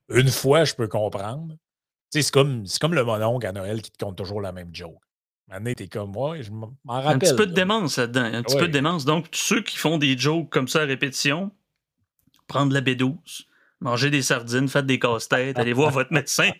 une 0.09 0.29
fois, 0.29 0.63
je 0.63 0.73
peux 0.73 0.87
comprendre. 0.87 1.55
C'est 2.09 2.29
comme, 2.31 2.65
comme 2.79 2.93
le 2.93 3.03
mononcle 3.03 3.45
à 3.45 3.51
Noël 3.51 3.81
qui 3.81 3.91
te 3.91 4.03
compte 4.03 4.17
toujours 4.17 4.41
la 4.41 4.51
même 4.51 4.69
joke. 4.73 4.99
Maintenant, 5.47 5.73
t'es 5.75 5.87
comme 5.87 6.11
moi, 6.11 6.41
je 6.41 6.49
m'en 6.51 6.71
rappelle. 6.85 7.15
Un 7.15 7.19
petit 7.19 7.35
peu 7.35 7.45
de 7.45 7.53
démence 7.53 7.97
là-dedans. 7.97 8.23
Un 8.23 8.43
petit 8.43 8.55
ouais. 8.55 8.61
peu 8.61 8.67
de 8.67 8.73
démence. 8.73 9.05
Donc, 9.05 9.27
ceux 9.33 9.61
qui 9.61 9.77
font 9.77 9.97
des 9.97 10.17
jokes 10.17 10.49
comme 10.49 10.67
ça 10.67 10.81
à 10.81 10.85
répétition, 10.85 11.51
prendre 12.47 12.73
la 12.73 12.81
B12, 12.81 13.45
manger 13.81 14.09
des 14.09 14.21
sardines, 14.21 14.69
faire 14.69 14.83
des 14.83 14.99
casse-têtes, 14.99 15.59
aller 15.59 15.73
voir 15.73 15.91
votre 15.91 16.13
médecin. 16.13 16.51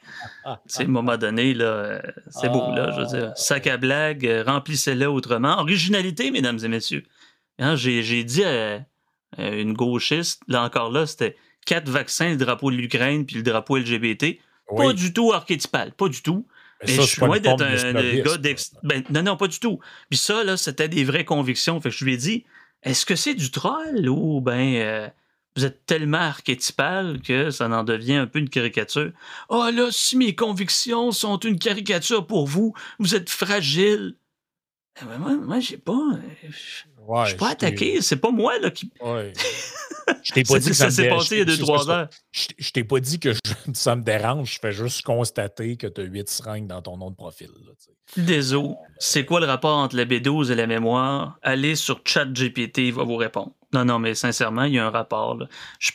C'est 0.65 0.83
à 0.83 0.85
un 0.85 0.89
moment 0.89 1.17
donné, 1.17 1.53
là, 1.53 2.01
c'est 2.29 2.49
beau, 2.49 2.73
là, 2.73 2.91
je 2.91 3.01
veux 3.01 3.19
dire. 3.19 3.37
Sac 3.37 3.67
à 3.67 3.77
blague, 3.77 4.43
remplissez-le 4.45 5.09
autrement. 5.09 5.59
Originalité, 5.59 6.31
mesdames 6.31 6.59
et 6.61 6.67
messieurs. 6.67 7.03
Hein, 7.59 7.75
J'ai 7.75 8.23
dit 8.23 8.43
à, 8.43 8.79
une 9.37 9.73
gauchiste, 9.73 10.41
là 10.47 10.63
encore 10.63 10.91
là, 10.91 11.05
c'était 11.05 11.35
quatre 11.65 11.89
vaccins, 11.89 12.29
le 12.29 12.37
drapeau 12.37 12.71
de 12.71 12.75
l'Ukraine 12.75 13.25
puis 13.25 13.37
le 13.37 13.43
drapeau 13.43 13.77
LGBT. 13.77 14.23
Oui. 14.71 14.85
Pas 14.85 14.93
du 14.93 15.13
tout 15.13 15.31
archétypal, 15.33 15.91
pas 15.93 16.09
du 16.09 16.21
tout. 16.21 16.45
Mais, 16.83 16.95
ça, 16.95 17.01
je 17.03 17.07
suis 17.07 17.21
loin 17.21 17.39
d'être 17.39 17.61
un, 17.61 17.95
un 17.95 18.21
gars 18.21 18.37
d'ex... 18.37 18.73
Ben, 18.83 19.03
non, 19.11 19.21
non, 19.21 19.37
pas 19.37 19.47
du 19.47 19.59
tout. 19.59 19.79
Puis 20.09 20.17
ça, 20.17 20.43
là, 20.43 20.57
c'était 20.57 20.87
des 20.87 21.03
vraies 21.03 21.25
convictions. 21.25 21.79
Fait 21.79 21.89
que 21.89 21.95
je 21.95 22.03
lui 22.03 22.13
ai 22.13 22.17
dit, 22.17 22.45
est-ce 22.83 23.05
que 23.05 23.15
c'est 23.15 23.35
du 23.35 23.51
troll 23.51 24.09
ou 24.09 24.41
ben 24.41 24.75
euh, 24.75 25.07
vous 25.55 25.65
êtes 25.65 25.85
tellement 25.85 26.17
archétypal 26.17 27.21
que 27.21 27.51
ça 27.51 27.69
en 27.69 27.83
devient 27.83 28.15
un 28.15 28.27
peu 28.27 28.39
une 28.39 28.49
caricature? 28.49 29.11
Oh 29.49 29.69
là, 29.71 29.89
si 29.91 30.17
mes 30.17 30.33
convictions 30.33 31.11
sont 31.11 31.37
une 31.39 31.59
caricature 31.59 32.25
pour 32.25 32.47
vous, 32.47 32.73
vous 32.97 33.15
êtes 33.15 33.29
fragile. 33.29 34.15
Ben, 35.01 35.17
moi, 35.19 35.35
moi 35.35 35.59
j'ai 35.59 35.77
pas. 35.77 35.93
Euh, 35.93 36.49
Ouais, 37.07 37.23
je 37.23 37.29
suis 37.29 37.37
pas 37.37 37.49
attaqué, 37.49 38.01
c'est 38.01 38.17
pas 38.17 38.31
moi 38.31 38.57
là 38.59 38.71
qui. 38.71 38.91
Ouais. 39.01 39.33
Je 40.23 40.33
t'ai 40.33 40.43
pas 40.43 40.59
dit 40.59 40.69
que 40.69 40.75
ça, 40.75 40.89
s'est 40.89 41.07
passé 41.07 41.37
il 41.37 41.39
y 41.39 41.41
a 41.41 41.55
2-3 41.55 41.89
heures. 41.89 42.09
Je, 42.31 42.71
t'ai 42.71 42.83
pas 42.83 42.99
dit 42.99 43.19
que 43.19 43.33
je, 43.33 43.39
ça 43.73 43.95
me 43.95 44.01
dérange, 44.01 44.55
je 44.55 44.59
fais 44.59 44.71
juste 44.71 45.03
constater 45.03 45.77
que 45.77 45.87
tu 45.87 46.01
as 46.01 46.03
8 46.03 46.29
seringues 46.29 46.67
dans 46.67 46.81
ton 46.81 46.97
nom 46.97 47.11
de 47.11 47.15
profil. 47.15 47.49
Désolé. 48.17 48.73
C'est 48.99 49.25
quoi 49.25 49.39
le 49.39 49.45
rapport 49.45 49.77
entre 49.77 49.95
la 49.95 50.05
B12 50.05 50.51
et 50.51 50.55
la 50.55 50.67
mémoire? 50.67 51.37
Allez 51.43 51.75
sur 51.75 52.01
ChatGPT, 52.03 52.79
il 52.79 52.93
va 52.93 53.03
vous 53.03 53.15
répondre. 53.15 53.53
Non, 53.73 53.85
non, 53.85 53.99
mais 53.99 54.15
sincèrement, 54.15 54.63
il 54.63 54.73
y 54.73 54.79
a 54.79 54.85
un 54.85 54.89
rapport. 54.89 55.37
Là. 55.37 55.47
Je 55.79 55.91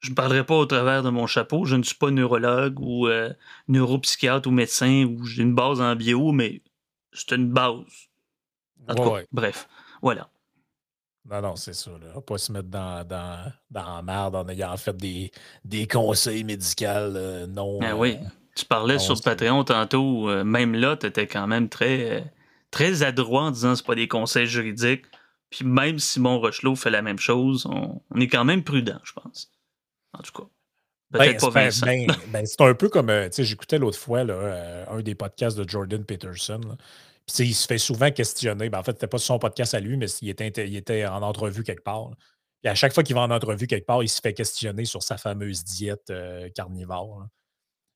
je 0.00 0.10
ne 0.10 0.14
parlerai 0.14 0.44
pas 0.44 0.54
au 0.54 0.66
travers 0.66 1.02
de 1.02 1.10
mon 1.10 1.26
chapeau. 1.26 1.64
Je 1.64 1.74
ne 1.74 1.82
suis 1.82 1.96
pas 1.96 2.10
neurologue 2.10 2.78
ou 2.78 3.08
euh, 3.08 3.32
neuropsychiatre 3.66 4.48
ou 4.48 4.52
médecin 4.52 5.04
ou 5.04 5.24
j'ai 5.24 5.42
une 5.42 5.54
base 5.54 5.80
en 5.80 5.96
bio, 5.96 6.30
mais 6.30 6.62
c'est 7.12 7.32
une 7.32 7.50
base. 7.50 7.80
En 8.88 8.94
tout 8.94 9.02
ouais, 9.02 9.22
cas, 9.22 9.28
bref, 9.32 9.68
voilà. 10.02 10.28
Non, 11.28 11.40
non, 11.40 11.56
c'est 11.56 11.74
ça. 11.74 11.90
Là. 11.90 12.20
Pas 12.20 12.38
se 12.38 12.52
mettre 12.52 12.68
dans, 12.68 13.04
dans, 13.04 13.52
dans 13.70 13.96
la 13.96 14.02
merde 14.02 14.36
en 14.36 14.48
ayant 14.48 14.76
fait 14.76 14.96
des, 14.96 15.30
des 15.64 15.86
conseils 15.86 16.44
médicaux 16.44 16.84
euh, 16.86 17.46
non. 17.46 17.78
Ah 17.82 17.96
oui. 17.96 18.16
Tu 18.54 18.64
parlais 18.64 18.98
sur 18.98 19.20
Patreon 19.20 19.64
tantôt, 19.64 20.30
euh, 20.30 20.44
même 20.44 20.74
là, 20.74 20.96
tu 20.96 21.06
étais 21.06 21.26
quand 21.26 21.46
même 21.46 21.68
très, 21.68 22.32
très 22.70 23.02
adroit 23.02 23.42
en 23.42 23.50
disant 23.50 23.72
que 23.72 23.78
ce 23.78 23.82
pas 23.82 23.94
des 23.94 24.08
conseils 24.08 24.46
juridiques. 24.46 25.04
Puis 25.50 25.64
même 25.64 25.98
Simon 25.98 26.40
Rochelot 26.40 26.74
fait 26.74 26.90
la 26.90 27.02
même 27.02 27.18
chose, 27.18 27.66
on, 27.66 28.00
on 28.10 28.20
est 28.20 28.28
quand 28.28 28.44
même 28.44 28.64
prudent, 28.64 28.98
je 29.04 29.12
pense. 29.12 29.50
En 30.12 30.22
tout 30.22 30.32
cas. 30.32 30.48
Peut-être 31.12 31.40
ben, 31.40 31.52
pas 31.52 31.60
Vincent. 31.60 31.86
Ben, 31.86 32.06
ben, 32.28 32.46
c'est 32.46 32.60
un 32.62 32.74
peu 32.74 32.88
comme, 32.88 33.08
tu 33.08 33.28
sais, 33.30 33.44
j'écoutais 33.44 33.78
l'autre 33.78 33.98
fois 33.98 34.24
là, 34.24 34.34
euh, 34.34 34.84
un 34.90 35.02
des 35.02 35.14
podcasts 35.14 35.56
de 35.56 35.68
Jordan 35.68 36.04
Peterson. 36.04 36.60
Là. 36.66 36.76
Puis, 37.26 37.48
il 37.48 37.54
se 37.54 37.66
fait 37.66 37.78
souvent 37.78 38.10
questionner. 38.10 38.68
Ben, 38.70 38.78
en 38.78 38.82
fait, 38.82 38.92
c'était 38.92 39.06
pas 39.06 39.18
son 39.18 39.38
podcast 39.38 39.74
à 39.74 39.80
lui, 39.80 39.96
mais 39.96 40.06
il 40.22 40.28
était, 40.28 40.48
il 40.68 40.76
était 40.76 41.06
en 41.06 41.22
entrevue 41.22 41.64
quelque 41.64 41.82
part. 41.82 42.10
Là. 42.10 42.16
Puis 42.62 42.70
à 42.70 42.74
chaque 42.74 42.92
fois 42.92 43.02
qu'il 43.02 43.14
va 43.14 43.22
en 43.22 43.30
entrevue 43.30 43.66
quelque 43.66 43.86
part, 43.86 44.02
il 44.02 44.08
se 44.08 44.20
fait 44.20 44.32
questionner 44.32 44.84
sur 44.84 45.02
sa 45.02 45.18
fameuse 45.18 45.62
diète 45.62 46.10
euh, 46.10 46.48
carnivore. 46.54 47.20
Là. 47.20 47.26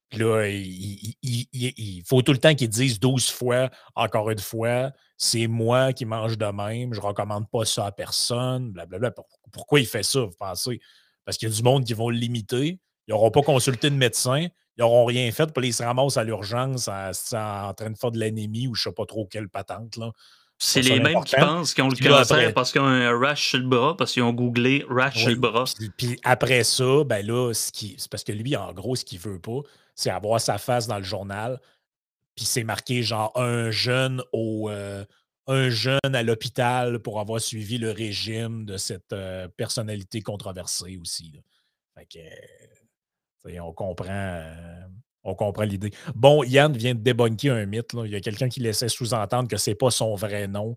Puis 0.09 0.19
là, 0.19 0.45
il, 0.47 1.15
il, 1.21 1.47
il, 1.53 2.03
faut 2.05 2.21
tout 2.21 2.33
le 2.33 2.37
temps 2.37 2.53
qu'il 2.53 2.67
dise 2.67 2.99
12 2.99 3.29
fois, 3.29 3.69
encore 3.95 4.29
une 4.29 4.39
fois, 4.39 4.91
c'est 5.17 5.47
moi 5.47 5.93
qui 5.93 6.03
mange 6.03 6.37
de 6.37 6.45
même, 6.45 6.93
je 6.93 6.99
recommande 6.99 7.49
pas 7.49 7.63
ça 7.63 7.85
à 7.85 7.91
personne, 7.93 8.71
blablabla. 8.71 9.13
Pourquoi 9.53 9.79
il 9.79 9.85
fait 9.85 10.03
ça, 10.03 10.21
vous 10.21 10.35
pensez? 10.37 10.81
Parce 11.23 11.37
qu'il 11.37 11.47
y 11.47 11.51
a 11.51 11.55
du 11.55 11.63
monde 11.63 11.85
qui 11.85 11.93
vont 11.93 12.09
le 12.09 12.17
limiter, 12.17 12.81
ils 13.07 13.11
n'auront 13.11 13.31
pas 13.31 13.41
consulté 13.41 13.89
de 13.89 13.95
médecin, 13.95 14.47
ils 14.77 14.81
n'auront 14.81 15.05
rien 15.05 15.31
fait, 15.31 15.51
puis 15.53 15.67
ils 15.67 15.73
se 15.73 15.83
ramassent 15.83 16.17
à 16.17 16.23
l'urgence 16.23 16.87
en, 16.87 17.73
train 17.73 17.89
de 17.89 17.97
faire 17.97 18.11
de 18.11 18.19
l'anémie 18.19 18.67
ou 18.67 18.75
je 18.75 18.87
ne 18.87 18.91
sais 18.91 18.95
pas 18.95 19.05
trop 19.05 19.25
quelle 19.25 19.49
patente. 19.49 19.97
Là. 19.97 20.11
C'est 20.57 20.81
les 20.81 20.99
mêmes 20.99 21.23
qui 21.23 21.35
pensent 21.35 21.73
qu'ils 21.73 21.83
ont 21.83 21.89
le 21.89 21.95
cancer 21.95 22.53
parce 22.53 22.71
qu'ils 22.71 22.81
ont 22.81 22.85
un 22.85 23.17
rash 23.17 23.49
sur 23.49 23.59
le 23.59 23.67
bras, 23.67 23.97
parce 23.97 24.11
qu'ils 24.11 24.21
ont 24.21 24.33
googlé 24.33 24.85
rash 24.87 25.19
sur 25.19 25.29
le 25.29 25.35
bras. 25.35 25.65
Puis, 25.97 26.19
après 26.23 26.63
ça, 26.63 27.03
ben 27.03 27.25
là, 27.25 27.51
c'est 27.53 28.09
parce 28.09 28.23
que 28.23 28.31
lui, 28.31 28.55
en 28.55 28.71
gros, 28.71 28.95
ce 28.95 29.03
qu'il 29.03 29.19
veut 29.19 29.39
pas, 29.39 29.61
c'est 29.95 30.11
avoir 30.11 30.39
sa 30.39 30.59
face 30.59 30.87
dans 30.87 30.97
le 30.97 31.03
journal. 31.03 31.59
Puis 32.35 32.45
c'est 32.45 32.63
marqué 32.63 33.01
genre 33.03 33.31
un 33.35 33.71
jeune 33.71 34.23
au. 34.31 34.69
Euh, 34.69 35.03
un 35.47 35.69
jeune 35.69 35.99
à 36.03 36.23
l'hôpital 36.23 36.99
pour 36.99 37.19
avoir 37.19 37.41
suivi 37.41 37.77
le 37.77 37.91
régime 37.91 38.63
de 38.65 38.77
cette 38.77 39.11
euh, 39.11 39.47
personnalité 39.47 40.21
controversée 40.21 40.97
aussi. 41.01 41.41
Fait 41.95 42.05
que, 42.05 42.19
on 43.45 43.73
comprend. 43.73 44.07
Euh, 44.09 44.53
on 45.23 45.35
comprend 45.35 45.63
l'idée. 45.63 45.91
Bon, 46.15 46.43
Yann 46.43 46.75
vient 46.75 46.95
de 46.95 46.99
débunker 46.99 47.53
un 47.53 47.65
mythe. 47.65 47.93
Il 48.05 48.11
y 48.11 48.15
a 48.15 48.21
quelqu'un 48.21 48.49
qui 48.49 48.59
laissait 48.59 48.89
sous-entendre 48.89 49.47
que 49.47 49.57
c'est 49.57 49.75
pas 49.75 49.91
son 49.91 50.15
vrai 50.15 50.47
nom. 50.47 50.75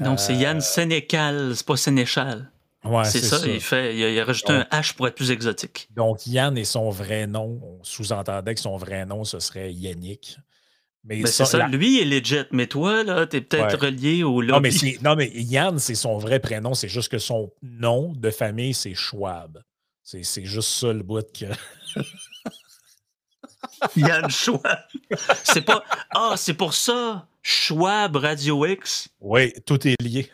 Donc, 0.00 0.20
c'est 0.20 0.34
Yann 0.34 0.58
euh, 0.58 0.60
Sénécal, 0.60 1.52
c'est 1.54 1.66
pas 1.66 1.76
Sénéchal. 1.76 2.50
Ouais, 2.84 3.04
c'est 3.04 3.20
ça, 3.20 3.38
Il, 3.46 3.60
fait, 3.60 3.96
il, 3.96 4.18
a, 4.18 4.24
rajouté 4.24 4.52
un 4.52 4.66
H 4.72 4.94
pour 4.94 5.06
être 5.06 5.14
plus 5.14 5.30
exotique. 5.30 5.88
Donc, 5.94 6.26
Yann 6.26 6.56
et 6.58 6.64
son 6.64 6.90
vrai 6.90 7.26
nom, 7.26 7.60
on 7.62 7.84
sous-entendait 7.84 8.54
que 8.54 8.60
son 8.60 8.76
vrai 8.76 9.06
nom, 9.06 9.24
ce 9.24 9.38
serait 9.38 9.72
Yannick. 9.72 10.38
Mais 11.04 11.22
ben, 11.22 11.26
c'est 11.26 11.44
ça, 11.44 11.66
lui 11.66 12.00
est 12.00 12.04
legit, 12.04 12.44
mais 12.52 12.66
toi, 12.68 13.02
là, 13.02 13.26
t'es 13.26 13.40
peut-être 13.40 13.86
relié 13.86 14.22
au 14.22 14.40
lobby. 14.40 14.98
Non, 15.02 15.16
mais, 15.16 15.30
Yann, 15.34 15.78
c'est 15.78 15.96
son 15.96 16.18
vrai 16.18 16.38
prénom, 16.38 16.74
c'est 16.74 16.88
juste 16.88 17.10
que 17.10 17.18
son 17.18 17.52
nom 17.62 18.12
de 18.12 18.30
famille, 18.30 18.74
c'est 18.74 18.94
Schwab. 18.94 19.62
C'est 20.02 20.44
juste 20.44 20.68
ça 20.68 20.92
le 20.92 21.02
bout 21.02 21.26
que. 21.32 21.46
Yann 23.96 24.30
Schwab. 24.30 24.78
C'est 25.44 25.62
pas. 25.62 25.84
Ah, 26.10 26.34
c'est 26.36 26.54
pour 26.54 26.74
ça. 26.74 27.26
Schwab 27.42 28.16
Radio 28.16 28.66
X? 28.66 29.08
Oui, 29.20 29.52
tout 29.66 29.86
est 29.86 30.00
lié. 30.00 30.30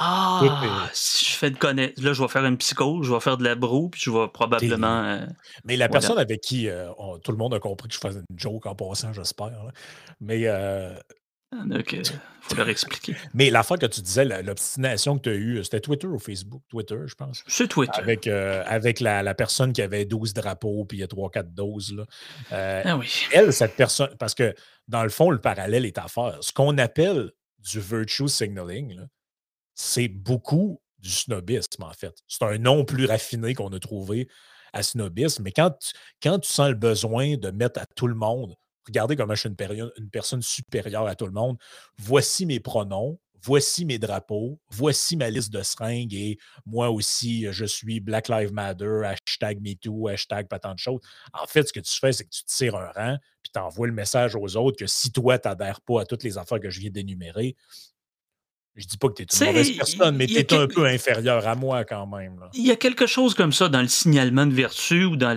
Ah, 0.00 0.88
si 0.92 1.24
je 1.24 1.30
fais 1.32 1.50
de 1.50 1.58
connaître. 1.58 2.00
Là, 2.00 2.12
je 2.12 2.22
vais 2.22 2.28
faire 2.28 2.44
une 2.44 2.56
psychose, 2.56 3.04
je 3.04 3.12
vais 3.12 3.18
faire 3.18 3.36
de 3.36 3.42
la 3.42 3.56
broue, 3.56 3.88
puis 3.88 4.00
je 4.00 4.12
vais 4.12 4.28
probablement. 4.28 5.04
Euh, 5.04 5.26
mais 5.64 5.76
la 5.76 5.88
personne 5.88 6.18
avec 6.18 6.40
qui 6.40 6.68
euh, 6.68 6.88
tout 7.24 7.32
le 7.32 7.36
monde 7.36 7.52
a 7.54 7.58
compris 7.58 7.88
que 7.88 7.94
je 7.94 7.98
faisais 7.98 8.20
une 8.30 8.38
joke 8.38 8.66
en 8.66 8.76
passant, 8.76 9.12
j'espère. 9.12 9.72
Mais 10.20 10.42
euh, 10.44 10.94
donc, 11.52 11.92
il 11.92 12.02
faut 12.42 12.54
leur 12.56 12.68
expliquer. 12.68 13.16
Mais 13.34 13.48
la 13.50 13.62
fois 13.62 13.78
que 13.78 13.86
tu 13.86 14.02
disais, 14.02 14.24
l'obstination 14.42 15.16
que 15.16 15.22
tu 15.22 15.28
as 15.30 15.34
eue, 15.34 15.64
c'était 15.64 15.80
Twitter 15.80 16.06
ou 16.06 16.18
Facebook? 16.18 16.62
Twitter, 16.68 16.98
je 17.06 17.14
pense. 17.14 17.42
C'est 17.46 17.68
Twitter. 17.68 17.98
Avec, 17.98 18.26
euh, 18.26 18.62
avec 18.66 19.00
la, 19.00 19.34
personne 19.34 19.72
qui 19.72 19.80
avait 19.80 20.04
12 20.04 20.34
drapeaux, 20.34 20.84
puis 20.84 20.98
il 20.98 21.00
y 21.00 21.04
a 21.04 21.06
3-4 21.06 21.54
doses. 21.54 21.94
Là. 21.94 22.04
Euh, 22.52 22.82
ah 22.84 22.96
oui. 22.98 23.26
Elle, 23.32 23.52
cette 23.52 23.76
personne, 23.76 24.14
parce 24.18 24.34
que 24.34 24.54
dans 24.88 25.02
le 25.02 25.08
fond, 25.08 25.30
le 25.30 25.40
parallèle 25.40 25.86
est 25.86 25.98
à 25.98 26.08
faire. 26.08 26.36
Ce 26.40 26.52
qu'on 26.52 26.76
appelle 26.76 27.32
du 27.58 27.80
virtue 27.80 28.28
signaling, 28.28 29.00
c'est 29.74 30.08
beaucoup 30.08 30.80
du 30.98 31.10
snobisme, 31.10 31.82
en 31.82 31.92
fait. 31.92 32.14
C'est 32.26 32.44
un 32.44 32.58
nom 32.58 32.84
plus 32.84 33.06
raffiné 33.06 33.54
qu'on 33.54 33.72
a 33.72 33.78
trouvé 33.78 34.28
à 34.72 34.82
snobisme, 34.82 35.44
mais 35.44 35.52
quand 35.52 35.74
quand 36.22 36.38
tu 36.40 36.50
sens 36.50 36.68
le 36.68 36.74
besoin 36.74 37.36
de 37.36 37.50
mettre 37.50 37.80
à 37.80 37.86
tout 37.86 38.06
le 38.06 38.14
monde 38.14 38.54
regardez 38.88 39.16
comment 39.16 39.34
je 39.34 39.40
suis 39.40 39.48
une, 39.48 40.10
personne 40.10 40.42
supérieure 40.42 41.06
à 41.06 41.14
tout 41.14 41.26
le 41.26 41.32
monde. 41.32 41.56
Voici 41.98 42.46
mes 42.46 42.60
pronoms, 42.60 43.18
voici 43.42 43.84
mes 43.84 43.98
drapeaux, 43.98 44.58
voici 44.70 45.16
ma 45.16 45.30
liste 45.30 45.52
de 45.52 45.62
seringues 45.62 46.14
et 46.14 46.38
moi 46.66 46.90
aussi, 46.90 47.46
je 47.50 47.64
suis 47.64 48.00
Black 48.00 48.28
Lives 48.28 48.52
Matter, 48.52 49.02
hashtag 49.04 49.60
MeToo, 49.60 50.08
hashtag 50.08 50.48
pas 50.48 50.58
tant 50.58 50.74
de 50.74 50.78
choses. 50.78 51.00
En 51.32 51.46
fait, 51.46 51.68
ce 51.68 51.72
que 51.72 51.80
tu 51.80 51.94
fais, 51.94 52.12
c'est 52.12 52.24
que 52.24 52.30
tu 52.30 52.44
tires 52.44 52.76
un 52.76 52.90
rang 52.90 53.16
puis 53.42 53.52
tu 53.52 53.60
envoies 53.60 53.86
le 53.86 53.92
message 53.92 54.34
aux 54.34 54.56
autres 54.56 54.78
que 54.78 54.86
si 54.86 55.12
toi, 55.12 55.38
tu 55.38 55.48
n'adhères 55.48 55.80
pas 55.80 56.02
à 56.02 56.04
toutes 56.04 56.24
les 56.24 56.38
affaires 56.38 56.60
que 56.60 56.70
je 56.70 56.80
viens 56.80 56.90
d'énumérer, 56.90 57.56
je 58.78 58.86
dis 58.86 58.96
pas 58.96 59.08
que 59.08 59.14
tu 59.14 59.22
es 59.22 59.26
une 59.26 59.46
mauvaise 59.46 59.76
personne, 59.76 60.16
mais 60.16 60.26
tu 60.26 60.36
es 60.36 60.54
un 60.54 60.68
peu 60.68 60.86
inférieur 60.86 61.46
à 61.46 61.56
moi 61.56 61.84
quand 61.84 62.06
même. 62.06 62.36
Il 62.54 62.64
y 62.64 62.70
a 62.70 62.76
quelque 62.76 63.06
chose 63.06 63.34
comme 63.34 63.52
ça 63.52 63.68
dans 63.68 63.82
le 63.82 63.88
signalement 63.88 64.46
de 64.46 64.54
vertu 64.54 65.04
ou 65.04 65.16
dans 65.16 65.36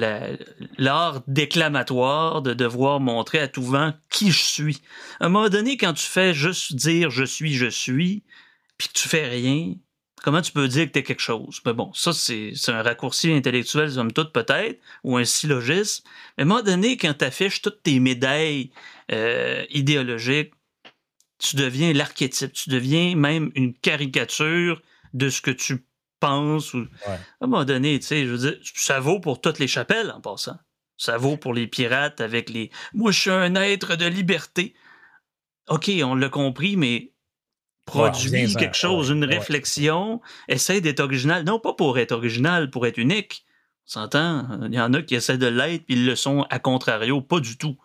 l'art 0.78 1.24
déclamatoire 1.28 2.44
de 2.44 2.54
devoir 2.54 3.00
montrer 3.00 3.40
à 3.40 3.48
tout 3.48 3.64
vent 3.64 3.94
qui 4.10 4.32
je 4.32 4.44
suis. 4.44 4.82
À 5.20 5.26
un 5.26 5.30
moment 5.30 5.50
donné, 5.50 5.76
quand 5.76 5.94
tu 5.94 6.06
fais 6.06 6.36
juste 6.36 6.76
dire 6.76 7.10
je 7.10 7.24
suis, 7.24 7.54
je 7.54 7.66
suis, 7.66 8.24
puis 8.78 8.90
que 8.90 8.94
tu 8.94 9.10
fais 9.10 9.28
rien, 9.28 9.74
comment 10.24 10.42
tu 10.42 10.52
peux 10.52 10.68
dire 10.68 10.86
que 10.86 10.92
tu 10.92 11.00
es 11.00 11.04
quelque 11.04 11.22
chose? 11.22 11.62
Mais 11.66 11.74
bon, 11.74 11.92
ça, 11.94 12.14
c'est 12.14 12.54
un 12.68 12.84
raccourci 12.84 13.32
intellectuel, 13.32 13.92
somme 13.92 14.12
toute, 14.12 14.32
peut-être, 14.34 14.80
ou 15.04 15.18
un 15.18 15.26
syllogisme. 15.26 16.04
Mais 16.38 16.44
à 16.44 16.46
un 16.46 16.48
moment 16.48 16.62
donné, 16.62 16.96
quand 16.96 17.16
tu 17.18 17.26
affiches 17.26 17.64
toutes 17.64 17.82
tes 17.82 18.00
médailles 18.00 18.70
euh, 19.12 19.66
idéologiques, 19.72 20.54
tu 21.42 21.56
deviens 21.56 21.92
l'archétype, 21.92 22.54
tu 22.54 22.70
deviens 22.70 23.16
même 23.16 23.52
une 23.56 23.74
caricature 23.74 24.82
de 25.14 25.30
ce 25.30 25.42
que 25.42 25.52
tu 25.52 25.86
penses. 26.20 26.74
Ou... 26.74 26.88
À 27.08 27.14
un 27.42 27.48
moment 27.48 27.66
donné, 27.66 28.00
tu 28.00 28.06
sais, 28.06 28.26
je 28.26 28.32
veux 28.32 28.38
dire, 28.38 28.60
ça 28.76 29.00
vaut 29.00 29.20
pour 29.20 29.42
toutes 29.42 29.60
les 29.60 29.68
chapelles 29.68 30.12
en 30.12 30.22
passant. 30.22 30.58
Ça 30.98 31.18
vaut 31.18 31.38
pour 31.38 31.54
les 31.54 31.66
pirates 31.66 32.22
avec 32.22 32.50
les 32.50 32.70
Moi, 32.94 33.12
je 33.12 33.20
suis 33.20 33.32
un 33.32 33.56
être 33.56 33.96
de 33.96 34.06
liberté. 34.06 34.76
OK, 35.68 35.90
on 36.04 36.14
l'a 36.14 36.30
compris, 36.30 36.78
mais 36.78 37.12
produis 37.86 38.56
quelque 38.56 38.78
chose, 38.78 39.10
une 39.10 39.26
réflexion, 39.26 40.22
essaie 40.48 40.80
d'être 40.80 41.00
original. 41.00 41.44
Non, 41.44 41.60
pas 41.60 41.74
pour 41.74 41.98
être 41.98 42.12
original, 42.12 42.70
pour 42.70 42.86
être 42.86 43.00
unique. 43.00 43.46
On 43.88 43.92
s'entend? 43.94 44.48
Il 44.68 44.76
y 44.76 44.80
en 44.80 44.94
a 44.94 45.02
qui 45.02 45.16
essaient 45.16 45.40
de 45.40 45.48
l'être, 45.48 45.86
puis 45.86 45.96
ils 45.96 46.06
le 46.06 46.16
sont 46.16 46.46
à 46.52 46.60
contrario, 46.60 47.20
pas 47.20 47.40
du 47.40 47.58
tout. 47.58 47.78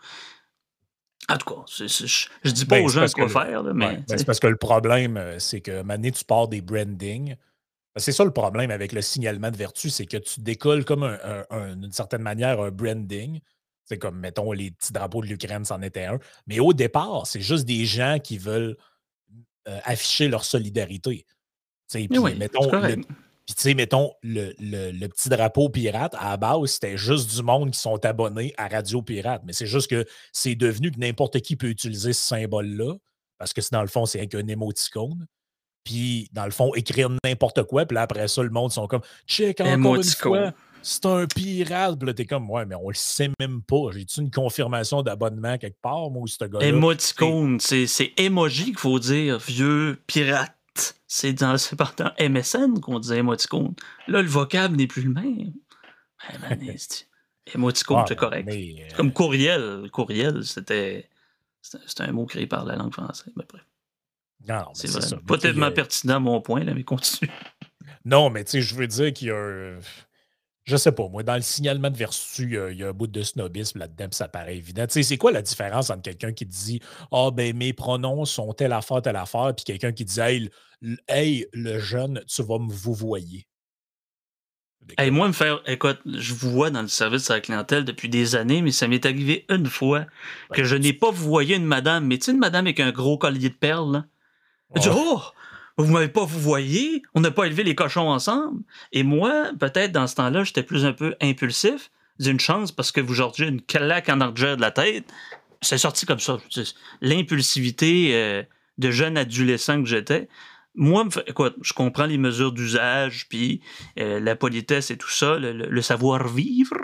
En 1.29 1.37
tout 1.39 1.55
cas, 1.55 1.62
je, 1.66 2.51
dis 2.51 2.66
pas 2.66 2.77
ben, 2.77 2.85
aux 2.85 2.89
gens 2.89 3.07
quoi 3.12 3.29
faire, 3.29 3.62
mais. 3.74 3.97
Ben, 3.97 4.05
c'est 4.07 4.24
parce 4.24 4.39
que 4.39 4.47
le 4.47 4.57
problème, 4.57 5.16
euh, 5.16 5.39
c'est 5.39 5.61
que 5.61 5.83
maintenant, 5.83 6.11
tu 6.11 6.24
pars 6.24 6.47
des 6.47 6.61
branding. 6.61 7.35
Ben, 7.95 8.01
c'est 8.01 8.12
ça 8.12 8.24
le 8.24 8.31
problème 8.31 8.70
avec 8.70 8.93
le 8.93 9.03
signalement 9.03 9.51
de 9.51 9.57
vertu, 9.57 9.91
c'est 9.91 10.07
que 10.07 10.18
tu 10.18 10.41
décolles 10.41 10.85
comme 10.85 11.18
d'une 11.77 11.93
certaine 11.93 12.22
manière 12.22 12.61
un 12.61 12.70
branding. 12.70 13.41
C'est 13.85 13.99
comme, 13.99 14.18
mettons, 14.18 14.51
les 14.51 14.72
petits 14.72 14.93
drapeaux 14.93 15.22
de 15.22 15.27
l'Ukraine, 15.27 15.64
c'en 15.64 15.81
était 15.81 16.05
un. 16.05 16.18
Mais 16.49 16.59
au 16.59 16.72
départ, 16.72 17.27
c'est 17.27 17.41
juste 17.41 17.64
des 17.66 17.87
gens 17.87 18.18
qui 18.18 18.37
veulent 18.37 18.77
euh, 19.68 19.79
afficher 19.85 20.29
leur 20.29 20.45
solidarité. 20.45 21.24
Puis, 21.93 22.09
mettons, 22.37 22.70
puis, 23.47 23.55
tu 23.55 23.63
sais, 23.63 23.75
mettons, 23.75 24.13
le, 24.25 25.07
petit 25.07 25.29
drapeau 25.29 25.69
pirate, 25.69 26.17
à 26.19 26.31
la 26.31 26.37
base, 26.37 26.73
c'était 26.73 26.97
juste 26.97 27.33
du 27.33 27.43
monde 27.45 27.71
qui 27.71 27.79
sont 27.79 28.05
abonnés 28.05 28.53
à 28.57 28.67
Radio 28.67 29.03
Pirate. 29.03 29.43
Mais 29.47 29.53
c'est 29.53 29.67
juste 29.67 29.89
que 29.89 30.05
c'est 30.33 30.57
devenu 30.57 30.91
que 30.91 30.99
n'importe 30.99 31.41
qui 31.41 31.55
peut 31.55 31.69
utiliser 31.69 32.13
ce 32.13 32.27
symbole-là, 32.27 32.95
parce 33.39 33.53
que 33.53 33.61
dans 33.71 33.83
le 33.83 33.89
fond, 33.89 34.05
c'est 34.05 34.35
un 34.35 34.49
émoticône. 34.49 35.27
Puis, 35.85 36.29
dans 36.33 36.45
le 36.45 36.51
fond, 36.51 36.75
écrire 36.75 37.09
n'importe 37.25 37.63
quoi. 37.63 37.87
Puis 37.87 37.95
là, 37.95 38.03
après 38.03 38.27
ça, 38.27 38.43
le 38.43 38.51
monde 38.51 38.73
sont 38.73 38.89
comme, 38.89 39.03
check 39.29 39.61
encore 39.61 39.95
une 39.95 40.03
fois, 40.03 40.53
c'est 40.83 41.07
un 41.07 41.27
pirate. 41.27 42.01
Puis 42.01 42.07
là, 42.09 42.15
t'es 42.15 42.27
comme, 42.27 42.51
ouais, 42.51 42.67
mais 42.67 42.75
on 42.75 42.89
le 42.89 42.95
sait 42.97 43.31
même 43.39 43.63
pas. 43.63 43.93
J'ai-tu 43.93 44.23
une 44.23 44.33
confirmation 44.33 45.03
d'abonnement 45.03 45.57
quelque 45.57 45.81
part, 45.81 46.11
moi, 46.11 46.23
ou 46.23 46.27
ce 46.27 46.45
gars-là? 46.45 46.67
Émoticône, 46.67 47.61
c'est 47.61 48.13
emoji 48.17 48.65
qu'il 48.65 48.79
faut 48.79 48.99
dire, 48.99 49.39
vieux 49.39 50.03
pirate. 50.09 50.56
C'est 51.07 51.33
dans 51.33 51.57
dans 51.97 52.13
MSN 52.19 52.81
qu'on 52.81 52.99
disait 52.99 53.19
émoticône. 53.19 53.75
Là, 54.09 54.23
le 54.23 54.29
vocable 54.29 54.77
n'est 54.77 54.87
plus 54.87 55.03
le 55.03 55.13
même. 55.13 55.53
Ben, 56.41 56.77
émoticône, 57.55 58.05
c'est 58.09 58.17
correct. 58.17 58.49
Euh, 58.51 58.97
Comme 58.97 59.13
courriel. 59.13 59.89
Courriel, 59.93 60.45
c'était 60.45 61.09
c'était 61.63 62.03
un 62.03 62.13
mot 62.13 62.27
créé 62.27 62.47
par 62.47 62.65
la 62.65 62.77
langue 62.77 62.93
française. 62.93 63.33
Mais 63.37 63.45
bref. 63.49 63.65
Non, 64.49 64.71
c'est 64.75 64.89
vrai. 64.89 65.21
Pas 65.27 65.39
tellement 65.39 65.73
pertinent 65.73 66.21
mon 66.21 66.41
point, 66.41 66.63
là, 66.63 66.75
mais 66.75 66.85
continue. 66.85 67.31
Non, 68.05 68.31
mais 68.31 68.45
tu 68.45 68.53
sais, 68.53 68.63
je 68.63 68.75
veux 68.75 68.87
dire 68.87 69.13
qu'il 69.13 69.29
y 69.29 69.31
a 69.33 69.79
je 70.67 70.77
sais 70.77 70.91
pas, 70.91 71.09
moi, 71.09 71.23
dans 71.23 71.37
le 71.37 71.43
signalement 71.43 71.91
de 71.91 71.97
vertu, 71.97 72.43
il 72.73 72.77
y 72.77 72.83
a 72.83 72.89
un 72.89 72.93
bout 72.93 73.07
de 73.07 73.23
snobisme 73.23 73.79
là-dedans, 73.79 74.09
ça 74.11 74.27
paraît 74.27 74.57
évident. 74.57 74.85
Tu 74.89 74.95
sais, 74.95 75.03
c'est 75.05 75.17
quoi 75.17 75.31
la 75.31 75.43
différence 75.43 75.91
entre 75.91 76.03
quelqu'un 76.03 76.33
qui 76.33 76.45
dit 76.45 76.81
Ah, 77.13 77.31
ben, 77.33 77.57
mes 77.57 77.73
pronoms 77.73 78.25
sont 78.25 78.53
telle 78.53 78.73
affaire, 78.73 79.01
telle 79.01 79.17
affaire, 79.17 79.55
puis 79.55 79.65
quelqu'un 79.65 79.93
qui 79.93 80.05
dit 80.05 80.19
Hey, 80.19 80.51
le 80.83 81.79
jeune, 81.79 82.22
tu 82.27 82.43
vas 82.43 82.59
me 82.59 82.72
vous 82.72 82.95
voyer. 82.95 83.47
Hey, 84.99 85.11
moi, 85.11 85.27
me 85.27 85.33
faire. 85.33 85.62
Écoute, 85.66 85.99
je 86.07 86.33
vous 86.33 86.51
vois 86.51 86.70
dans 86.70 86.83
le 86.83 86.89
service 86.89 87.31
à 87.31 87.35
la 87.35 87.41
clientèle 87.41 87.85
depuis 87.85 88.09
des 88.09 88.37
années, 88.37 88.62
mais 88.62 88.70
ça 88.70 88.87
m'est 88.87 89.05
arrivé 89.05 89.45
une 89.49 89.66
fois 89.66 90.07
que 90.53 90.64
je 90.64 90.77
n'ai 90.77 90.93
pas 90.93 91.11
voyé 91.11 91.57
une 91.57 91.64
madame, 91.64 92.07
mais 92.07 92.18
tu 92.18 92.27
sais, 92.27 92.33
une 92.33 92.39
madame 92.39 92.66
avec 92.66 92.79
un 92.79 92.93
gros 92.93 93.18
collier 93.18 93.49
de 93.49 93.55
perles, 93.55 93.93
là. 93.93 94.05
oh! 94.93 95.22
vous 95.79 95.93
m'avez 95.93 96.09
pas 96.09 96.24
vous 96.24 96.41
voyez, 96.41 97.03
on 97.14 97.20
n'a 97.20 97.31
pas 97.31 97.45
élevé 97.45 97.62
les 97.62 97.74
cochons 97.74 98.09
ensemble? 98.09 98.62
Et 98.93 99.03
moi, 99.03 99.51
peut-être 99.59 99.93
dans 99.93 100.07
ce 100.07 100.14
temps-là, 100.14 100.45
j'étais 100.45 100.62
plus 100.62 100.85
un 100.85 100.93
peu 100.93 101.14
impulsif. 101.20 101.91
D'une 102.18 102.41
chance 102.41 102.72
parce 102.72 102.93
que 102.93 103.03
vous 103.03 103.12
j'ai 103.12 103.47
une 103.47 103.61
claque 103.61 104.09
en 104.09 104.22
argent 104.22 104.57
de 104.57 104.62
la 104.62 104.70
tête. 104.70 105.05
C'est 105.61 105.77
sorti 105.77 106.07
comme 106.07 106.18
ça. 106.18 106.39
L'impulsivité 107.03 108.12
euh, 108.14 108.43
de 108.79 108.91
jeune 108.91 109.18
adolescent 109.18 109.83
que 109.83 109.87
j'étais. 109.87 110.27
Moi, 110.77 111.09
écoute, 111.27 111.57
je 111.62 111.72
comprends 111.72 112.07
les 112.07 112.18
mesures 112.18 112.53
d'usage, 112.53 113.29
puis 113.29 113.62
euh, 113.99 114.20
la 114.20 114.37
politesse 114.37 114.91
et 114.91 114.99
tout 114.99 115.11
ça, 115.11 115.39
le, 115.39 115.81
savoir-vivre. 115.81 116.77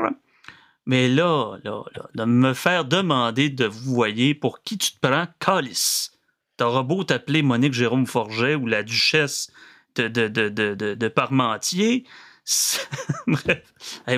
Mais 0.87 1.09
là, 1.09 1.59
là, 1.63 1.85
là, 1.95 2.09
de 2.15 2.25
me 2.25 2.55
faire 2.55 2.85
demander 2.85 3.51
de 3.51 3.67
vous 3.67 3.95
voyer 3.95 4.35
pour 4.35 4.63
qui 4.63 4.79
tu 4.79 4.93
te 4.93 5.07
prends, 5.07 5.27
Calice. 5.39 6.19
T'auras 6.57 6.83
beau 6.83 7.05
t'appeler 7.05 7.43
Monique 7.43 7.75
Jérôme 7.75 8.07
Forget 8.07 8.55
ou 8.55 8.67
la 8.67 8.83
duchesse 8.83 9.53
de, 9.95 10.09
de, 10.09 10.29
de, 10.29 10.49
de, 10.49 10.95
de 10.95 11.09
Parmentier. 11.09 12.05
Bref, 13.27 13.63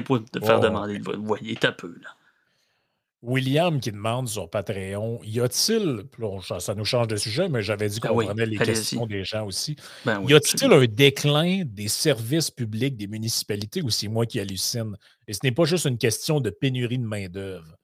pour 0.04 0.24
te 0.24 0.40
faire 0.40 0.60
demander 0.60 0.98
de 0.98 1.04
vous 1.04 1.24
voyer, 1.24 1.56
t'as 1.56 1.72
peu, 1.72 1.94
là. 2.02 2.10
William 3.24 3.80
qui 3.80 3.90
demande 3.90 4.28
sur 4.28 4.50
Patreon, 4.50 5.20
y 5.24 5.40
a-t-il, 5.40 6.02
ça 6.58 6.74
nous 6.74 6.84
change 6.84 7.08
de 7.08 7.16
sujet, 7.16 7.48
mais 7.48 7.62
j'avais 7.62 7.88
dit 7.88 7.98
ah 8.02 8.08
qu'on 8.08 8.24
prenait 8.24 8.46
les 8.46 8.58
questions 8.58 9.06
des 9.06 9.24
gens 9.24 9.46
aussi, 9.46 9.76
ben 10.04 10.22
y 10.28 10.34
a-t-il 10.34 10.70
un 10.70 10.84
déclin 10.84 11.62
des 11.64 11.88
services 11.88 12.50
publics 12.50 12.96
des 12.96 13.06
municipalités 13.06 13.82
ou 13.82 13.88
c'est 13.88 14.08
moi 14.08 14.26
qui 14.26 14.40
hallucine? 14.40 14.96
Et 15.26 15.32
ce 15.32 15.40
n'est 15.42 15.52
pas 15.52 15.64
juste 15.64 15.86
une 15.86 15.96
question 15.96 16.40
de 16.40 16.50
pénurie 16.50 16.98
de 16.98 17.06
main-d'œuvre. 17.06 17.76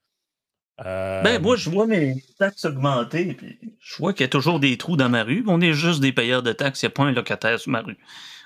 Euh, 0.84 1.22
ben, 1.22 1.40
moi, 1.42 1.56
je 1.56 1.68
vois 1.68 1.86
mes 1.86 2.22
taxes 2.38 2.64
augmenter, 2.64 3.34
puis 3.34 3.58
je 3.78 3.96
vois 3.96 4.12
qu'il 4.12 4.24
y 4.24 4.24
a 4.24 4.28
toujours 4.28 4.60
des 4.60 4.76
trous 4.78 4.96
dans 4.96 5.08
ma 5.08 5.24
rue. 5.24 5.44
On 5.46 5.60
est 5.60 5.72
juste 5.72 6.00
des 6.00 6.12
payeurs 6.12 6.42
de 6.42 6.52
taxes, 6.52 6.82
il 6.82 6.86
n'y 6.86 6.88
a 6.88 6.90
pas 6.90 7.02
un 7.04 7.12
locataire 7.12 7.58
sur 7.58 7.70
ma 7.70 7.80
rue. 7.80 7.98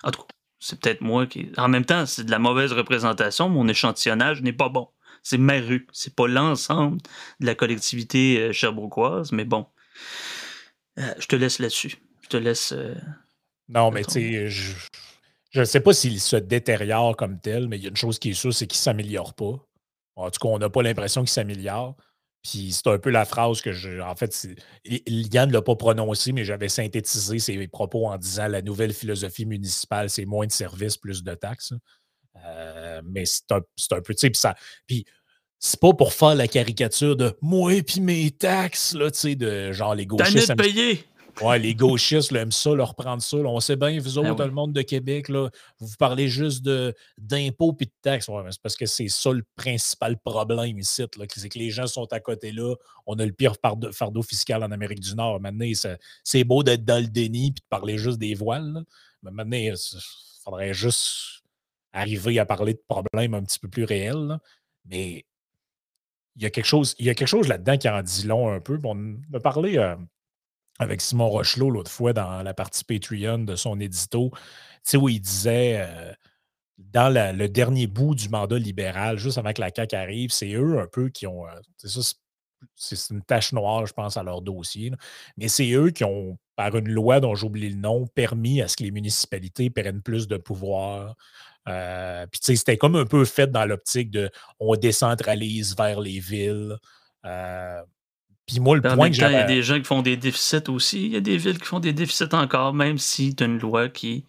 En 0.02 0.10
tout 0.10 0.22
cas, 0.22 0.28
c'est 0.58 0.80
peut-être 0.80 1.00
moi 1.00 1.26
qui. 1.26 1.50
En 1.56 1.68
même 1.68 1.84
temps, 1.84 2.06
c'est 2.06 2.24
de 2.24 2.30
la 2.30 2.38
mauvaise 2.38 2.72
représentation. 2.72 3.48
Mon 3.48 3.68
échantillonnage 3.68 4.42
n'est 4.42 4.52
pas 4.52 4.68
bon 4.68 4.88
c'est 5.24 5.38
ma 5.38 5.58
rue. 5.58 5.88
C'est 5.92 6.14
pas 6.14 6.28
l'ensemble 6.28 6.98
de 7.40 7.46
la 7.46 7.56
collectivité 7.56 8.38
euh, 8.38 8.52
cherbourgoise, 8.52 9.32
mais 9.32 9.44
bon. 9.44 9.66
Euh, 10.98 11.14
je 11.18 11.26
te 11.26 11.34
laisse 11.34 11.58
là-dessus. 11.58 11.96
Je 12.22 12.28
te 12.28 12.36
laisse. 12.36 12.72
Euh, 12.72 12.94
non, 13.68 13.90
mais 13.90 14.04
tu 14.04 14.12
sais, 14.12 14.48
je 14.48 15.60
ne 15.60 15.64
sais 15.64 15.80
pas 15.80 15.94
s'il 15.94 16.20
se 16.20 16.36
détériore 16.36 17.16
comme 17.16 17.40
tel, 17.40 17.68
mais 17.68 17.78
il 17.78 17.82
y 17.82 17.86
a 17.86 17.88
une 17.88 17.96
chose 17.96 18.18
qui 18.18 18.30
est 18.30 18.34
sûre, 18.34 18.52
c'est 18.52 18.66
qu'il 18.66 18.78
ne 18.78 18.82
s'améliore 18.82 19.34
pas. 19.34 19.66
En 20.16 20.30
tout 20.30 20.38
cas, 20.40 20.48
on 20.48 20.58
n'a 20.58 20.70
pas 20.70 20.82
l'impression 20.82 21.22
qu'il 21.22 21.30
s'améliore. 21.30 21.96
Puis 22.42 22.72
c'est 22.72 22.86
un 22.88 22.98
peu 22.98 23.08
la 23.08 23.24
phrase 23.24 23.62
que 23.62 23.72
je. 23.72 24.00
En 24.00 24.14
fait, 24.14 24.46
Yann 24.84 25.48
ne 25.48 25.54
l'a 25.54 25.62
pas 25.62 25.76
prononcé, 25.76 26.32
mais 26.32 26.44
j'avais 26.44 26.68
synthétisé 26.68 27.38
ses 27.38 27.66
propos 27.68 28.06
en 28.06 28.18
disant 28.18 28.48
la 28.48 28.60
nouvelle 28.60 28.92
philosophie 28.92 29.46
municipale, 29.46 30.10
c'est 30.10 30.26
moins 30.26 30.46
de 30.46 30.52
services, 30.52 30.98
plus 30.98 31.24
de 31.24 31.34
taxes. 31.34 31.72
Euh, 32.44 33.02
mais 33.04 33.24
c'est 33.26 33.50
un, 33.52 33.58
un, 33.58 34.00
peu, 34.00 34.14
tu 34.14 34.30
sais, 34.32 34.54
puis 34.86 35.04
c'est 35.58 35.80
pas 35.80 35.94
pour 35.94 36.12
faire 36.12 36.34
la 36.34 36.46
caricature 36.46 37.16
de 37.16 37.36
moi 37.40 37.72
et 37.74 37.82
puis 37.82 38.00
mes 38.00 38.30
taxes, 38.30 38.94
là, 38.94 39.10
tu 39.10 39.18
sais, 39.18 39.34
de 39.34 39.72
genre 39.72 39.94
les 39.94 40.06
gauchistes. 40.06 40.48
T'as 40.48 40.56
payer! 40.56 41.04
Ouais, 41.42 41.58
les 41.58 41.74
gauchistes 41.74 42.30
là, 42.30 42.42
aiment 42.42 42.52
ça, 42.52 42.74
leur 42.74 42.94
prendre 42.94 43.22
ça. 43.22 43.36
on 43.38 43.58
sait 43.60 43.76
bien, 43.76 43.98
vous 43.98 44.20
ben 44.20 44.30
autres, 44.30 44.44
le 44.44 44.52
monde 44.52 44.72
de 44.72 44.82
Québec, 44.82 45.28
là, 45.28 45.48
vous 45.80 45.96
parlez 45.98 46.28
juste 46.28 46.62
d'impôts 47.18 47.76
et 47.80 47.86
de 47.86 47.90
taxes. 48.02 48.28
Ouais, 48.28 48.42
c'est 48.50 48.62
parce 48.62 48.76
que 48.76 48.86
c'est 48.86 49.08
ça 49.08 49.32
le 49.32 49.44
principal 49.56 50.16
problème 50.18 50.78
ici. 50.78 51.04
C'est 51.34 51.48
que 51.48 51.58
les 51.58 51.70
gens 51.70 51.86
sont 51.86 52.06
à 52.12 52.20
côté 52.20 52.52
là. 52.52 52.74
On 53.06 53.18
a 53.18 53.26
le 53.26 53.32
pire 53.32 53.54
fardeau 53.92 54.22
fiscal 54.22 54.62
en 54.62 54.70
Amérique 54.70 55.00
du 55.00 55.14
Nord. 55.16 55.40
Maintenant, 55.40 55.66
c'est 56.22 56.44
beau 56.44 56.62
d'être 56.62 56.84
dans 56.84 57.02
le 57.02 57.08
déni 57.08 57.48
et 57.48 57.50
de 57.50 57.60
parler 57.68 57.98
juste 57.98 58.18
des 58.18 58.34
voiles. 58.34 58.84
Mais 59.22 59.30
maintenant, 59.32 59.56
il 59.56 59.74
faudrait 60.44 60.74
juste 60.74 61.33
arriver 61.94 62.38
à 62.38 62.44
parler 62.44 62.74
de 62.74 62.82
problèmes 62.86 63.34
un 63.34 63.42
petit 63.42 63.58
peu 63.58 63.68
plus 63.68 63.84
réels. 63.84 64.38
Mais 64.84 65.24
il 66.36 66.42
y 66.42 66.46
a 66.46 66.50
quelque 66.50 66.66
chose, 66.66 66.94
il 66.98 67.06
y 67.06 67.10
a 67.10 67.14
quelque 67.14 67.28
chose 67.28 67.48
là-dedans 67.48 67.78
qui 67.78 67.88
en 67.88 68.02
dit 68.02 68.26
long 68.26 68.52
un 68.52 68.60
peu. 68.60 68.78
on 68.84 69.16
a 69.32 69.40
parlé 69.40 69.78
euh, 69.78 69.96
avec 70.78 71.00
Simon 71.00 71.28
Rochelot 71.28 71.70
l'autre 71.70 71.90
fois 71.90 72.12
dans 72.12 72.42
la 72.42 72.52
partie 72.52 72.84
Patreon 72.84 73.38
de 73.38 73.56
son 73.56 73.80
édito, 73.80 74.32
où 74.94 75.08
il 75.08 75.20
disait 75.20 75.80
euh, 75.80 76.12
dans 76.78 77.12
le 77.14 77.48
dernier 77.48 77.86
bout 77.86 78.14
du 78.14 78.28
mandat 78.28 78.58
libéral, 78.58 79.16
juste 79.16 79.38
avant 79.38 79.52
que 79.52 79.60
la 79.60 79.70
CAQ 79.74 79.94
arrive, 79.94 80.30
c'est 80.30 80.52
eux 80.52 80.80
un 80.80 80.88
peu 80.88 81.08
qui 81.08 81.26
ont. 81.26 81.46
Euh, 81.46 81.60
ça, 81.78 82.14
c'est 82.76 83.10
une 83.10 83.22
tache 83.22 83.52
noire, 83.52 83.86
je 83.86 83.92
pense, 83.92 84.16
à 84.16 84.22
leur 84.22 84.42
dossier. 84.42 84.90
Mais 85.36 85.48
c'est 85.48 85.70
eux 85.72 85.90
qui 85.90 86.02
ont, 86.04 86.38
par 86.56 86.74
une 86.76 86.88
loi 86.88 87.20
dont 87.20 87.34
j'oublie 87.34 87.68
le 87.68 87.76
nom, 87.76 88.06
permis 88.06 88.62
à 88.62 88.68
ce 88.68 88.76
que 88.76 88.84
les 88.84 88.90
municipalités 88.90 89.70
prennent 89.70 90.02
plus 90.02 90.26
de 90.28 90.36
pouvoir, 90.36 91.14
euh, 91.68 92.26
puis, 92.30 92.40
tu 92.40 92.46
sais, 92.46 92.56
c'était 92.56 92.76
comme 92.76 92.96
un 92.96 93.06
peu 93.06 93.24
fait 93.24 93.50
dans 93.50 93.64
l'optique 93.64 94.10
de 94.10 94.30
on 94.60 94.74
décentralise 94.76 95.74
vers 95.76 96.00
les 96.00 96.20
villes. 96.20 96.76
Euh, 97.24 97.80
puis 98.46 98.60
moi, 98.60 98.76
le 98.76 98.82
point 98.82 99.10
que 99.10 99.14
Il 99.14 99.20
y 99.20 99.24
a 99.24 99.44
des 99.44 99.62
gens 99.62 99.78
qui 99.78 99.84
font 99.84 100.02
des 100.02 100.16
déficits 100.16 100.68
aussi. 100.68 101.06
Il 101.06 101.12
y 101.12 101.16
a 101.16 101.20
des 101.20 101.38
villes 101.38 101.58
qui 101.58 101.64
font 101.64 101.80
des 101.80 101.92
déficits 101.92 102.34
encore, 102.34 102.74
même 102.74 102.98
si 102.98 103.34
tu 103.34 103.44
as 103.44 103.46
une 103.46 103.58
loi 103.58 103.88
qui. 103.88 104.26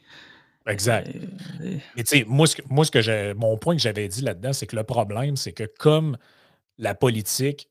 Exact. 0.68 1.10
Euh, 1.62 1.78
Mais 1.96 2.04
tu 2.04 2.20
sais, 2.20 2.26
moi, 2.26 2.48
ce 2.48 2.56
que, 2.56 2.62
moi, 2.70 2.86
ce 2.86 2.92
que 2.92 3.34
mon 3.34 3.58
point 3.58 3.76
que 3.76 3.82
j'avais 3.82 4.08
dit 4.08 4.22
là-dedans, 4.22 4.54
c'est 4.54 4.66
que 4.66 4.76
le 4.76 4.84
problème, 4.84 5.36
c'est 5.36 5.52
que 5.52 5.70
comme 5.78 6.18
la 6.78 6.96
politique 6.96 7.70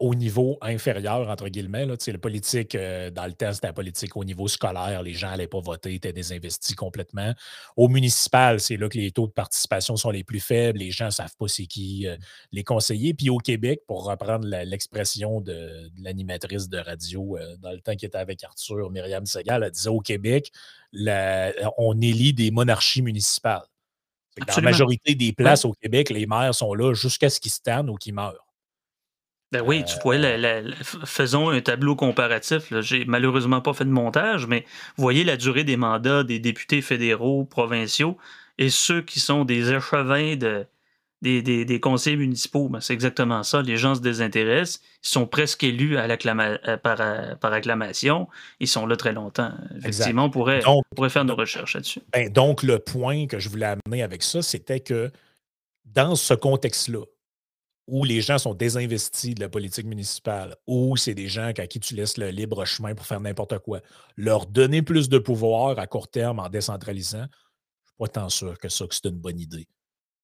au 0.00 0.14
niveau 0.14 0.56
inférieur, 0.62 1.28
entre 1.28 1.48
guillemets. 1.48 1.84
Là, 1.84 1.96
le 2.06 2.18
politique, 2.18 2.74
euh, 2.74 3.10
dans 3.10 3.26
le 3.26 3.32
temps, 3.32 3.52
c'était 3.52 3.66
la 3.66 3.72
politique 3.72 4.16
au 4.16 4.24
niveau 4.24 4.48
scolaire. 4.48 5.02
Les 5.02 5.14
gens 5.14 5.28
n'allaient 5.28 5.48
pas 5.48 5.60
voter, 5.60 5.94
étaient 5.94 6.12
désinvestis 6.12 6.74
complètement. 6.74 7.34
Au 7.76 7.88
municipal, 7.88 8.60
c'est 8.60 8.76
là 8.76 8.88
que 8.88 8.96
les 8.96 9.10
taux 9.10 9.26
de 9.26 9.32
participation 9.32 9.96
sont 9.96 10.10
les 10.10 10.24
plus 10.24 10.40
faibles. 10.40 10.78
Les 10.78 10.90
gens 10.90 11.06
ne 11.06 11.10
savent 11.10 11.36
pas 11.38 11.48
c'est 11.48 11.66
qui 11.66 12.06
euh, 12.06 12.16
les 12.52 12.64
conseillers. 12.64 13.14
Puis 13.14 13.30
au 13.30 13.38
Québec, 13.38 13.82
pour 13.86 14.04
reprendre 14.04 14.46
l'expression 14.46 15.40
de, 15.40 15.90
l'animatrice 15.98 16.68
de 16.68 16.78
radio 16.78 17.36
euh, 17.36 17.56
dans 17.58 17.72
le 17.72 17.80
temps 17.80 17.96
qui 17.96 18.06
était 18.06 18.18
avec 18.18 18.42
Arthur, 18.44 18.90
Myriam 18.90 19.26
Segal, 19.26 19.64
elle 19.64 19.70
disait 19.70 19.90
au 19.90 20.00
Québec, 20.00 20.52
on 20.94 22.00
élit 22.00 22.32
des 22.32 22.50
monarchies 22.50 23.02
municipales. 23.02 23.66
Dans 24.46 24.54
la 24.54 24.62
majorité 24.62 25.16
des 25.16 25.32
places 25.32 25.64
au 25.64 25.72
Québec, 25.72 26.10
les 26.10 26.26
maires 26.26 26.54
sont 26.54 26.72
là 26.72 26.94
jusqu'à 26.94 27.28
ce 27.28 27.40
qu'ils 27.40 27.50
se 27.50 27.60
tannent 27.60 27.90
ou 27.90 27.96
qu'ils 27.96 28.14
meurent. 28.14 28.47
Ben 29.50 29.62
oui, 29.64 29.82
tu 29.84 29.94
vois, 30.02 30.16
faisons 31.06 31.48
un 31.48 31.60
tableau 31.62 31.96
comparatif. 31.96 32.72
J'ai 32.80 33.06
malheureusement 33.06 33.62
pas 33.62 33.72
fait 33.72 33.86
de 33.86 33.90
montage, 33.90 34.46
mais 34.46 34.66
voyez 34.98 35.24
la 35.24 35.38
durée 35.38 35.64
des 35.64 35.78
mandats 35.78 36.22
des 36.22 36.38
députés 36.38 36.82
fédéraux, 36.82 37.44
provinciaux 37.44 38.18
et 38.58 38.68
ceux 38.68 39.00
qui 39.00 39.20
sont 39.20 39.44
des 39.44 39.72
échevins 39.72 40.36
de, 40.36 40.66
des, 41.22 41.64
des, 41.64 41.80
conseils 41.80 42.16
municipaux. 42.16 42.68
Ben, 42.68 42.80
c'est 42.80 42.92
exactement 42.92 43.42
ça. 43.42 43.62
Les 43.62 43.76
gens 43.76 43.94
se 43.94 44.00
désintéressent. 44.00 44.80
Ils 45.02 45.08
sont 45.08 45.26
presque 45.26 45.64
élus 45.64 45.96
à 45.96 46.04
euh, 46.04 46.76
par, 46.76 47.00
euh, 47.00 47.34
par, 47.36 47.52
acclamation. 47.52 48.28
Ils 48.60 48.68
sont 48.68 48.86
là 48.86 48.96
très 48.96 49.12
longtemps. 49.12 49.52
Effectivement, 49.78 50.24
on 50.24 50.30
pourrait, 50.30 50.60
pourrait, 50.94 51.10
faire 51.10 51.24
nos 51.24 51.36
recherches 51.36 51.74
là-dessus. 51.74 52.00
Ben, 52.12 52.30
donc, 52.30 52.62
le 52.62 52.78
point 52.78 53.26
que 53.26 53.38
je 53.38 53.48
voulais 53.48 53.66
amener 53.86 54.02
avec 54.02 54.22
ça, 54.22 54.42
c'était 54.42 54.80
que 54.80 55.10
dans 55.86 56.16
ce 56.16 56.34
contexte-là, 56.34 57.04
où 57.88 58.04
les 58.04 58.20
gens 58.20 58.38
sont 58.38 58.54
désinvestis 58.54 59.34
de 59.34 59.40
la 59.40 59.48
politique 59.48 59.86
municipale, 59.86 60.54
ou 60.66 60.96
c'est 60.96 61.14
des 61.14 61.28
gens 61.28 61.50
à 61.56 61.66
qui 61.66 61.80
tu 61.80 61.94
laisses 61.94 62.18
le 62.18 62.28
libre 62.28 62.64
chemin 62.64 62.94
pour 62.94 63.06
faire 63.06 63.20
n'importe 63.20 63.58
quoi, 63.60 63.80
leur 64.16 64.46
donner 64.46 64.82
plus 64.82 65.08
de 65.08 65.18
pouvoir 65.18 65.78
à 65.78 65.86
court 65.86 66.08
terme 66.08 66.38
en 66.38 66.48
décentralisant, 66.50 67.18
je 67.18 67.24
ne 67.24 67.26
suis 67.26 67.96
pas 67.98 68.08
tant 68.08 68.28
sûr 68.28 68.58
que 68.58 68.68
ça 68.68 68.86
que 68.86 68.94
c'est 68.94 69.06
une 69.06 69.18
bonne 69.18 69.40
idée. 69.40 69.66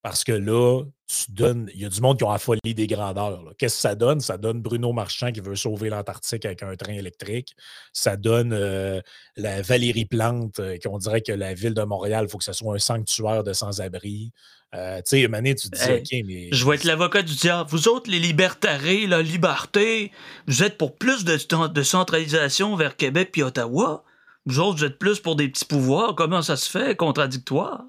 Parce 0.05 0.23
que 0.23 0.33
là, 0.33 0.83
tu 1.07 1.33
donnes. 1.33 1.71
Il 1.75 1.81
y 1.81 1.87
a 1.87 1.89
du 1.89 2.03
monde 2.03 2.19
qui 2.19 2.25
ont 2.25 2.31
affolé 2.31 2.61
des 2.63 2.87
grandeurs. 2.87 3.55
Qu'est-ce 3.57 3.77
que 3.77 3.81
ça 3.81 3.95
donne? 3.95 4.21
Ça 4.21 4.37
donne 4.37 4.61
Bruno 4.61 4.93
Marchand 4.93 5.33
qui 5.33 5.41
veut 5.41 5.57
sauver 5.57 5.89
l'Antarctique 5.89 6.45
avec 6.45 6.63
un 6.63 6.77
train 6.77 6.93
électrique. 6.93 7.57
Ça 7.95 8.19
donne 8.19 8.53
euh, 8.53 9.01
la 9.39 9.63
Valérie 9.63 10.05
Plante, 10.05 10.61
euh, 10.61 10.77
qui 10.77 10.89
on 10.89 10.99
dirait 10.99 11.23
que 11.23 11.33
la 11.33 11.55
ville 11.55 11.73
de 11.73 11.83
Montréal, 11.85 12.27
il 12.29 12.31
faut 12.31 12.37
que 12.37 12.45
ce 12.45 12.53
soit 12.53 12.75
un 12.75 12.79
sanctuaire 12.79 13.45
de 13.45 13.55
sans-abri. 13.55 14.31
Euh, 14.75 14.99
tu 14.99 15.23
sais, 15.23 15.27
Mané, 15.29 15.55
tu 15.55 15.71
te 15.71 15.77
dis, 15.79 15.91
OK, 15.91 16.27
mais. 16.27 16.51
Je 16.53 16.69
vais 16.69 16.75
être 16.75 16.85
l'avocat 16.85 17.23
du 17.23 17.35
diable. 17.35 17.71
Vous 17.71 17.89
autres, 17.89 18.11
les 18.11 18.21
libertarés, 18.21 19.07
la 19.07 19.23
liberté, 19.23 20.13
vous 20.47 20.63
êtes 20.63 20.77
pour 20.77 20.99
plus 20.99 21.25
de, 21.25 21.39
de 21.69 21.83
centralisation 21.83 22.77
vers 22.77 22.99
Québec 22.99 23.31
puis 23.33 23.43
Ottawa. 23.43 24.05
Vous 24.45 24.61
autres, 24.61 24.81
vous 24.81 24.85
êtes 24.85 24.99
plus 24.99 25.21
pour 25.21 25.35
des 25.35 25.49
petits 25.49 25.65
pouvoirs. 25.65 26.15
Comment 26.15 26.43
ça 26.43 26.57
se 26.57 26.69
fait? 26.69 26.95
Contradictoire. 26.95 27.87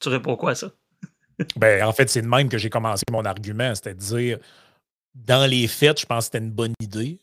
Tu 0.00 0.08
réponds 0.08 0.36
quoi 0.36 0.52
à 0.52 0.54
ça? 0.54 0.70
Ben, 1.56 1.84
en 1.84 1.92
fait, 1.92 2.08
c'est 2.08 2.22
de 2.22 2.26
même 2.26 2.48
que 2.48 2.58
j'ai 2.58 2.70
commencé 2.70 3.04
mon 3.10 3.24
argument. 3.24 3.74
C'était 3.74 3.94
de 3.94 4.00
dire, 4.00 4.38
dans 5.14 5.48
les 5.48 5.68
faits, 5.68 6.00
je 6.00 6.06
pense 6.06 6.18
que 6.18 6.24
c'était 6.24 6.44
une 6.44 6.50
bonne 6.52 6.74
idée. 6.80 7.20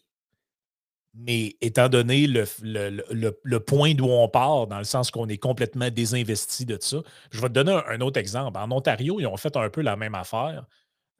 Mais 1.20 1.56
étant 1.62 1.90
donné 1.90 2.28
le, 2.28 2.46
le, 2.62 3.60
point 3.60 3.96
d'où 3.96 4.06
on 4.06 4.30
part, 4.30 4.68
dans 4.68 4.78
le 4.78 4.84
sens 4.84 5.10
qu'on 5.10 5.28
est 5.28 5.40
complètement 5.40 5.90
désinvesti 5.90 6.64
de 6.66 6.78
ça, 6.80 6.98
je 7.32 7.42
vais 7.42 7.48
te 7.48 7.54
donner 7.54 7.80
un, 7.88 8.02
autre 8.02 8.20
exemple. 8.20 8.58
En 8.60 8.72
Ontario, 8.72 9.20
ils 9.20 9.26
ont 9.26 9.38
fait 9.38 9.56
un 9.58 9.70
peu 9.72 9.82
la 9.82 9.96
même 9.96 10.14
affaire. 10.14 10.68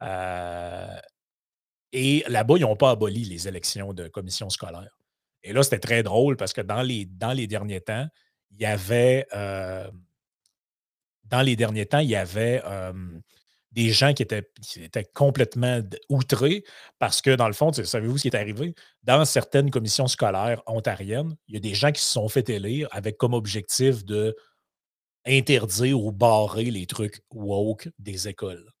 Euh, 0.04 0.96
et 1.92 2.22
là-bas, 2.28 2.54
ils 2.58 2.60
n'ont 2.60 2.76
pas 2.76 2.90
aboli 2.90 3.24
les 3.24 3.48
élections 3.48 3.92
de 3.92 4.06
commission 4.06 4.48
scolaire. 4.50 4.96
Et 5.42 5.52
là, 5.52 5.64
c'était 5.64 5.80
très 5.80 6.04
drôle 6.04 6.36
parce 6.36 6.52
que 6.52 6.60
dans 6.60 6.82
les, 6.82 7.04
dans 7.06 7.32
les 7.32 7.48
derniers 7.48 7.80
temps, 7.80 8.06
il 8.52 8.60
y 8.60 8.66
avait. 8.66 9.26
Euh, 9.34 9.90
dans 11.28 11.42
les 11.42 11.56
derniers 11.56 11.86
temps, 11.86 11.98
il 11.98 12.08
y 12.08 12.16
avait 12.16 12.62
des 13.72 13.90
gens 13.90 14.14
qui 14.14 14.22
étaient, 14.22 14.42
complètement 15.14 15.80
outrés 16.08 16.64
parce 16.98 17.20
que, 17.20 17.34
dans 17.34 17.46
le 17.46 17.52
fond, 17.52 17.72
savez-vous 17.72 18.18
ce 18.18 18.22
qui 18.22 18.28
est 18.28 18.36
arrivé? 18.36 18.74
Dans 19.02 19.24
certaines 19.24 19.70
commissions 19.70 20.06
scolaires 20.06 20.62
ontariennes, 20.66 21.36
il 21.48 21.54
y 21.54 21.56
a 21.58 21.60
des 21.60 21.74
gens 21.74 21.92
qui 21.92 22.02
se 22.02 22.12
sont 22.12 22.28
fait 22.28 22.48
élire 22.48 22.88
avec 22.90 23.16
comme 23.18 23.34
objectif 23.34 24.04
de 24.04 24.34
interdire 25.26 26.00
ou 26.00 26.10
barrer 26.12 26.70
les 26.70 26.86
trucs 26.86 27.20
woke 27.30 27.88
des 27.98 28.28
écoles. 28.28 28.72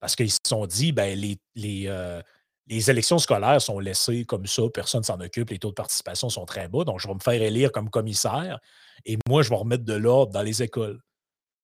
Parce 0.00 0.14
qu'ils 0.14 0.30
se 0.30 0.38
sont 0.46 0.66
dit, 0.66 0.92
ben, 0.92 1.18
les, 1.18 1.38
euh, 1.86 2.20
les 2.66 2.90
élections 2.90 3.18
scolaires 3.18 3.62
sont 3.62 3.78
laissées 3.78 4.24
comme 4.24 4.46
ça, 4.46 4.62
personne 4.72 5.00
ne 5.00 5.06
s'en 5.06 5.20
occupe, 5.20 5.50
les 5.50 5.58
taux 5.58 5.70
de 5.70 5.74
participation 5.74 6.28
sont 6.28 6.44
très 6.44 6.68
bas, 6.68 6.84
donc 6.84 7.00
je 7.00 7.08
vais 7.08 7.14
me 7.14 7.20
faire 7.20 7.40
élire 7.40 7.72
comme 7.72 7.88
commissaire 7.88 8.58
et 9.04 9.16
moi, 9.28 9.42
je 9.42 9.50
vais 9.50 9.56
remettre 9.56 9.84
de 9.84 9.94
l'ordre 9.94 10.32
dans 10.32 10.42
les 10.42 10.62
écoles. 10.62 11.00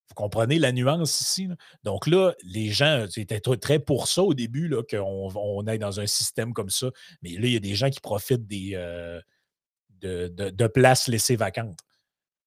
Vous 0.08 0.14
comprenez 0.14 0.58
la 0.58 0.72
nuance 0.72 1.20
ici? 1.20 1.48
Donc 1.84 2.06
là, 2.06 2.34
les 2.44 2.70
gens 2.70 3.06
étaient 3.16 3.40
très 3.40 3.78
pour 3.78 4.08
ça 4.08 4.22
au 4.22 4.34
début, 4.34 4.70
qu'on 4.90 5.30
on 5.34 5.66
aille 5.66 5.78
dans 5.78 6.00
un 6.00 6.06
système 6.06 6.52
comme 6.52 6.70
ça. 6.70 6.90
Mais 7.22 7.30
là, 7.30 7.46
il 7.46 7.52
y 7.52 7.56
a 7.56 7.60
des 7.60 7.74
gens 7.74 7.88
qui 7.88 8.00
profitent 8.00 8.46
des, 8.46 8.72
euh, 8.74 9.20
de, 10.02 10.66
places 10.66 11.08
laissées 11.08 11.36
vacantes. 11.36 11.78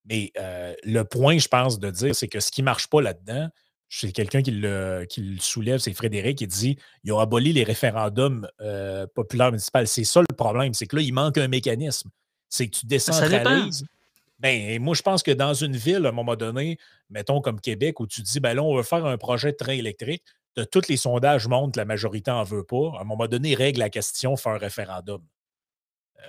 Mais 0.06 0.32
euh, 0.38 0.76
le 0.84 1.04
point, 1.04 1.38
je 1.40 1.48
pense, 1.48 1.80
de 1.80 1.90
dire, 1.90 2.16
c'est 2.16 2.28
que 2.28 2.40
ce 2.40 2.52
qui 2.52 2.62
ne 2.62 2.66
marche 2.66 2.88
pas 2.88 3.02
là-dedans, 3.02 3.50
c'est 3.90 4.12
quelqu'un 4.12 4.42
qui 4.42 4.52
le, 4.52 5.08
soulève, 5.40 5.80
c'est 5.80 5.94
Frédéric, 5.94 6.40
qui 6.40 6.48
dit 6.48 6.78
il 7.04 7.12
a 7.12 7.22
aboli 7.22 7.54
les 7.54 7.64
référendums 7.64 8.48
euh, 8.62 9.08
populaires 9.14 9.52
municipaux. 9.52 9.86
C'est 9.86 10.04
ça 10.04 10.22
le 10.22 10.36
problème, 10.36 10.74
c'est 10.74 10.86
que 10.86 10.98
là, 10.98 11.02
il 11.02 11.14
manque 11.14 11.38
un 11.38 11.48
mécanisme. 11.48 12.10
C'est 12.50 12.68
que 12.68 12.78
tu 12.78 12.86
décentralises. 12.86 13.86
Ben, 14.40 14.80
moi, 14.82 14.96
je 14.96 15.02
pense 15.02 15.24
que 15.24 15.32
dans 15.32 15.54
une 15.54 15.76
ville, 15.78 16.06
à 16.06 16.10
un 16.10 16.12
moment 16.12 16.36
donné, 16.36 16.78
mettons 17.10 17.42
comme 17.42 17.60
Québec, 17.62 18.00
où 18.00 18.08
tu 18.08 18.22
dis 18.22 18.40
ben 18.40 18.54
là, 18.54 18.64
on 18.64 18.76
veut 18.76 18.84
faire 18.84 19.06
un 19.06 19.18
projet 19.18 19.52
de 19.52 19.58
train 19.58 19.74
électrique, 19.74 20.24
de 20.58 20.64
tous 20.64 20.88
les 20.90 20.98
sondages 20.98 21.48
montrent 21.48 21.74
que 21.74 21.80
la 21.80 21.86
majorité 21.86 22.32
n'en 22.32 22.44
veut 22.44 22.64
pas. 22.64 22.92
À 22.98 23.02
un 23.02 23.04
moment 23.06 23.28
donné, 23.28 23.56
règle 23.56 23.80
la 23.80 23.90
question, 23.90 24.36
fait 24.36 24.50
un 24.50 24.58
référendum. 24.58 25.22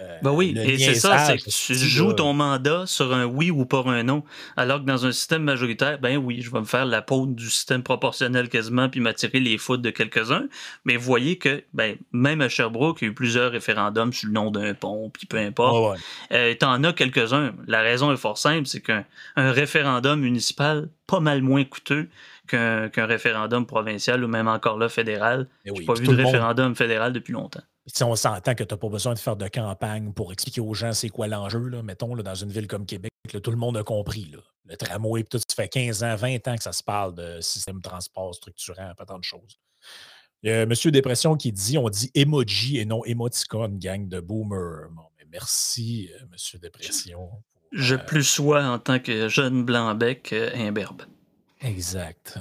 Euh, 0.01 0.19
ben 0.23 0.31
oui, 0.31 0.55
et 0.57 0.79
c'est 0.79 0.95
ça, 0.95 1.19
c'est 1.19 1.39
que 1.39 1.45
tu 1.45 1.75
joues 1.75 2.13
ton 2.13 2.33
mandat 2.33 2.85
sur 2.87 3.15
un 3.15 3.25
oui 3.25 3.51
ou 3.51 3.65
pas 3.65 3.83
un 3.87 4.03
non. 4.03 4.25
Alors 4.57 4.81
que 4.81 4.85
dans 4.85 5.07
un 5.07 5.13
système 5.13 5.43
majoritaire, 5.43 5.99
ben 5.99 6.19
oui, 6.19 6.43
je 6.43 6.51
vais 6.51 6.61
me 6.61 6.67
faire 6.67 6.85
la 6.85 7.01
peau 7.01 7.27
du 7.27 7.49
système 7.49 7.83
proportionnel 7.83 8.49
quasiment, 8.49 8.89
puis 8.89 9.01
m'attirer 9.01 9.41
les 9.41 9.57
foudres 9.57 9.83
de 9.83 9.91
quelques-uns. 9.91 10.49
Mais 10.85 10.97
vous 10.97 11.05
voyez 11.05 11.39
que 11.39 11.63
ben, 11.73 11.97
même 12.13 12.41
à 12.43 12.49
Sherbrooke, 12.49 12.99
il 13.01 13.05
y 13.05 13.09
a 13.09 13.11
eu 13.11 13.15
plusieurs 13.15 13.53
référendums 13.53 14.13
sur 14.13 14.29
le 14.29 14.35
nom 14.35 14.51
d'un 14.51 14.75
pont, 14.75 15.11
puis 15.11 15.27
peu 15.27 15.39
importe. 15.39 15.99
Euh, 16.33 16.55
t'en 16.55 16.83
as 16.85 16.93
quelques-uns. 16.93 17.55
La 17.67 17.81
raison 17.81 18.13
est 18.13 18.19
fort 18.19 18.39
simple, 18.39 18.67
c'est 18.67 18.83
qu'un 18.83 19.05
référendum 19.37 20.21
municipal, 20.21 20.89
pas 21.07 21.21
mal 21.21 21.41
moins 21.43 21.65
coûteux 21.65 22.09
qu'un 22.49 22.91
référendum 22.97 23.67
provincial 23.67 24.23
ou 24.23 24.29
même 24.29 24.47
encore 24.47 24.79
là 24.79 24.89
fédéral. 24.89 25.49
Je 25.65 25.73
n'ai 25.73 25.85
pas 25.85 25.95
vu 25.95 26.07
de 26.07 26.15
référendum 26.15 26.77
fédéral 26.77 27.13
depuis 27.13 27.33
longtemps. 27.33 27.63
Si 27.87 28.03
on 28.03 28.17
s'entend 28.17 28.55
que 28.55 28.65
tu 28.65 28.75
n'as 28.75 28.79
pas 28.79 28.89
besoin 28.89 29.15
de 29.15 29.19
faire 29.19 29.37
de 29.37 29.47
campagne 29.49 30.13
pour 30.13 30.33
expliquer 30.33 30.61
aux 30.61 30.75
gens 30.75 30.93
c'est 30.93 31.09
quoi 31.09 31.29
l'enjeu, 31.29 31.61
mettons, 31.83 32.15
là, 32.15 32.23
dans 32.23 32.35
une 32.35 32.51
ville 32.51 32.67
comme 32.67 32.85
Québec, 32.85 33.13
tout 33.43 33.51
le 33.51 33.57
monde 33.57 33.77
a 33.77 33.85
compris. 33.85 34.33
Le 34.65 34.77
tramway, 34.77 35.23
tout, 35.23 35.39
ça 35.39 35.55
fait 35.55 35.69
15 35.69 36.03
ans, 36.03 36.17
20 36.17 36.49
ans 36.49 36.57
que 36.57 36.63
ça 36.63 36.73
se 36.73 36.83
parle 36.83 37.15
de 37.15 37.41
système 37.41 37.77
de 37.77 37.83
transport 37.83 38.35
structurant, 38.35 38.93
pas 38.97 39.07
tant 39.07 39.19
de 39.19 39.25
choses. 39.25 39.59
A 40.45 40.67
Monsieur 40.67 40.91
Dépression 40.91 41.37
qui 41.37 41.53
dit 41.53 41.79
on 41.79 41.89
dit 41.89 42.11
emoji 42.15 42.79
et 42.79 42.85
non 42.85 43.05
émoticône, 43.05 43.79
gang 43.79 44.09
de 44.09 44.21
boomer. 44.21 44.89
Bon, 44.91 45.03
mais 45.19 45.25
merci, 45.31 46.11
M. 46.13 46.21
Euh, 46.21 46.27
Monsieur 46.33 46.59
Dépression. 46.59 47.31
je 47.73 47.95
euh, 47.95 47.99
plus 47.99 48.25
sois 48.25 48.65
en 48.65 48.79
tant 48.79 48.99
que 48.99 49.29
jeune 49.29 49.65
blanc-bec 49.65 50.33
euh, 50.33 50.51
imberbe. 50.55 51.03
Exact. 51.61 52.39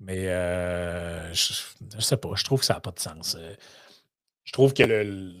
Mais 0.00 0.24
je, 1.32 1.52
ne 1.96 2.00
sais 2.00 2.16
pas, 2.16 2.30
je 2.34 2.44
trouve 2.44 2.60
que 2.60 2.66
ça 2.66 2.74
n'a 2.74 2.80
pas 2.80 2.90
de 2.90 3.00
sens 3.00 3.36
je 4.48 4.52
trouve 4.52 4.72
que 4.72 4.82
le, 4.82 5.34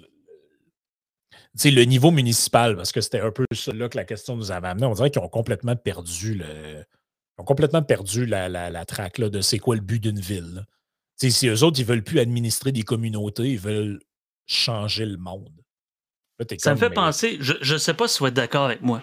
le 1.64 1.84
niveau 1.84 2.10
municipal, 2.10 2.76
parce 2.76 2.92
que 2.92 3.00
c'était 3.00 3.20
un 3.20 3.30
peu 3.30 3.46
ça 3.54 3.72
là 3.72 3.88
que 3.88 3.96
la 3.96 4.04
question 4.04 4.36
nous 4.36 4.52
avait 4.52 4.68
amené, 4.68 4.84
on 4.84 4.92
dirait 4.92 5.10
qu'ils 5.10 5.22
ont 5.22 5.30
complètement 5.30 5.76
perdu 5.76 6.34
le. 6.34 6.84
ont 7.38 7.44
complètement 7.44 7.82
perdu 7.82 8.26
la, 8.26 8.50
la, 8.50 8.84
traque 8.84 9.18
de 9.18 9.40
c'est 9.40 9.58
quoi 9.58 9.76
le 9.76 9.80
but 9.80 9.98
d'une 10.02 10.20
ville. 10.20 10.66
Si 11.16 11.48
eux 11.48 11.62
autres, 11.62 11.80
ils 11.80 11.84
ne 11.84 11.88
veulent 11.88 12.04
plus 12.04 12.20
administrer 12.20 12.70
des 12.70 12.82
communautés, 12.82 13.52
ils 13.52 13.58
veulent 13.58 13.98
changer 14.46 15.06
le 15.06 15.16
monde. 15.16 15.48
ça 16.58 16.74
me 16.74 16.78
fait 16.78 16.90
penser, 16.90 17.38
je 17.40 17.72
ne 17.72 17.78
sais 17.78 17.94
pas 17.94 18.08
si 18.08 18.18
vous 18.18 18.26
êtes 18.26 18.34
d'accord 18.34 18.66
avec 18.66 18.82
moi. 18.82 19.00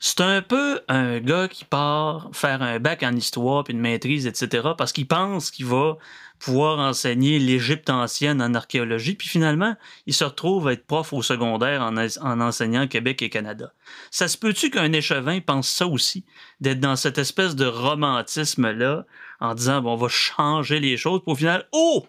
C'est 0.00 0.22
un 0.22 0.40
peu 0.40 0.80
un 0.88 1.20
gars 1.20 1.48
qui 1.48 1.66
part 1.66 2.30
faire 2.32 2.62
un 2.62 2.80
bac 2.80 3.02
en 3.02 3.14
histoire 3.14 3.62
puis 3.62 3.74
une 3.74 3.80
maîtrise, 3.80 4.26
etc., 4.26 4.70
parce 4.78 4.92
qu'il 4.92 5.06
pense 5.06 5.50
qu'il 5.50 5.66
va 5.66 5.98
pouvoir 6.44 6.78
enseigner 6.78 7.38
l'Égypte 7.38 7.88
ancienne 7.88 8.42
en 8.42 8.54
archéologie, 8.54 9.14
puis 9.14 9.28
finalement, 9.28 9.76
il 10.06 10.12
se 10.12 10.24
retrouve 10.24 10.68
à 10.68 10.72
être 10.72 10.86
prof 10.86 11.12
au 11.12 11.22
secondaire 11.22 11.80
en, 11.80 11.96
en 11.96 12.40
enseignant 12.40 12.86
Québec 12.86 13.22
et 13.22 13.30
Canada. 13.30 13.72
Ça 14.10 14.28
se 14.28 14.36
peut-tu 14.36 14.70
qu'un 14.70 14.92
échevin 14.92 15.40
pense 15.40 15.68
ça 15.68 15.86
aussi, 15.86 16.24
d'être 16.60 16.80
dans 16.80 16.96
cette 16.96 17.18
espèce 17.18 17.56
de 17.56 17.66
romantisme-là, 17.66 19.06
en 19.40 19.54
disant, 19.54 19.80
bon, 19.80 19.94
on 19.94 19.96
va 19.96 20.08
changer 20.08 20.80
les 20.80 20.96
choses, 20.96 21.22
pour 21.22 21.32
au 21.32 21.36
final, 21.36 21.66
oh! 21.72 22.06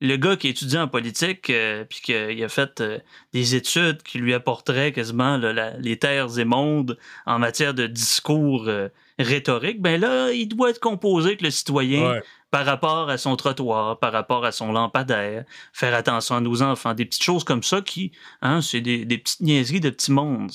le 0.00 0.16
gars 0.16 0.36
qui 0.36 0.48
étudie 0.48 0.76
en 0.76 0.88
politique, 0.88 1.50
euh, 1.50 1.84
puis 1.84 2.00
qu'il 2.00 2.44
a 2.44 2.48
fait 2.48 2.80
euh, 2.80 2.98
des 3.32 3.54
études 3.54 4.02
qui 4.02 4.18
lui 4.18 4.34
apporteraient 4.34 4.92
quasiment 4.92 5.40
les 5.78 5.98
terres 5.98 6.38
et 6.38 6.44
mondes 6.44 6.98
en 7.26 7.38
matière 7.38 7.74
de 7.74 7.86
discours 7.86 8.68
euh, 8.68 8.88
rhétorique, 9.18 9.80
ben 9.80 10.00
là, 10.00 10.30
il 10.32 10.46
doit 10.46 10.70
être 10.70 10.80
composé 10.80 11.28
avec 11.28 11.42
le 11.42 11.50
citoyen 11.50 12.20
par 12.54 12.66
rapport 12.66 13.10
à 13.10 13.18
son 13.18 13.34
trottoir, 13.34 13.98
par 13.98 14.12
rapport 14.12 14.44
à 14.44 14.52
son 14.52 14.70
lampadaire, 14.70 15.44
faire 15.72 15.92
attention 15.92 16.36
à 16.36 16.40
nos 16.40 16.62
enfants, 16.62 16.94
des 16.94 17.04
petites 17.04 17.24
choses 17.24 17.42
comme 17.42 17.64
ça 17.64 17.80
qui, 17.80 18.12
hein, 18.42 18.60
c'est 18.60 18.80
des, 18.80 19.04
petites 19.18 19.40
niaiseries 19.40 19.80
de 19.80 19.90
petits 19.90 20.12
mondes. 20.12 20.52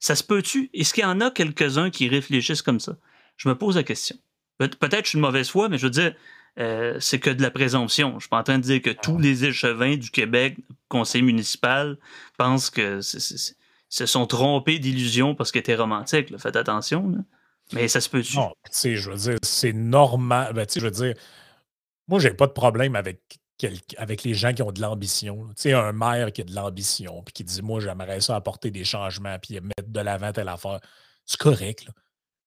Ça, 0.00 0.16
se 0.16 0.24
peut-tu? 0.24 0.70
Est-ce 0.72 0.94
qu'il 0.94 1.02
y 1.02 1.06
en 1.06 1.20
a 1.20 1.30
quelques-uns 1.30 1.90
qui 1.90 2.08
réfléchissent 2.08 2.62
comme 2.62 2.80
ça? 2.80 2.96
Je 3.36 3.50
me 3.50 3.54
pose 3.54 3.76
la 3.76 3.82
question. 3.82 4.16
Peut-être 4.56 5.04
je 5.04 5.10
suis 5.10 5.18
une 5.18 5.26
mauvaise 5.26 5.50
foi, 5.50 5.68
mais 5.68 5.76
je 5.76 5.84
veux 5.84 5.90
dire, 5.90 6.14
euh, 6.58 6.96
c'est 7.00 7.18
que 7.18 7.28
de 7.28 7.42
la 7.42 7.50
présomption. 7.50 8.14
Je 8.14 8.20
suis 8.20 8.30
pas 8.30 8.38
en 8.38 8.44
train 8.44 8.56
de 8.56 8.64
dire 8.64 8.80
que 8.80 8.88
tous 8.88 9.18
les 9.18 9.44
échevins 9.44 9.98
du 9.98 10.10
Québec, 10.10 10.56
conseil 10.88 11.20
municipal, 11.20 11.98
pensent 12.38 12.70
que 12.70 13.00
se 13.02 14.06
sont 14.06 14.24
trompés 14.24 14.78
d'illusion 14.78 15.34
parce 15.34 15.52
qu'ils 15.52 15.60
étaient 15.60 15.76
romantiques. 15.76 16.34
Faites 16.38 16.56
attention. 16.56 17.12
Mais 17.74 17.88
ça 17.88 18.00
se 18.00 18.08
peut 18.08 18.22
Non, 18.34 18.52
je 18.82 19.10
veux 19.10 19.16
dire, 19.16 19.38
c'est 19.42 19.74
normal. 19.74 20.52
Ben, 20.54 20.66
je 20.74 20.80
veux 20.80 20.90
dire, 20.90 21.14
moi, 22.08 22.18
j'ai 22.20 22.34
pas 22.34 22.46
de 22.46 22.52
problème 22.52 22.96
avec, 22.96 23.38
avec 23.96 24.24
les 24.24 24.34
gens 24.34 24.52
qui 24.52 24.62
ont 24.62 24.72
de 24.72 24.80
l'ambition. 24.80 25.48
Tu 25.48 25.54
sais, 25.56 25.72
un 25.72 25.92
maire 25.92 26.32
qui 26.32 26.42
a 26.42 26.44
de 26.44 26.54
l'ambition, 26.54 27.22
puis 27.22 27.32
qui 27.32 27.44
dit, 27.44 27.62
moi, 27.62 27.80
j'aimerais 27.80 28.20
ça 28.20 28.36
apporter 28.36 28.70
des 28.70 28.84
changements, 28.84 29.38
puis 29.38 29.60
mettre 29.60 29.88
de 29.88 30.00
l'avant 30.00 30.32
telle 30.32 30.48
affaire. 30.48 30.80
C'est 31.24 31.38
correct, 31.38 31.84
là. 31.86 31.92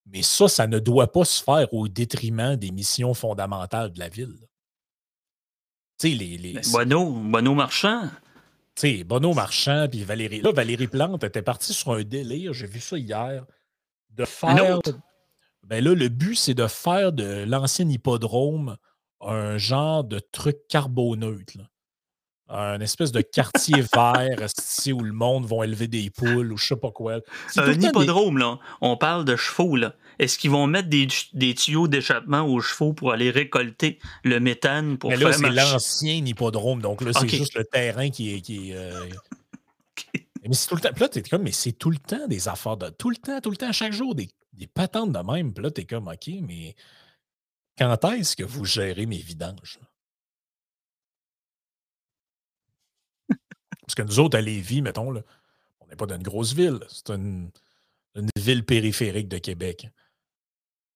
Mais 0.07 0.21
ça, 0.21 0.47
ça 0.47 0.67
ne 0.67 0.77
doit 0.77 1.11
pas 1.11 1.25
se 1.25 1.43
faire 1.43 1.73
au 1.73 1.87
détriment 1.87 2.55
des 2.55 2.71
missions 2.71 3.13
fondamentales 3.13 3.91
de 3.91 3.99
la 3.99 4.09
ville. 4.09 4.37
Tu 5.99 6.09
sais, 6.09 6.15
les. 6.15 6.37
les 6.37 6.61
Bono, 6.71 7.11
Bono 7.11 7.55
Marchand. 7.55 8.09
Tu 8.75 8.97
sais, 8.97 9.03
Bono 9.03 9.33
Marchand, 9.33 9.87
puis 9.89 10.03
Valérie. 10.03 10.41
Là, 10.41 10.51
Valérie 10.51 10.87
Plante 10.87 11.23
était 11.23 11.41
partie 11.41 11.73
sur 11.73 11.93
un 11.93 12.03
délire, 12.03 12.53
j'ai 12.53 12.67
vu 12.67 12.79
ça 12.79 12.97
hier, 12.97 13.45
de 14.11 14.25
faire. 14.25 14.79
Ben 15.63 15.83
là, 15.83 15.95
le 15.95 16.09
but, 16.09 16.35
c'est 16.35 16.53
de 16.53 16.67
faire 16.67 17.11
de 17.11 17.43
l'ancien 17.47 17.89
hippodrome 17.89 18.77
un 19.21 19.57
genre 19.57 20.03
de 20.03 20.19
truc 20.19 20.57
carboneutre. 20.69 21.57
Un 22.47 22.79
espèce 22.79 23.11
de 23.11 23.21
quartier 23.21 23.81
vert 23.93 24.37
où 24.93 24.99
le 25.01 25.13
monde 25.13 25.47
va 25.47 25.65
élever 25.65 25.87
des 25.87 26.11
poules 26.11 26.53
ou 26.53 26.57
je 26.57 26.67
sais 26.67 26.75
pas 26.75 26.91
quoi. 26.91 27.19
Un 27.57 27.71
hippodrome, 27.71 28.37
là. 28.37 28.59
On 28.81 28.97
parle 28.97 29.25
de 29.25 29.35
chevaux, 29.35 29.75
là. 29.75 29.95
Est-ce 30.19 30.37
qu'ils 30.37 30.51
vont 30.51 30.67
mettre 30.67 30.87
des, 30.87 31.07
tuyaux 31.55 31.87
d'échappement 31.87 32.41
aux 32.43 32.61
chevaux 32.61 32.93
pour 32.93 33.11
aller 33.11 33.31
récolter 33.31 33.99
le 34.23 34.39
méthane 34.39 34.97
pour 34.99 35.09
mais 35.09 35.17
là, 35.17 35.33
c'est 35.33 35.49
l'ancien 35.49 36.23
hippodrome, 36.23 36.81
donc 36.81 37.01
là, 37.01 37.11
c'est 37.13 37.27
juste 37.27 37.55
le 37.55 37.65
terrain 37.65 38.11
qui 38.11 38.35
est. 38.35 38.41
Qui 38.41 38.73
euh, 38.73 38.93
Mais 40.47 40.53
c'est 40.53 40.67
tout 40.67 40.75
le 40.75 40.81
temps. 40.81 40.89
là, 40.99 41.09
t'es 41.09 41.23
comme, 41.23 41.41
mais 41.41 41.51
c'est 41.51 41.71
tout 41.71 41.89
le 41.89 41.97
temps 41.97 42.27
des 42.27 42.47
affaires 42.47 42.77
de. 42.77 42.89
Tout 42.89 43.09
le 43.09 43.15
temps, 43.15 43.41
tout 43.41 43.49
le 43.49 43.57
temps, 43.57 43.71
chaque 43.71 43.93
jour, 43.93 44.13
des, 44.13 44.29
des 44.53 44.67
patentes 44.67 45.11
de 45.11 45.19
même. 45.19 45.51
Puis 45.51 45.63
là, 45.63 45.71
t'es 45.71 45.85
comme, 45.85 46.07
OK, 46.07 46.29
mais 46.43 46.75
quand 47.77 48.11
est-ce 48.11 48.35
que 48.35 48.43
vous 48.43 48.65
gérez 48.65 49.05
mes 49.05 49.17
vidanges? 49.17 49.79
Parce 53.81 53.95
que 53.95 54.01
nous 54.01 54.19
autres, 54.19 54.37
à 54.37 54.41
Lévis, 54.41 54.81
mettons, 54.81 55.11
là, 55.11 55.21
on 55.79 55.87
n'est 55.87 55.95
pas 55.95 56.05
dans 56.05 56.15
une 56.15 56.23
grosse 56.23 56.53
ville. 56.53 56.79
C'est 56.89 57.09
une, 57.11 57.51
ville 58.37 58.65
périphérique 58.65 59.27
de 59.27 59.37
Québec. 59.37 59.87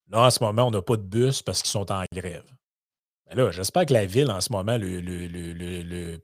Là, 0.07 0.21
en 0.21 0.29
ce 0.29 0.43
moment, 0.43 0.67
on 0.67 0.71
n'a 0.71 0.81
pas 0.81 0.97
de 0.97 1.03
bus 1.03 1.41
parce 1.41 1.61
qu'ils 1.61 1.71
sont 1.71 1.91
en 1.91 2.03
grève. 2.11 2.45
Là, 3.31 3.51
j'espère 3.51 3.85
que 3.85 3.93
la 3.93 4.05
ville, 4.07 4.31
en 4.31 4.41
ce 4.41 4.51
moment, 4.51 4.77
le, 4.77 5.01
le, 5.01 6.17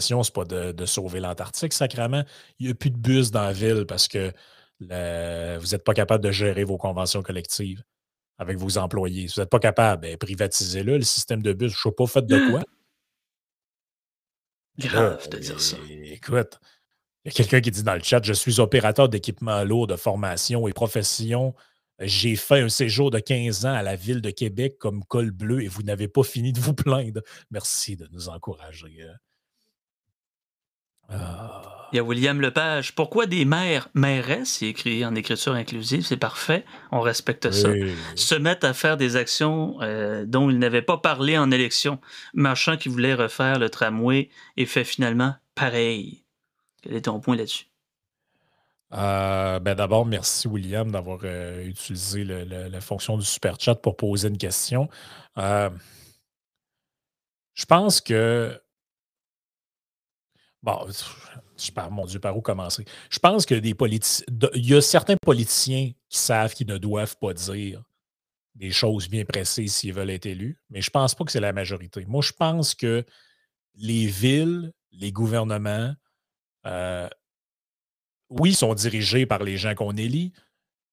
c'est 0.00 0.34
pas 0.34 0.44
de, 0.44 0.86
sauver 0.86 1.20
l'Antarctique, 1.20 1.72
sacrément. 1.72 2.24
Il 2.58 2.66
n'y 2.66 2.72
a 2.72 2.74
plus 2.74 2.90
de 2.90 2.98
bus 2.98 3.30
dans 3.30 3.44
la 3.44 3.52
ville 3.52 3.86
parce 3.86 4.06
que 4.06 4.32
vous 4.80 4.86
n'êtes 4.86 5.84
pas 5.84 5.94
capable 5.94 6.22
de 6.22 6.30
gérer 6.30 6.64
vos 6.64 6.76
conventions 6.76 7.22
collectives 7.22 7.82
avec 8.38 8.58
vos 8.58 8.78
employés. 8.78 9.28
Si 9.28 9.36
vous 9.36 9.42
n'êtes 9.42 9.50
pas 9.50 9.58
capable, 9.58 10.02
ben, 10.02 10.16
privatisez-le, 10.16 10.98
le 10.98 11.04
système 11.04 11.42
de 11.42 11.52
bus. 11.52 11.72
Je 11.72 11.78
ne 11.78 11.90
sais 11.90 11.94
pas, 11.96 12.06
fait 12.06 12.26
de 12.26 12.50
quoi. 12.50 12.62
Grave 14.78 15.28
de 15.28 15.38
dire 15.38 15.60
ça. 15.60 15.76
Écoute, 15.88 16.58
il 17.24 17.28
y 17.28 17.28
a 17.28 17.32
quelqu'un 17.32 17.60
qui 17.60 17.70
dit 17.70 17.82
dans 17.82 17.94
le 17.94 18.02
chat 18.02 18.24
Je 18.24 18.32
suis 18.32 18.58
opérateur 18.58 19.08
d'équipement 19.08 19.62
lourd 19.64 19.86
de 19.86 19.96
formation 19.96 20.66
et 20.66 20.72
profession 20.72 21.54
J'ai 22.00 22.36
fait 22.36 22.60
un 22.60 22.68
séjour 22.68 23.10
de 23.10 23.18
15 23.18 23.66
ans 23.66 23.74
à 23.74 23.82
la 23.82 23.96
ville 23.96 24.22
de 24.22 24.30
Québec 24.30 24.78
comme 24.78 25.04
col 25.04 25.30
bleu 25.30 25.62
et 25.62 25.68
vous 25.68 25.82
n'avez 25.82 26.08
pas 26.08 26.22
fini 26.22 26.52
de 26.52 26.60
vous 26.60 26.74
plaindre. 26.74 27.20
Merci 27.50 27.96
de 27.96 28.08
nous 28.12 28.28
encourager. 28.28 29.06
Il 31.92 31.96
y 31.96 31.98
a 31.98 32.02
William 32.02 32.40
Lepage. 32.40 32.94
Pourquoi 32.94 33.26
des 33.26 33.44
maires, 33.44 33.88
mairesses, 33.92 34.62
il 34.62 34.68
écrit 34.68 35.04
en 35.04 35.14
écriture 35.14 35.52
inclusive, 35.52 36.06
c'est 36.06 36.16
parfait, 36.16 36.64
on 36.90 37.00
respecte 37.00 37.50
ça, 37.50 37.68
se 38.14 38.34
mettent 38.34 38.64
à 38.64 38.72
faire 38.72 38.96
des 38.96 39.16
actions 39.16 39.76
euh, 39.82 40.24
dont 40.24 40.48
ils 40.48 40.58
n'avaient 40.58 40.80
pas 40.80 40.96
parlé 40.96 41.36
en 41.36 41.50
élection. 41.50 42.00
Marchand 42.32 42.78
qui 42.78 42.88
voulait 42.88 43.12
refaire 43.12 43.58
le 43.58 43.68
tramway 43.68 44.30
et 44.56 44.64
fait 44.64 44.84
finalement 44.84 45.34
pareil. 45.54 46.24
Quel 46.80 46.94
est 46.94 47.02
ton 47.02 47.20
point 47.20 47.36
là-dessus? 47.36 47.66
Euh, 48.94 49.58
ben 49.58 49.74
D'abord, 49.74 50.06
merci 50.06 50.48
William 50.48 50.90
d'avoir 50.90 51.18
euh, 51.24 51.62
utilisé 51.66 52.24
la 52.24 52.80
fonction 52.80 53.18
du 53.18 53.24
super 53.26 53.60
chat 53.60 53.74
pour 53.74 53.98
poser 53.98 54.28
une 54.28 54.38
question. 54.38 54.88
je 55.36 55.70
pense 57.68 58.00
que 58.00 58.61
Bon, 60.62 60.86
parle, 61.74 61.92
mon 61.92 62.06
Dieu, 62.06 62.20
par 62.20 62.36
où 62.36 62.40
commencer? 62.40 62.84
Je 63.10 63.18
pense 63.18 63.46
que 63.46 63.54
des 63.54 63.74
politiciens. 63.74 64.26
Il 64.54 64.66
y 64.66 64.74
a 64.74 64.80
certains 64.80 65.16
politiciens 65.16 65.92
qui 66.08 66.18
savent 66.18 66.54
qu'ils 66.54 66.68
ne 66.68 66.78
doivent 66.78 67.16
pas 67.18 67.34
dire 67.34 67.82
des 68.54 68.70
choses 68.70 69.08
bien 69.08 69.24
précises 69.24 69.74
s'ils 69.74 69.94
veulent 69.94 70.10
être 70.10 70.26
élus, 70.26 70.60
mais 70.70 70.82
je 70.82 70.88
ne 70.88 70.92
pense 70.92 71.14
pas 71.14 71.24
que 71.24 71.32
c'est 71.32 71.40
la 71.40 71.52
majorité. 71.52 72.04
Moi, 72.06 72.22
je 72.22 72.32
pense 72.32 72.74
que 72.74 73.04
les 73.74 74.06
villes, 74.06 74.72
les 74.92 75.10
gouvernements, 75.10 75.94
euh, 76.66 77.08
oui, 78.28 78.52
sont 78.54 78.74
dirigés 78.74 79.26
par 79.26 79.42
les 79.42 79.56
gens 79.56 79.74
qu'on 79.74 79.96
élit, 79.96 80.32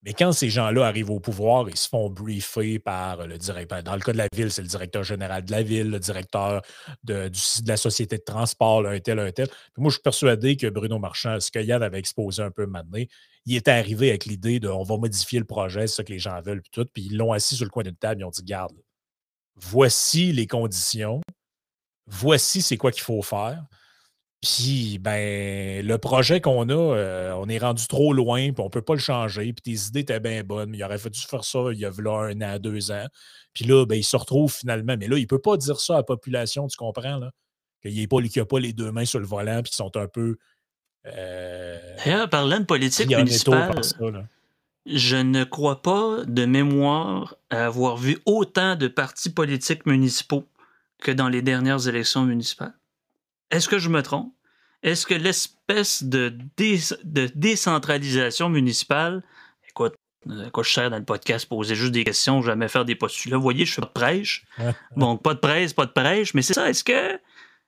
mais 0.03 0.13
quand 0.13 0.31
ces 0.31 0.49
gens-là 0.49 0.85
arrivent 0.85 1.09
au 1.09 1.19
pouvoir, 1.19 1.69
ils 1.69 1.75
se 1.75 1.89
font 1.89 2.09
briefer 2.09 2.79
par 2.79 3.27
le 3.27 3.37
directeur. 3.37 3.83
Dans 3.83 3.95
le 3.95 3.99
cas 3.99 4.13
de 4.13 4.17
la 4.17 4.27
ville, 4.33 4.49
c'est 4.49 4.61
le 4.61 4.67
directeur 4.67 5.03
général 5.03 5.43
de 5.43 5.51
la 5.51 5.61
ville, 5.61 5.89
le 5.89 5.99
directeur 5.99 6.61
de, 7.03 7.29
la 7.65 7.75
société 7.75 8.17
de 8.17 8.23
transport, 8.23 8.85
un 8.87 8.99
tel, 8.99 9.19
un 9.19 9.31
tel. 9.31 9.49
moi, 9.77 9.89
je 9.89 9.95
suis 9.95 10.01
persuadé 10.01 10.55
que 10.55 10.67
Bruno 10.67 10.99
Marchand, 10.99 11.39
ce 11.41 11.51
que 11.51 11.59
Yann 11.59 11.83
avait 11.83 11.99
exposé 11.99 12.41
un 12.41 12.51
peu 12.51 12.65
maintenant, 12.65 13.03
il 13.45 13.55
était 13.55 13.71
arrivé 13.71 14.09
avec 14.09 14.25
l'idée 14.25 14.59
de 14.61 14.69
on 14.69 14.83
va 14.83 14.97
modifier 14.97 15.39
le 15.39 15.45
projet, 15.45 15.87
c'est 15.87 15.97
ça 15.97 16.03
que 16.05 16.13
les 16.13 16.19
gens 16.19 16.39
veulent, 16.41 16.61
puis 16.61 16.71
tout. 16.71 16.85
Puis 16.93 17.07
ils 17.11 17.17
l'ont 17.17 17.33
assis 17.33 17.55
sur 17.55 17.65
le 17.65 17.71
coin 17.71 17.83
d'une 17.83 17.95
table, 17.95 18.21
ils 18.21 18.25
ont 18.25 18.29
dit 18.29 18.43
Garde, 18.43 18.81
voici 19.55 20.31
les 20.31 20.47
conditions, 20.47 21.19
voici 22.07 22.61
c'est 22.61 22.77
quoi 22.77 22.91
qu'il 22.91 23.03
faut 23.03 23.21
faire. 23.21 23.65
Puis, 24.41 24.99
ben, 24.99 25.85
le 25.85 25.97
projet 25.97 26.39
qu'on 26.39 26.69
a, 26.69 26.73
euh, 26.73 27.33
on 27.33 27.49
est 27.49 27.57
rendu 27.57 27.85
trop 27.87 28.13
loin, 28.13 28.53
puis 28.53 28.61
on 28.61 28.65
ne 28.65 28.69
peut 28.69 28.81
pas 28.81 28.93
le 28.93 28.99
changer. 28.99 29.51
Puis 29.51 29.61
tes 29.75 29.87
idées 29.87 29.99
étaient 29.99 30.21
bien 30.21 30.43
bonnes, 30.43 30.69
mais 30.69 30.77
il 30.77 30.83
aurait 30.83 30.97
fallu 30.97 31.15
faire 31.15 31.43
ça 31.43 31.59
il 31.73 31.79
y 31.79 31.85
a 31.85 31.89
un 31.89 32.41
an, 32.41 32.57
deux 32.57 32.91
ans. 32.91 33.05
Puis 33.53 33.65
là, 33.65 33.85
ben, 33.85 33.95
il 33.95 34.03
se 34.03 34.15
retrouve 34.15 34.53
finalement. 34.53 34.95
Mais 34.97 35.09
là, 35.09 35.17
il 35.17 35.23
ne 35.23 35.27
peut 35.27 35.41
pas 35.41 35.57
dire 35.57 35.79
ça 35.81 35.95
à 35.95 35.97
la 35.97 36.03
population, 36.03 36.67
tu 36.67 36.77
comprends, 36.77 37.17
là? 37.17 37.31
Qu'il 37.81 37.93
n'y 37.93 38.01
a, 38.01 38.41
a, 38.41 38.45
pas 38.45 38.59
les 38.59 38.73
deux 38.73 38.91
mains 38.91 39.05
sur 39.05 39.19
le 39.19 39.25
volant, 39.25 39.61
puis 39.61 39.71
qu'ils 39.71 39.77
sont 39.77 39.95
un 39.97 40.07
peu. 40.07 40.37
Euh, 41.05 41.77
D'ailleurs, 42.05 42.29
parlant 42.29 42.59
de 42.59 42.65
politique 42.65 43.09
municipale, 43.09 43.81
je 44.85 45.15
ne 45.17 45.43
crois 45.43 45.81
pas 45.81 46.23
de 46.25 46.45
mémoire 46.45 47.35
avoir 47.49 47.97
vu 47.97 48.19
autant 48.25 48.75
de 48.75 48.87
partis 48.87 49.29
politiques 49.29 49.85
municipaux 49.85 50.45
que 51.01 51.11
dans 51.11 51.29
les 51.29 51.41
dernières 51.41 51.87
élections 51.87 52.23
municipales. 52.23 52.73
Est-ce 53.51 53.67
que 53.67 53.79
je 53.79 53.89
me 53.89 54.01
trompe? 54.01 54.33
Est-ce 54.83 55.05
que 55.05 55.13
l'espèce 55.13 56.03
de, 56.03 56.33
de, 56.57 57.31
décentralisation 57.35 58.49
municipale, 58.49 59.23
écoute, 59.67 59.95
euh, 60.29 60.49
quoi 60.51 60.63
je 60.63 60.71
sers 60.71 60.89
dans 60.89 60.97
le 60.97 61.03
podcast, 61.03 61.47
poser 61.47 61.75
juste 61.75 61.91
des 61.91 62.03
questions, 62.03 62.41
jamais 62.41 62.67
faire 62.67 62.85
des 62.85 62.95
postulats. 62.95 63.37
Vous 63.37 63.43
voyez, 63.43 63.65
je 63.65 63.73
fais 63.73 63.81
pas 63.81 63.87
de 63.87 63.93
prêche. 63.93 64.45
Donc, 64.95 65.21
pas 65.21 65.33
de 65.33 65.39
prêche, 65.39 65.73
pas 65.73 65.85
de 65.85 65.91
prêche. 65.91 66.33
Mais 66.33 66.41
c'est 66.41 66.53
ça, 66.53 66.69
est-ce 66.69 66.83
que 66.83 67.19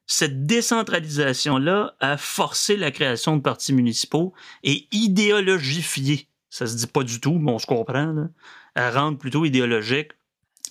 cette 0.07 0.45
décentralisation-là 0.45 1.95
a 1.99 2.17
forcé 2.17 2.77
la 2.77 2.91
création 2.91 3.37
de 3.37 3.41
partis 3.41 3.73
municipaux 3.73 4.33
et 4.63 4.87
idéologifié, 4.91 6.27
ça 6.49 6.67
se 6.67 6.75
dit 6.75 6.87
pas 6.87 7.03
du 7.03 7.19
tout, 7.19 7.39
mais 7.39 7.51
on 7.51 7.59
se 7.59 7.65
comprend, 7.65 8.07
là, 8.07 8.27
à 8.75 8.91
rendre 8.91 9.17
plutôt 9.17 9.45
idéologique 9.45 10.11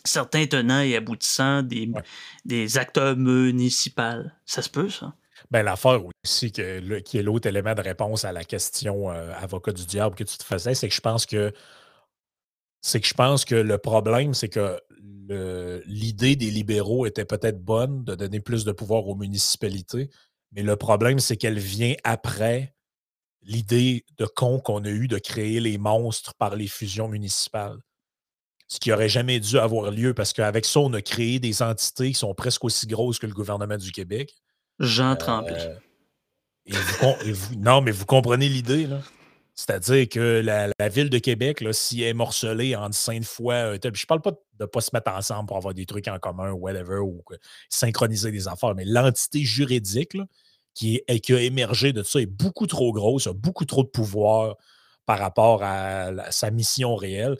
certains 0.04 0.46
tenants 0.46 0.80
et 0.80 0.96
aboutissants 0.96 1.62
des, 1.62 1.90
des 2.44 2.78
acteurs 2.78 3.16
municipaux. 3.16 4.22
Ça 4.44 4.62
se 4.62 4.68
peut, 4.68 4.88
ça? 4.88 5.14
Ben, 5.50 5.62
l'affaire 5.62 6.02
aussi, 6.24 6.52
que, 6.52 6.98
qui 7.00 7.18
est 7.18 7.22
l'autre 7.22 7.48
élément 7.48 7.74
de 7.74 7.80
réponse 7.80 8.24
à 8.24 8.32
la 8.32 8.44
question 8.44 9.10
euh, 9.10 9.32
avocat 9.34 9.72
du 9.72 9.86
diable 9.86 10.14
que 10.14 10.24
tu 10.24 10.36
te 10.36 10.44
faisais, 10.44 10.74
c'est 10.74 10.88
que 10.88 10.94
je 10.94 11.00
pense 11.00 11.26
que 11.26 11.52
c'est 12.82 13.00
que 13.00 13.06
je 13.06 13.14
pense 13.14 13.44
que 13.44 13.54
le 13.54 13.78
problème, 13.78 14.32
c'est 14.34 14.48
que 14.48 14.80
l'idée 15.86 16.34
des 16.34 16.50
libéraux 16.50 17.06
était 17.06 17.24
peut-être 17.24 17.62
bonne 17.62 18.04
de 18.04 18.14
donner 18.14 18.40
plus 18.40 18.64
de 18.64 18.72
pouvoir 18.72 19.06
aux 19.06 19.14
municipalités, 19.14 20.10
mais 20.52 20.62
le 20.62 20.76
problème, 20.76 21.20
c'est 21.20 21.36
qu'elle 21.36 21.58
vient 21.58 21.94
après 22.04 22.74
l'idée 23.42 24.04
de 24.18 24.26
con 24.26 24.58
qu'on 24.60 24.84
a 24.84 24.88
eue 24.88 25.08
de 25.08 25.18
créer 25.18 25.60
les 25.60 25.78
monstres 25.78 26.34
par 26.34 26.56
les 26.56 26.66
fusions 26.66 27.08
municipales 27.08 27.78
ce 28.70 28.78
qui 28.78 28.90
n'aurait 28.90 29.08
jamais 29.08 29.40
dû 29.40 29.58
avoir 29.58 29.90
lieu 29.90 30.14
parce 30.14 30.32
qu'avec 30.32 30.64
ça, 30.64 30.78
on 30.78 30.92
a 30.94 31.02
créé 31.02 31.40
des 31.40 31.60
entités 31.60 32.12
qui 32.12 32.18
sont 32.18 32.32
presque 32.34 32.64
aussi 32.64 32.86
grosses 32.86 33.18
que 33.18 33.26
le 33.26 33.34
gouvernement 33.34 33.76
du 33.76 33.90
Québec. 33.90 34.32
Jean 34.78 35.16
Tremblay. 35.16 35.76
Euh, 36.72 37.34
non, 37.58 37.80
mais 37.80 37.90
vous 37.90 38.06
comprenez 38.06 38.48
l'idée, 38.48 38.86
là. 38.86 39.00
C'est-à-dire 39.56 40.08
que 40.08 40.40
la, 40.40 40.88
ville 40.88 41.10
de 41.10 41.18
Québec, 41.18 41.60
là, 41.60 41.72
si 41.72 42.00
elle 42.02 42.10
est 42.10 42.14
morcelée 42.14 42.76
en 42.76 42.92
cinq 42.92 43.24
fois, 43.24 43.74
je 43.74 43.88
ne 43.88 44.06
parle 44.06 44.22
pas 44.22 44.30
de 44.30 44.38
ne 44.60 44.66
pas 44.66 44.80
se 44.80 44.90
mettre 44.94 45.10
ensemble 45.10 45.48
pour 45.48 45.56
avoir 45.56 45.74
des 45.74 45.84
trucs 45.84 46.06
en 46.06 46.18
commun 46.18 46.52
ou 46.52 46.60
whatever, 46.60 46.98
ou 47.00 47.22
synchroniser 47.68 48.30
des 48.30 48.46
affaires, 48.46 48.74
mais 48.76 48.84
l'entité 48.86 49.44
juridique 49.44 50.16
qui, 50.74 51.02
est, 51.08 51.20
qui 51.20 51.34
a 51.34 51.40
émergé 51.40 51.92
de 51.92 52.04
ça 52.04 52.20
est 52.20 52.26
beaucoup 52.26 52.68
trop 52.68 52.92
grosse, 52.92 53.26
a 53.26 53.32
beaucoup 53.32 53.64
trop 53.64 53.82
de 53.82 53.88
pouvoir 53.88 54.56
par 55.10 55.18
rapport 55.18 55.64
à, 55.64 56.30
sa 56.30 56.52
mission 56.52 56.94
réelle. 56.94 57.36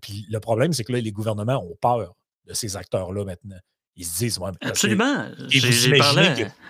Puis, 0.00 0.24
le 0.30 0.38
problème, 0.38 0.72
c'est 0.72 0.84
que 0.84 0.92
là, 0.92 1.00
les 1.00 1.10
gouvernements 1.10 1.60
ont 1.60 1.76
peur 1.80 2.14
de 2.46 2.54
ces 2.54 2.76
acteurs-là 2.76 3.24
maintenant. 3.24 3.58
Ils 3.96 4.04
se 4.06 4.18
disent, 4.18 4.40
absolument. 4.60 5.26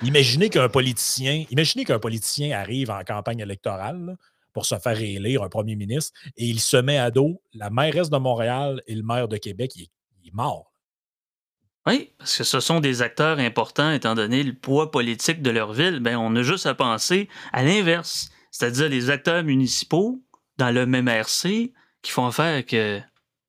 imaginez 0.03 0.49
qu'un 0.49 0.70
politicien, 0.70 1.45
imaginez 1.51 1.85
qu'un 1.85 1.99
politicien 1.99 2.59
arrive 2.59 2.91
en 2.91 3.05
campagne 3.05 3.41
électorale 3.41 4.16
pour 4.55 4.64
se 4.64 4.78
faire 4.78 4.97
réélire 4.97 5.43
un 5.43 5.51
premier 5.51 5.76
ministre 5.76 6.18
et 6.39 6.47
il 6.47 6.61
se 6.61 6.78
met 6.78 6.97
à 6.97 7.11
dos 7.11 7.43
la 7.53 7.68
mairesse 7.68 8.09
de 8.09 8.16
Montréal 8.16 8.80
et 8.87 8.95
le 8.95 9.03
maire 9.03 9.28
de 9.28 9.37
Québec. 9.37 9.72
Il 9.76 9.83
est, 9.83 10.33
mort. 10.33 10.72
Oui, 11.87 12.14
parce 12.16 12.39
que 12.39 12.45
ce 12.45 12.61
sont 12.61 12.80
des 12.80 13.03
acteurs 13.03 13.39
importants 13.39 13.93
étant 13.93 14.14
donné 14.14 14.43
le 14.45 14.55
poids 14.55 14.91
politique 14.91 15.43
de 15.43 15.51
leur 15.51 15.74
ville. 15.74 16.01
Ben, 16.01 16.16
on 16.16 16.35
a 16.37 16.43
juste 16.43 16.64
à 16.64 16.74
penser 16.74 17.28
à 17.53 17.62
l'inverse 17.62 18.30
c'est-à-dire 18.53 18.88
les 18.88 19.11
acteurs 19.11 19.42
municipaux 19.42 20.22
dans 20.59 20.70
le 20.70 20.86
même 20.86 21.09
RC 21.09 21.72
qui 22.03 22.12
font 22.12 22.26
affaire 22.26 22.53
avec 22.53 22.76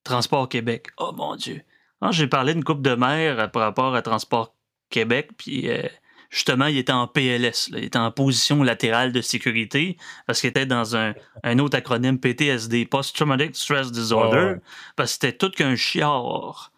Transport 0.04 0.50
Québec. 0.50 0.88
Oh 0.98 1.12
mon 1.16 1.36
Dieu. 1.36 1.62
Ah, 2.02 2.12
j'ai 2.12 2.28
parlé 2.28 2.54
d'une 2.54 2.64
coupe 2.64 2.82
de 2.82 2.96
maire 2.96 3.50
par 3.52 3.62
rapport 3.62 3.96
à 3.96 4.02
Transport 4.02 4.54
Québec, 4.90 5.30
puis 5.38 5.70
euh, 5.70 5.88
justement, 6.30 6.66
il 6.66 6.78
était 6.78 6.92
en 6.92 7.08
PLS, 7.08 7.70
il 7.72 7.86
était 7.86 7.98
en 7.98 8.12
position 8.12 8.62
latérale 8.62 9.14
de 9.14 9.22
sécurité 9.22 9.98
parce 10.28 10.42
qu'il 10.42 10.50
était 10.50 10.66
dans 10.66 10.98
un, 10.98 11.14
autre 11.60 11.78
acronyme 11.78 12.20
PTSD, 12.20 12.86
Post-Traumatic 12.86 13.56
Stress 13.56 13.92
Disorder, 13.92 14.56
parce 14.96 15.12
que 15.12 15.14
c'était 15.14 15.38
tout 15.38 15.50
qu'un 15.50 15.76
chiard. 15.76 16.74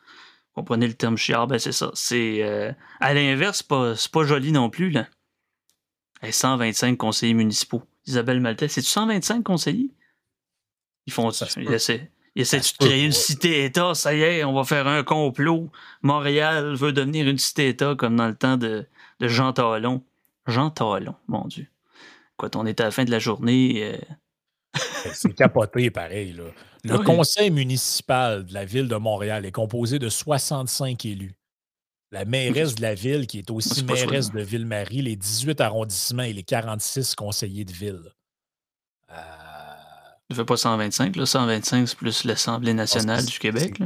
Vous 0.56 0.62
comprenez 0.62 0.88
le 0.88 0.94
terme 0.94 1.18
chiard? 1.18 1.48
Ben 1.48 1.58
c'est 1.58 1.72
ça. 1.72 1.90
C'est 1.96 2.44
euh, 2.44 2.72
à 3.00 3.14
l'inverse, 3.14 3.58
c'est 3.58 3.68
pas, 3.68 3.96
pas 4.14 4.26
joli 4.28 4.52
non 4.52 4.70
plus. 4.70 4.92
Là. 4.92 5.08
125 6.32 6.98
conseillers 6.98 7.34
municipaux. 7.34 7.84
Isabelle 8.06 8.40
Maltais, 8.40 8.68
c'est-tu 8.68 8.90
125 8.90 9.44
conseillers? 9.44 9.92
Ils 11.08 11.14
font 11.14 11.32
ça. 11.32 11.48
Ils 11.58 11.72
essaient, 11.72 12.10
de 12.36 12.86
créer 12.86 13.06
une 13.06 13.12
cité-État? 13.12 13.94
Ça 13.96 14.14
y 14.14 14.22
est, 14.22 14.44
on 14.44 14.54
va 14.54 14.64
faire 14.64 14.88
un 14.88 15.04
complot. 15.04 15.70
Montréal 16.02 16.76
veut 16.76 16.92
devenir 16.92 17.28
une 17.28 17.38
cité-État 17.38 17.96
comme 17.96 18.16
dans 18.16 18.28
le 18.28 18.36
temps 18.36 18.58
de, 18.58 18.86
Jean 19.22 19.54
Talon. 19.54 20.04
Jean 20.48 20.70
Talon, 20.70 21.16
mon 21.28 21.46
Dieu. 21.46 21.68
Quand 22.38 22.56
on 22.56 22.66
est 22.66 22.80
à 22.82 22.86
la 22.86 22.92
fin 22.92 23.06
de 23.06 23.12
la 23.12 23.20
journée. 23.20 23.82
Euh, 23.84 23.98
ben, 24.74 25.14
c'est 25.14 25.34
capoté 25.34 25.90
pareil. 25.92 26.34
Là. 26.34 26.44
Le 26.84 27.00
conseil 27.00 27.50
municipal 27.50 28.46
de 28.46 28.54
la 28.54 28.66
ville 28.66 28.88
de 28.88 28.96
Montréal 28.96 29.46
est 29.46 29.52
composé 29.52 29.98
de 29.98 30.10
65 30.10 31.06
élus 31.06 31.36
la 32.12 32.26
mairesse 32.26 32.76
de 32.76 32.82
la 32.82 32.94
ville, 32.94 33.28
qui 33.28 33.40
est 33.40 33.52
aussi 33.52 33.84
mairesse 33.84 34.32
de 34.32 34.42
Ville-Marie, 34.42 35.02
les 35.02 35.16
18 35.16 35.60
arrondissements 35.62 36.24
et 36.24 36.34
les 36.34 36.44
46 36.44 37.16
conseillers 37.16 37.66
de 37.66 37.74
ville. 37.74 38.14
Euh... 39.12 39.16
Ne 40.30 40.36
fait 40.36 40.46
pas 40.46 40.58
125, 40.58 41.16
là. 41.16 41.26
125, 41.26 41.88
c'est 41.88 41.98
plus 41.98 42.24
l'Assemblée 42.24 42.74
nationale 42.74 43.26
du 43.26 43.38
Québec. 43.38 43.80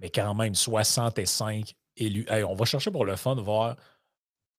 Mais 0.00 0.10
quand 0.10 0.34
même, 0.34 0.54
65 0.54 1.74
élus. 1.96 2.26
on 2.30 2.54
va 2.54 2.64
chercher 2.64 2.90
pour 2.90 3.04
le 3.04 3.16
fun 3.16 3.36
de 3.36 3.42
voir 3.42 3.76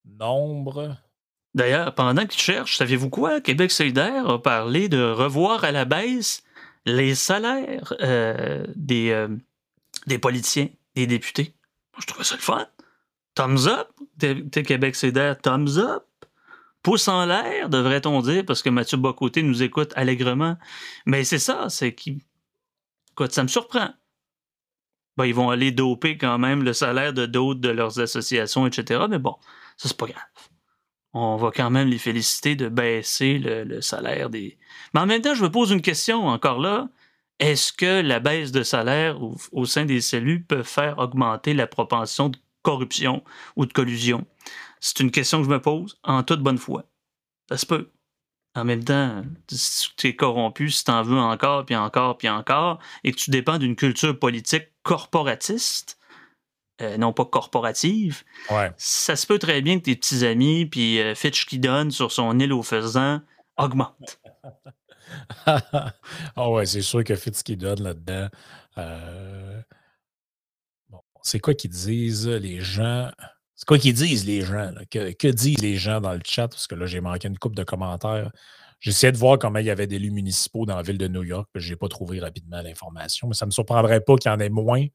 nombre. 0.05 0.95
D'ailleurs, 1.55 1.93
pendant 1.95 2.23
que 2.23 2.33
tu 2.33 2.39
cherches, 2.39 2.77
saviez-vous 2.77 3.09
quoi? 3.09 3.41
Québec 3.41 3.71
solidaire 3.71 4.27
a 4.27 4.41
parlé 4.41 4.89
de 4.89 5.01
revoir 5.01 5.63
à 5.63 5.71
la 5.71 5.85
baisse 5.85 6.43
les 6.85 7.15
salaires 7.15 7.93
euh, 8.01 8.65
des, 8.75 9.11
euh, 9.11 9.29
des 10.07 10.19
politiciens, 10.19 10.67
des 10.95 11.07
députés, 11.07 11.53
je 11.99 12.05
trouvais 12.05 12.23
ça 12.23 12.35
le 12.35 12.41
fun. 12.41 12.67
Thumbs 13.35 13.67
up? 13.67 13.89
Québec 14.19 15.05
d'air, 15.05 15.39
thumbs 15.39 15.77
up? 15.77 16.03
Pouce 16.83 17.07
en 17.07 17.25
l'air, 17.25 17.69
devrait-on 17.69 18.21
dire, 18.21 18.45
parce 18.45 18.61
que 18.61 18.69
Mathieu 18.69 18.97
Bocoté 18.97 19.41
nous 19.41 19.63
écoute 19.63 19.93
allègrement. 19.95 20.57
Mais 21.05 21.23
c'est 21.23 21.39
ça, 21.39 21.69
c'est 21.69 21.95
qui. 21.95 22.21
Écoute, 23.11 23.31
ça 23.31 23.43
me 23.43 23.47
surprend. 23.47 23.89
Ben, 25.15 25.25
ils 25.25 25.35
vont 25.35 25.49
aller 25.49 25.71
doper 25.71 26.17
quand 26.17 26.37
même 26.39 26.63
le 26.63 26.73
salaire 26.73 27.13
de 27.13 27.25
d'autres 27.25 27.61
de 27.61 27.69
leurs 27.69 27.99
associations, 27.99 28.67
etc. 28.67 29.05
Mais 29.09 29.19
bon, 29.19 29.35
ça, 29.77 29.87
c'est 29.87 29.97
pas 29.97 30.07
grave. 30.07 30.23
On 31.13 31.37
va 31.37 31.51
quand 31.51 31.69
même 31.69 31.87
les 31.87 31.99
féliciter 31.99 32.55
de 32.55 32.67
baisser 32.67 33.37
le, 33.37 33.81
salaire 33.81 34.29
des. 34.29 34.57
Mais 34.93 35.01
en 35.01 35.05
même 35.05 35.21
temps, 35.21 35.35
je 35.35 35.43
me 35.43 35.51
pose 35.51 35.71
une 35.71 35.81
question 35.81 36.27
encore 36.27 36.59
là. 36.59 36.89
Est-ce 37.39 37.71
que 37.71 38.01
la 38.01 38.19
baisse 38.19 38.51
de 38.51 38.63
salaire 38.63 39.21
au, 39.21 39.35
au 39.51 39.65
sein 39.65 39.85
des 39.85 40.01
cellules 40.01 40.43
peut 40.43 40.63
faire 40.63 40.97
augmenter 40.97 41.53
la 41.53 41.67
propension 41.67 42.29
de 42.29 42.37
corruption 42.63 43.23
ou 43.55 43.65
de 43.65 43.73
collusion? 43.73 44.25
C'est 44.79 44.99
une 44.99 45.11
question 45.11 45.39
que 45.39 45.45
je 45.45 45.49
me 45.49 45.61
pose 45.61 45.99
en 46.03 46.23
toute 46.23 46.41
bonne 46.41 46.57
foi. 46.57 46.85
Ça 47.49 47.57
se 47.57 47.65
peut. 47.65 47.91
En 48.55 48.65
même 48.65 48.83
temps, 48.83 49.23
si 49.49 49.89
tu 49.97 50.07
es 50.07 50.15
corrompu, 50.15 50.69
si 50.69 50.83
tu 50.83 50.91
en 50.91 51.01
veux 51.01 51.17
encore, 51.17 51.65
puis 51.65 51.75
encore, 51.75 52.17
puis 52.17 52.29
encore, 52.29 52.79
et 53.03 53.11
que 53.11 53.17
tu 53.17 53.31
dépends 53.31 53.57
d'une 53.57 53.75
culture 53.75 54.17
politique 54.17 54.67
corporatiste, 54.83 55.97
euh, 56.81 56.97
non 56.97 57.13
pas 57.13 57.25
corporative, 57.25 58.23
ça 58.77 59.15
se 59.15 59.25
peut 59.25 59.39
très 59.39 59.61
bien 59.61 59.79
que 59.79 59.85
tes 59.85 59.95
petits 59.95 60.25
amis, 60.25 60.67
puis 60.67 60.99
euh, 60.99 61.15
Fitch 61.15 61.45
qui 61.45 61.57
donne 61.57 61.89
sur 61.89 62.11
son 62.11 62.39
île 62.39 62.53
au 62.53 62.61
faisant, 62.61 63.21
augmentent. 63.57 64.19
ah 65.45 66.49
ouais, 66.49 66.65
c'est 66.65 66.81
sûr 66.81 67.03
que 67.03 67.15
Fitch 67.15 67.41
qui 67.43 67.57
donne 67.57 67.81
là-dedans. 67.81 68.27
Euh, 68.77 69.61
c'est 71.23 71.39
quoi 71.39 71.53
qu'ils 71.55 71.71
disent, 71.71 72.27
les 72.27 72.59
gens? 72.59 73.09
C'est 73.55 73.65
quoi 73.65 73.79
qu'ils 73.79 73.93
disent, 73.93 74.25
les 74.25 74.41
gens? 74.41 74.71
Que, 74.91 75.31
disent 75.31 75.61
les 75.61 75.77
gens 75.77 76.01
dans 76.01 76.13
le 76.13 76.21
chat? 76.23 76.49
Parce 76.49 76.67
que 76.67 76.75
là, 76.75 76.85
j'ai 76.85 77.01
manqué 77.01 77.27
une 77.27 77.39
coupe 77.39 77.55
de 77.55 77.63
commentaires. 77.63 78.29
J'essayais 78.81 79.13
de 79.13 79.17
voir 79.17 79.39
comment 79.39 79.59
il 79.59 79.65
y 79.65 79.69
avait 79.69 79.87
des 79.87 79.95
élus 79.95 80.11
municipaux 80.11 80.65
dans 80.65 80.75
la 80.75 80.81
ville 80.81 80.97
de 80.97 81.07
New 81.07 81.23
York. 81.23 81.49
Je 81.55 81.69
n'ai 81.69 81.77
pas 81.77 81.87
trouvé 81.87 82.19
rapidement 82.19 82.61
l'information, 82.61 83.29
mais 83.29 83.33
ça 83.33 83.45
ne 83.45 83.47
me 83.47 83.51
surprendrait 83.51 84.01
pas 84.01 84.17
qu'il 84.17 84.29
y 84.29 84.33
en 84.33 84.39
ait 84.41 84.49
moins 84.49 84.85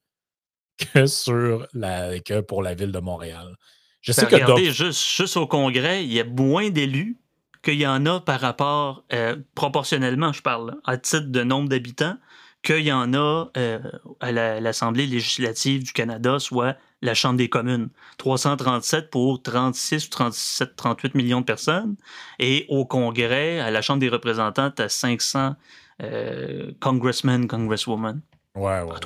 que, 0.95 1.07
sur 1.07 1.66
la, 1.72 2.20
que 2.20 2.41
pour 2.41 2.62
la 2.62 2.74
ville 2.74 2.93
de 2.93 3.01
Montréal. 3.01 3.57
Je 4.03 4.12
sais 4.12 4.22
ben, 4.22 4.29
que 4.29 4.35
regardez, 4.35 4.70
juste, 4.70 5.03
juste, 5.03 5.37
au 5.39 5.47
Congrès, 5.47 6.05
il 6.05 6.12
y 6.12 6.20
a 6.20 6.24
moins 6.24 6.68
d'élus 6.68 7.18
qu'il 7.62 7.81
y 7.81 7.87
en 7.87 8.05
a 8.05 8.20
par 8.20 8.41
rapport, 8.41 9.05
euh, 9.14 9.37
proportionnellement, 9.55 10.33
je 10.35 10.43
parle, 10.43 10.76
à 10.85 10.99
titre 10.99 11.29
de 11.29 11.43
nombre 11.43 11.70
d'habitants, 11.70 12.16
qu'il 12.63 12.81
y 12.81 12.93
en 12.93 13.15
a 13.15 13.47
euh, 13.57 13.79
à 14.21 14.33
l'Assemblée 14.33 15.07
législative 15.07 15.85
du 15.85 15.93
Canada, 15.93 16.39
soit 16.39 16.77
la 17.03 17.15
Chambre 17.15 17.37
des 17.37 17.49
communes. 17.49 17.89
337 18.19 19.11
pour 19.11 19.43
36 19.43 20.07
ou 20.07 20.11
37, 20.11 20.77
38 20.77 21.15
millions 21.15 21.41
de 21.41 21.47
personnes. 21.47 21.97
Et 22.39 22.67
au 22.69 22.85
Congrès, 22.85 23.61
à 23.61 23.71
la 23.71 23.83
Chambre 23.83 24.01
des 24.01 24.09
représentants, 24.09 24.71
tu 24.71 24.83
as 24.83 24.89
500 24.89 25.55
euh, 26.03 26.73
congressmen, 26.81 27.47
congresswomen. 27.47 28.21
Ouais, 28.55 28.83
ouais. 28.83 28.97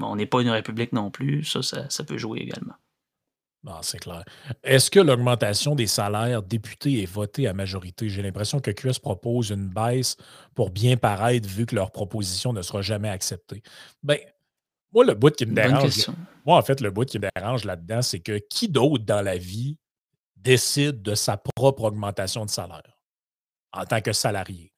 on 0.00 0.16
n'est 0.16 0.26
pas 0.26 0.42
une 0.42 0.50
république 0.50 0.92
non 0.92 1.10
plus. 1.10 1.44
Ça, 1.44 1.62
ça, 1.62 2.04
peut 2.04 2.18
jouer 2.18 2.40
également. 2.40 2.74
Non, 3.64 3.82
c'est 3.82 3.98
clair. 3.98 4.24
Est-ce 4.62 4.90
que 4.90 5.00
l'augmentation 5.00 5.74
des 5.74 5.88
salaires 5.88 6.42
députés 6.42 7.02
est 7.02 7.06
votée 7.06 7.48
à 7.48 7.52
majorité? 7.52 8.08
J'ai 8.08 8.22
l'impression 8.22 8.60
que 8.60 8.70
QS 8.70 9.00
propose 9.00 9.50
une 9.50 9.68
baisse 9.68 10.16
pour 10.54 10.70
bien 10.70 10.96
paraître 10.96 11.48
vu 11.48 11.66
que 11.66 11.74
leur 11.74 11.90
proposition 11.90 12.52
ne 12.52 12.62
sera 12.62 12.82
jamais 12.82 13.08
acceptée. 13.08 13.62
Bien, 14.02 14.18
moi, 14.92 15.04
le 15.04 15.14
bout 15.14 15.34
qui 15.34 15.44
me 15.44 15.54
dérange. 15.54 16.08
Moi, 16.46 16.56
en 16.56 16.62
fait, 16.62 16.80
le 16.80 16.90
bout 16.90 17.04
qui 17.04 17.18
me 17.18 17.28
dérange 17.34 17.64
là-dedans, 17.64 18.00
c'est 18.00 18.20
que 18.20 18.38
qui 18.38 18.68
d'autre 18.68 19.04
dans 19.04 19.22
la 19.22 19.36
vie 19.36 19.76
décide 20.36 21.02
de 21.02 21.14
sa 21.14 21.36
propre 21.36 21.82
augmentation 21.82 22.44
de 22.44 22.50
salaire 22.50 22.96
en 23.72 23.84
tant 23.84 24.00
que 24.00 24.12
salarié? 24.12 24.72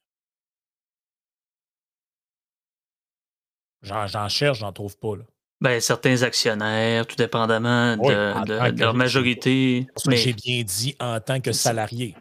J'en 3.83 4.27
cherche, 4.27 4.59
j'en 4.59 4.73
trouve 4.73 4.97
pas. 4.97 5.15
Là. 5.17 5.23
Ben, 5.61 5.79
certains 5.79 6.23
actionnaires, 6.23 7.05
tout 7.05 7.15
dépendamment 7.15 7.95
de, 7.95 8.79
leur 8.79 8.95
majorité. 8.95 9.87
Mais... 10.07 10.17
J'ai 10.17 10.33
bien 10.33 10.63
dit 10.63 10.95
en 10.99 11.19
tant 11.19 11.39
que 11.39 11.51
salarié. 11.51 12.15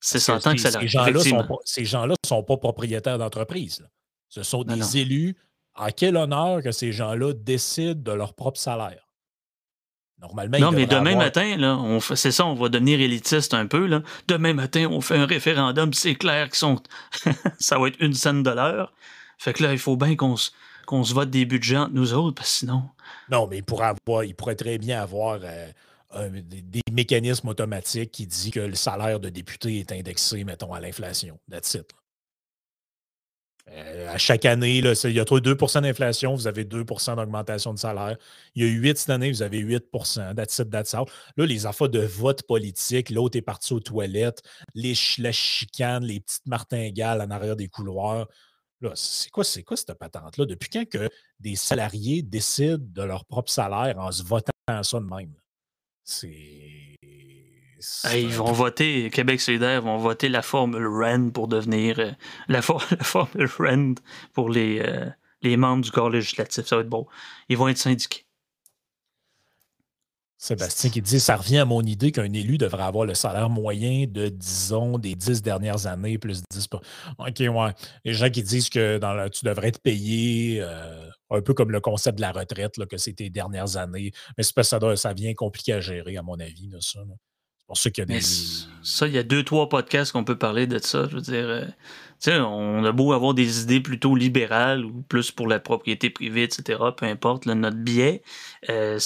C'est 0.00 0.18
ça, 0.18 0.36
en 0.36 0.40
tant 0.40 0.54
que 0.54 0.60
salarié. 0.60 0.88
Ces 1.64 1.84
gens-là 1.84 2.14
ne 2.22 2.28
sont, 2.28 2.42
pas 2.42 2.56
propriétaires 2.56 3.18
d'entreprise. 3.18 3.86
Ce 4.28 4.42
sont 4.42 4.64
des 4.64 4.98
élus 4.98 5.36
à 5.74 5.92
quel 5.92 6.16
honneur 6.16 6.62
que 6.62 6.72
ces 6.72 6.92
gens-là 6.92 7.34
décident 7.34 8.00
de 8.00 8.12
leur 8.16 8.34
propre 8.34 8.58
salaire? 8.58 9.06
Normalement, 10.18 10.58
non, 10.58 10.72
mais 10.72 10.86
demain 10.86 11.14
matin, 11.14 11.58
là, 11.58 11.76
on 11.76 12.00
c'est 12.00 12.30
ça, 12.30 12.46
on 12.46 12.54
va 12.54 12.70
devenir 12.70 12.98
élitiste 13.00 13.52
un 13.52 13.66
peu. 13.66 13.84
Là. 13.84 14.00
Demain 14.28 14.54
matin, 14.54 14.88
on 14.90 15.02
fait 15.02 15.16
un 15.16 15.26
référendum, 15.26 15.92
c'est 15.92 16.14
clair 16.14 16.48
que 16.48 16.56
sont... 16.56 16.82
ça 17.58 17.78
va 17.78 17.88
être 17.88 18.00
une 18.00 18.14
scène 18.14 18.42
de 18.42 18.50
l'heure. 18.50 18.94
Fait 19.36 19.52
que 19.52 19.62
là, 19.62 19.72
il 19.72 19.78
faut 19.78 19.98
bien 19.98 20.16
qu'on 20.16 20.38
se, 20.38 20.50
qu'on 20.86 21.04
se 21.04 21.12
vote 21.12 21.30
des 21.30 21.44
budgets 21.44 21.76
entre 21.76 21.92
nous 21.92 22.14
autres, 22.14 22.36
parce 22.36 22.50
que 22.50 22.58
sinon. 22.58 22.84
Non, 23.30 23.46
mais 23.46 23.58
il 23.58 23.64
pourrait, 23.64 23.88
avoir, 23.88 24.24
il 24.24 24.34
pourrait 24.34 24.56
très 24.56 24.78
bien 24.78 25.00
avoir 25.00 25.40
euh, 25.42 26.30
des, 26.30 26.80
mécanismes 26.92 27.48
automatiques 27.48 28.12
qui 28.12 28.26
disent 28.26 28.50
que 28.50 28.60
le 28.60 28.74
salaire 28.74 29.20
de 29.20 29.28
député 29.28 29.80
est 29.80 29.92
indexé, 29.92 30.44
mettons, 30.44 30.72
à 30.72 30.80
l'inflation. 30.80 31.38
That's. 31.50 31.76
Euh, 33.68 34.08
à 34.14 34.16
chaque 34.16 34.44
année, 34.44 34.80
là, 34.80 34.92
il 35.04 35.12
y 35.12 35.20
a 35.20 35.24
2% 35.24 35.82
d'inflation, 35.82 36.34
vous 36.34 36.46
avez 36.46 36.64
2% 36.64 37.16
d'augmentation 37.16 37.74
de 37.74 37.78
salaire. 37.78 38.16
Il 38.54 38.64
y 38.64 38.66
a 38.66 38.70
8 38.70 38.96
cette 38.96 39.10
année, 39.10 39.30
vous 39.30 39.42
avez 39.42 39.58
8 39.58 39.86
That's 40.36 40.58
it, 40.58 40.70
that's. 40.70 40.92
Là, 40.92 41.04
les 41.46 41.66
affaires 41.66 41.88
de 41.88 42.00
vote 42.00 42.44
politique, 42.44 43.10
l'autre 43.10 43.36
est 43.36 43.42
parti 43.42 43.72
aux 43.72 43.80
toilettes, 43.80 44.42
les, 44.74 44.94
la 45.18 45.32
chicane, 45.32 46.04
les 46.04 46.20
petites 46.20 46.46
martingales 46.46 47.20
en 47.20 47.30
arrière 47.30 47.56
des 47.56 47.68
couloirs. 47.68 48.28
Là, 48.80 48.92
c'est 48.94 49.30
quoi, 49.30 49.44
c'est 49.44 49.62
quoi 49.62 49.76
cette 49.76 49.94
patente-là? 49.94 50.44
Depuis 50.44 50.68
quand 50.68 50.88
que 50.88 51.08
des 51.40 51.56
salariés 51.56 52.22
décident 52.22 52.78
de 52.78 53.02
leur 53.02 53.24
propre 53.24 53.50
salaire 53.50 53.98
en 53.98 54.12
se 54.12 54.22
votant 54.22 54.52
ça 54.82 55.00
de 55.00 55.06
même? 55.06 55.34
C'est 56.04 56.96
ils 58.14 58.34
vont 58.34 58.52
voter, 58.52 59.10
Québec 59.10 59.40
solidaire 59.40 59.82
vont 59.82 59.98
voter 59.98 60.28
la 60.28 60.42
formule 60.42 60.86
REN 60.86 61.32
pour 61.32 61.48
devenir 61.48 61.98
euh, 61.98 62.10
la, 62.48 62.62
formule 62.62 63.48
REN 63.58 63.94
pour 64.32 64.48
les, 64.50 64.80
euh, 64.80 65.06
les 65.42 65.56
membres 65.56 65.84
du 65.84 65.90
corps 65.90 66.10
législatif. 66.10 66.66
Ça 66.66 66.76
va 66.76 66.82
être 66.82 66.88
beau. 66.88 67.08
Ils 67.48 67.56
vont 67.56 67.68
être 67.68 67.78
syndiqués. 67.78 68.25
Sébastien 70.38 70.90
qui 70.90 71.00
dit 71.00 71.18
Ça 71.18 71.36
revient 71.36 71.58
à 71.58 71.64
mon 71.64 71.82
idée 71.82 72.12
qu'un 72.12 72.32
élu 72.32 72.58
devrait 72.58 72.82
avoir 72.82 73.06
le 73.06 73.14
salaire 73.14 73.48
moyen 73.48 74.06
de, 74.06 74.28
disons, 74.28 74.98
des 74.98 75.14
dix 75.14 75.42
dernières 75.42 75.86
années, 75.86 76.18
plus 76.18 76.42
10 76.50 76.68
OK, 77.18 77.38
ouais. 77.38 77.72
Les 78.04 78.12
gens 78.12 78.30
qui 78.30 78.42
disent 78.42 78.68
que 78.68 78.98
dans 78.98 79.28
tu 79.30 79.44
devrais 79.44 79.68
être 79.68 79.80
payé 79.80 80.58
euh, 80.60 81.08
un 81.30 81.40
peu 81.40 81.54
comme 81.54 81.70
le 81.70 81.80
concept 81.80 82.18
de 82.18 82.22
la 82.22 82.32
retraite, 82.32 82.76
là, 82.76 82.86
que 82.86 82.98
c'est 82.98 83.14
tes 83.14 83.30
dernières 83.30 83.76
années. 83.76 84.12
Mais 84.36 84.44
c'est 84.44 84.62
ça, 84.62 84.96
ça 84.96 85.12
vient 85.14 85.34
compliqué 85.34 85.72
à 85.72 85.80
gérer, 85.80 86.16
à 86.16 86.22
mon 86.22 86.38
avis, 86.38 86.68
là, 86.68 86.78
ça 86.80 87.00
pour 87.66 87.76
ça 87.76 87.90
qu'il 87.90 88.02
y 88.02 88.14
a 88.14 88.18
des. 88.18 88.20
ça, 88.82 89.06
il 89.06 89.14
y 89.14 89.18
a 89.18 89.22
deux, 89.22 89.42
trois 89.42 89.68
podcasts 89.68 90.12
qu'on 90.12 90.24
peut 90.24 90.38
parler 90.38 90.66
de 90.66 90.78
ça. 90.78 91.06
Je 91.10 91.16
veux 91.16 91.22
dire, 91.22 91.48
euh, 91.48 91.64
on 92.28 92.84
a 92.84 92.92
beau 92.92 93.12
avoir 93.12 93.34
des 93.34 93.62
idées 93.62 93.80
plutôt 93.80 94.14
libérales 94.14 94.84
ou 94.84 95.02
plus 95.02 95.30
pour 95.30 95.46
la 95.46 95.60
propriété 95.60 96.10
privée, 96.10 96.44
etc. 96.44 96.78
Peu 96.96 97.06
importe 97.06 97.46
notre 97.46 97.76
biais. 97.76 98.22
Euh, 98.68 98.98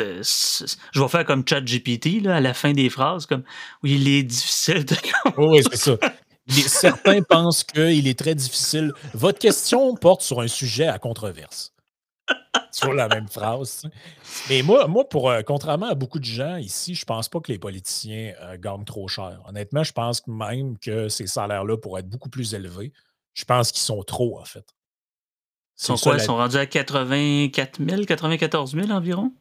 euh, 0.00 0.22
je 0.22 1.00
vais 1.00 1.08
faire 1.08 1.24
comme 1.24 1.44
ChatGPT 1.46 2.26
à 2.26 2.40
la 2.40 2.54
fin 2.54 2.72
des 2.72 2.88
phrases, 2.88 3.26
comme 3.26 3.42
oui, 3.82 3.96
il 4.00 4.08
est 4.08 4.22
difficile 4.22 4.84
de. 4.84 4.94
oui, 5.36 5.60
c'est 5.70 5.76
ça. 5.76 5.96
certains 6.48 7.22
pensent 7.22 7.64
qu'il 7.64 8.06
est 8.08 8.18
très 8.18 8.34
difficile. 8.34 8.92
Votre 9.14 9.38
question 9.38 9.94
porte 9.94 10.22
sur 10.22 10.40
un 10.40 10.48
sujet 10.48 10.86
à 10.86 10.98
controverse 10.98 11.72
sur 12.78 12.94
la 12.94 13.08
même 13.08 13.28
phrase. 13.28 13.82
Mais 14.48 14.62
moi, 14.62 14.86
moi 14.86 15.08
pour, 15.08 15.30
euh, 15.30 15.42
contrairement 15.42 15.88
à 15.88 15.94
beaucoup 15.94 16.18
de 16.18 16.24
gens 16.24 16.56
ici, 16.56 16.94
je 16.94 17.04
pense 17.04 17.28
pas 17.28 17.40
que 17.40 17.52
les 17.52 17.58
politiciens 17.58 18.34
euh, 18.42 18.56
gagnent 18.58 18.84
trop 18.84 19.08
cher. 19.08 19.40
Honnêtement, 19.46 19.82
je 19.82 19.92
pense 19.92 20.26
même 20.26 20.78
que 20.78 21.08
ces 21.08 21.26
salaires-là 21.26 21.76
pourraient 21.76 22.00
être 22.00 22.08
beaucoup 22.08 22.30
plus 22.30 22.54
élevés. 22.54 22.92
Je 23.34 23.44
pense 23.44 23.72
qu'ils 23.72 23.82
sont 23.82 24.02
trop, 24.02 24.40
en 24.40 24.44
fait. 24.44 24.64
Ils 25.80 25.84
sont 25.84 25.96
quoi? 25.96 26.14
Ils 26.14 26.20
sont 26.20 26.36
rendus 26.36 26.56
à 26.56 26.66
84 26.66 27.84
000, 27.84 28.04
94 28.04 28.74
000 28.74 28.90
environ? 28.90 29.32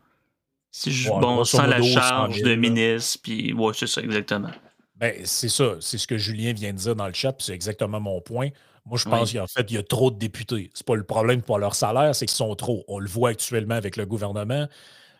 Si 0.71 0.91
je, 0.91 1.09
bon, 1.09 1.43
sans 1.43 1.65
la 1.65 1.81
charge 1.81 2.41
de 2.41 2.55
ministre, 2.55 3.19
puis 3.23 3.53
ouais, 3.53 3.73
c'est 3.73 3.87
ça, 3.87 4.01
exactement. 4.01 4.51
Ben, 4.95 5.13
c'est 5.25 5.49
ça. 5.49 5.77
C'est 5.79 5.97
ce 5.97 6.07
que 6.07 6.17
Julien 6.17 6.53
vient 6.53 6.73
de 6.73 6.77
dire 6.77 6.95
dans 6.95 7.07
le 7.07 7.13
chat, 7.13 7.33
puis 7.33 7.45
c'est 7.45 7.53
exactement 7.53 7.99
mon 7.99 8.21
point. 8.21 8.49
Moi, 8.87 8.97
je 8.97 9.09
pense 9.09 9.33
qu'en 9.33 9.47
fait, 9.47 9.65
il 9.69 9.75
y 9.75 9.77
a 9.77 9.83
trop 9.83 10.11
de 10.11 10.17
députés. 10.17 10.71
C'est 10.73 10.85
pas 10.85 10.95
le 10.95 11.03
problème 11.03 11.41
pour 11.41 11.59
leur 11.59 11.75
salaire, 11.75 12.15
c'est 12.15 12.25
qu'ils 12.25 12.37
sont 12.37 12.55
trop. 12.55 12.85
On 12.87 12.99
le 12.99 13.07
voit 13.07 13.29
actuellement 13.29 13.75
avec 13.75 13.97
le 13.97 14.05
gouvernement. 14.05 14.67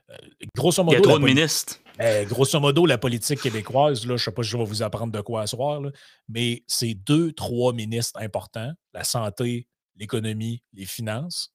Euh, 0.10 0.16
grosso 0.56 0.84
modo, 0.84 0.96
il 0.96 1.00
y 1.00 1.00
a 1.00 1.02
trop 1.02 1.20
de 1.20 1.26
ministres. 1.26 1.80
Eh, 2.00 2.26
grosso 2.26 2.60
modo, 2.60 2.86
la 2.86 2.98
politique 2.98 3.42
québécoise, 3.42 4.06
là, 4.06 4.10
je 4.10 4.14
ne 4.14 4.18
sais 4.18 4.32
pas 4.32 4.44
si 4.44 4.50
je 4.50 4.58
vais 4.58 4.64
vous 4.64 4.84
apprendre 4.84 5.12
de 5.12 5.20
quoi 5.20 5.42
asseoir, 5.42 5.82
mais 6.30 6.64
c'est 6.68 6.94
deux, 6.94 7.34
trois 7.34 7.74
ministres 7.74 8.22
importants 8.22 8.72
la 8.94 9.04
santé, 9.04 9.68
l'économie, 9.98 10.64
les 10.74 10.86
finances. 10.86 11.54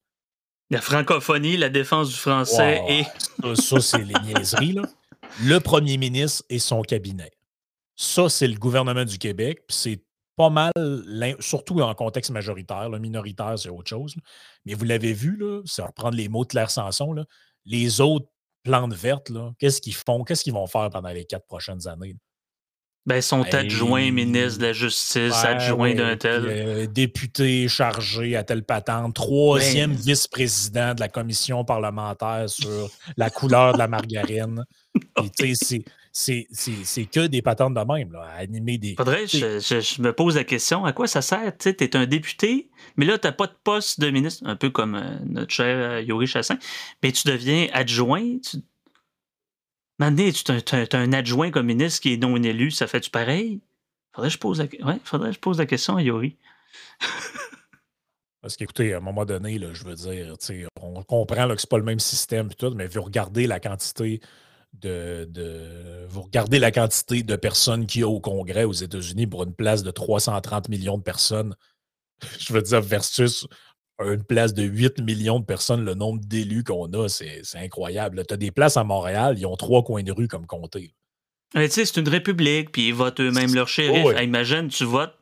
La 0.71 0.81
francophonie, 0.81 1.57
la 1.57 1.69
défense 1.69 2.09
du 2.11 2.17
français 2.17 2.83
et. 2.89 3.05
Ça, 3.55 3.81
c'est 3.81 4.05
les 4.05 4.15
niaiseries, 4.25 4.73
là. 4.73 4.83
Le 5.43 5.59
premier 5.61 5.97
ministre 5.97 6.45
et 6.51 6.59
son 6.59 6.83
cabinet. 6.83 7.31
Ça, 7.97 8.29
c'est 8.29 8.49
le 8.49 8.59
gouvernement 8.59 9.05
du 9.05 9.19
Québec. 9.19 9.65
Puis 9.67 9.77
c'est 9.77 10.03
pas 10.43 10.51
mal, 10.51 11.37
surtout 11.41 11.81
en 11.81 11.95
contexte 11.95 12.31
majoritaire. 12.31 12.89
Minoritaire, 12.91 13.59
c'est 13.59 13.69
autre 13.69 13.89
chose. 13.89 14.15
Mais 14.65 14.75
vous 14.75 14.85
l'avez 14.85 15.13
vu, 15.13 15.37
là, 15.37 15.61
c'est 15.65 15.83
reprendre 15.83 16.17
les 16.17 16.29
mots 16.29 16.45
de 16.45 16.49
Claire 16.49 16.71
Sanson. 16.71 17.13
Là, 17.13 17.25
les 17.65 18.01
autres 18.01 18.27
plantes 18.65 18.95
vertes, 18.95 19.31
qu'est-ce 19.59 19.81
qu'ils 19.81 19.95
font? 19.95 20.25
Qu'est-ce 20.25 20.43
qu'ils 20.43 20.53
vont 20.53 20.67
faire 20.67 20.91
pendant 20.91 21.11
les 21.11 21.25
quatre 21.25 21.47
prochaines 21.47 21.87
années? 21.87 22.17
Ben, 23.05 23.21
sont 23.21 23.43
adjoints 23.53 24.13
ministre 24.13 24.61
de 24.61 24.67
la 24.67 24.73
Justice, 24.73 25.45
adjoint 25.45 25.93
d'un 25.93 26.17
tel. 26.17 26.45
Euh, 26.47 26.87
député 26.87 27.67
chargé 27.67 28.37
à 28.37 28.45
telle 28.45 28.63
patente, 28.63 29.15
troisième 29.15 29.93
vice-président 29.93 30.95
de 30.95 31.01
la 31.01 31.09
commission 31.09 31.65
parlementaire 31.65 32.49
sur 32.49 32.91
la 33.17 33.29
couleur 33.29 33.73
de 33.73 33.79
la 33.79 33.89
margarine. 33.89 34.65
c'est 36.13 36.47
que 37.11 37.27
des 37.27 37.41
patentes 37.41 37.75
de 37.75 37.93
même, 37.93 38.13
là, 38.13 38.23
à 38.23 38.41
animer 38.41 38.79
des. 38.79 38.95
Faudrait, 38.97 39.27
je, 39.27 39.59
je, 39.61 40.03
me 40.03 40.13
pose 40.13 40.37
la 40.37 40.45
question, 40.45 40.85
à 40.85 40.93
quoi 40.93 41.07
ça 41.07 41.23
sert? 41.23 41.57
Tu 41.57 41.71
es 41.71 41.97
un 41.97 42.07
député, 42.07 42.71
mais 42.97 43.07
là, 43.07 43.19
tu 43.19 43.27
n'as 43.27 43.33
pas 43.33 43.47
de 43.47 43.57
poste 43.65 43.99
de 43.99 44.11
ministre, 44.11 44.43
un 44.47 44.57
peu 44.57 44.71
comme 44.71 44.95
euh, 44.95 45.19
notre 45.25 45.53
cher 45.53 45.91
euh, 45.91 46.03
Yuri 46.03 46.27
Chassin, 46.27 46.59
mais 47.03 47.13
tu 47.13 47.27
deviens 47.27 47.69
adjoint, 47.73 48.39
tu 48.39 48.59
Maintenant, 49.99 50.31
tu 50.33 50.97
as, 50.97 50.99
un 50.99 51.13
adjoint 51.13 51.51
comme 51.53 51.67
ministre 51.67 52.01
qui 52.01 52.15
est 52.15 52.17
non 52.17 52.35
élu, 52.37 52.71
ça 52.73 52.89
fait-tu 52.89 53.11
pareil? 53.11 53.61
Faudrait 54.13 54.31
que 54.31 54.35
je 54.35 54.39
pose 54.39 54.59
la, 54.59 54.87
ouais, 54.87 54.99
faudrait 55.05 55.29
que 55.29 55.37
je 55.37 55.41
pose 55.41 55.59
la 55.59 55.67
question 55.67 55.97
à 55.97 56.03
Yori. 56.03 56.37
Parce 58.41 58.57
qu'écoutez, 58.57 58.93
à 58.95 58.97
un 58.97 59.01
moment 59.01 59.25
donné, 59.25 59.59
là, 59.59 59.69
je 59.73 59.85
veux 59.85 59.95
dire, 59.95 60.35
on 60.81 61.05
comprend 61.05 61.49
que 61.49 61.57
ce 61.57 61.67
n'est 61.67 61.69
pas 61.71 61.79
le 61.79 61.85
même 61.85 62.01
système, 62.01 62.53
tout, 62.53 62.75
mais 62.75 62.89
vous 62.89 63.03
regardez 63.03 63.47
la 63.47 63.61
quantité 63.61 64.21
de, 64.73 65.29
de, 65.31 66.07
Vous 66.09 66.23
regardez 66.23 66.59
la 66.59 66.71
quantité 66.71 67.23
de 67.23 67.37
personnes 67.37 67.87
qu'il 67.87 68.01
y 68.01 68.05
a 68.05 68.09
au 68.09 68.21
Congrès 68.21 68.65
aux 68.65 68.73
États-Unis 68.73 69.27
pour 69.27 69.43
une 69.43 69.55
place 69.55 69.83
de 69.83 69.91
330 69.91 70.69
millions 70.69 70.99
de 70.99 71.03
personnes. 71.03 71.55
Je 72.39 72.53
veux 72.53 72.63
dire, 72.63 72.81
versus 72.81 73.47
une 74.01 74.25
place 74.25 74.55
de 74.55 74.63
8 74.63 75.01
millions 75.01 75.39
de 75.39 75.45
personnes, 75.45 75.85
le 75.85 75.95
nombre 75.95 76.21
d'élus 76.25 76.65
qu'on 76.65 76.93
a, 76.93 77.09
c'est 77.09 77.43
incroyable. 77.55 78.25
Tu 78.27 78.35
as 78.35 78.37
des 78.37 78.51
places 78.51 78.77
à 78.77 78.85
Montréal, 78.85 79.37
ils 79.39 79.47
ont 79.47 79.57
trois 79.57 79.85
coins 79.85 80.03
de 80.03 80.13
rue 80.13 80.29
comme 80.29 80.47
comté. 80.47 80.95
Tu 81.55 81.69
sais, 81.69 81.85
c'est 81.85 82.01
une 82.01 82.09
république, 82.09 82.73
puis 82.73 82.89
ils 82.89 82.95
votent 82.95 83.21
eux-mêmes 83.21 83.55
leur 83.55 83.69
shérif. 83.69 84.19
imagine, 84.21 84.69
tu 84.69 84.85
votes 84.85 85.15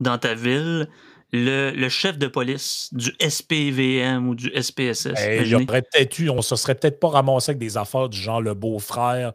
dans 0.00 0.18
ta 0.18 0.34
ville 0.34 0.88
le, 1.34 1.88
chef 1.88 2.18
de 2.18 2.26
police 2.26 2.88
du 2.92 3.12
SPVM 3.20 4.28
ou 4.28 4.34
du 4.34 4.50
SPSS. 4.50 5.14
Ben, 5.14 5.44
il 5.44 5.66
peut-être 5.66 6.18
eu, 6.18 6.30
on 6.30 6.42
se 6.42 6.56
serait 6.56 6.74
peut-être 6.74 7.00
pas 7.00 7.08
ramassé 7.08 7.50
avec 7.50 7.58
des 7.58 7.76
affaires 7.76 8.08
du 8.08 8.18
genre 8.18 8.40
le 8.40 8.54
beau-frère 8.54 9.32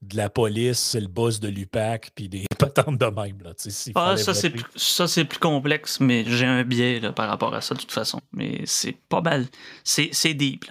de 0.00 0.16
la 0.16 0.28
police, 0.28 0.78
c'est 0.78 1.00
le 1.00 1.06
boss 1.06 1.38
de 1.38 1.48
l'UPAC, 1.48 2.10
puis 2.14 2.28
des 2.28 2.44
patentes 2.58 2.98
de 2.98 3.06
même. 3.06 3.38
Là, 3.44 3.52
ah, 3.94 4.16
ça, 4.16 4.34
c'est 4.34 4.50
plus, 4.50 4.64
ça, 4.74 5.06
c'est 5.06 5.24
plus 5.24 5.38
complexe, 5.38 6.00
mais 6.00 6.24
j'ai 6.26 6.46
un 6.46 6.64
biais 6.64 6.98
là, 6.98 7.12
par 7.12 7.28
rapport 7.28 7.54
à 7.54 7.60
ça, 7.60 7.74
de 7.74 7.80
toute 7.80 7.92
façon. 7.92 8.20
Mais 8.32 8.62
c'est 8.64 8.96
pas 9.08 9.20
mal. 9.20 9.46
C'est, 9.84 10.08
c'est 10.12 10.34
deep. 10.34 10.64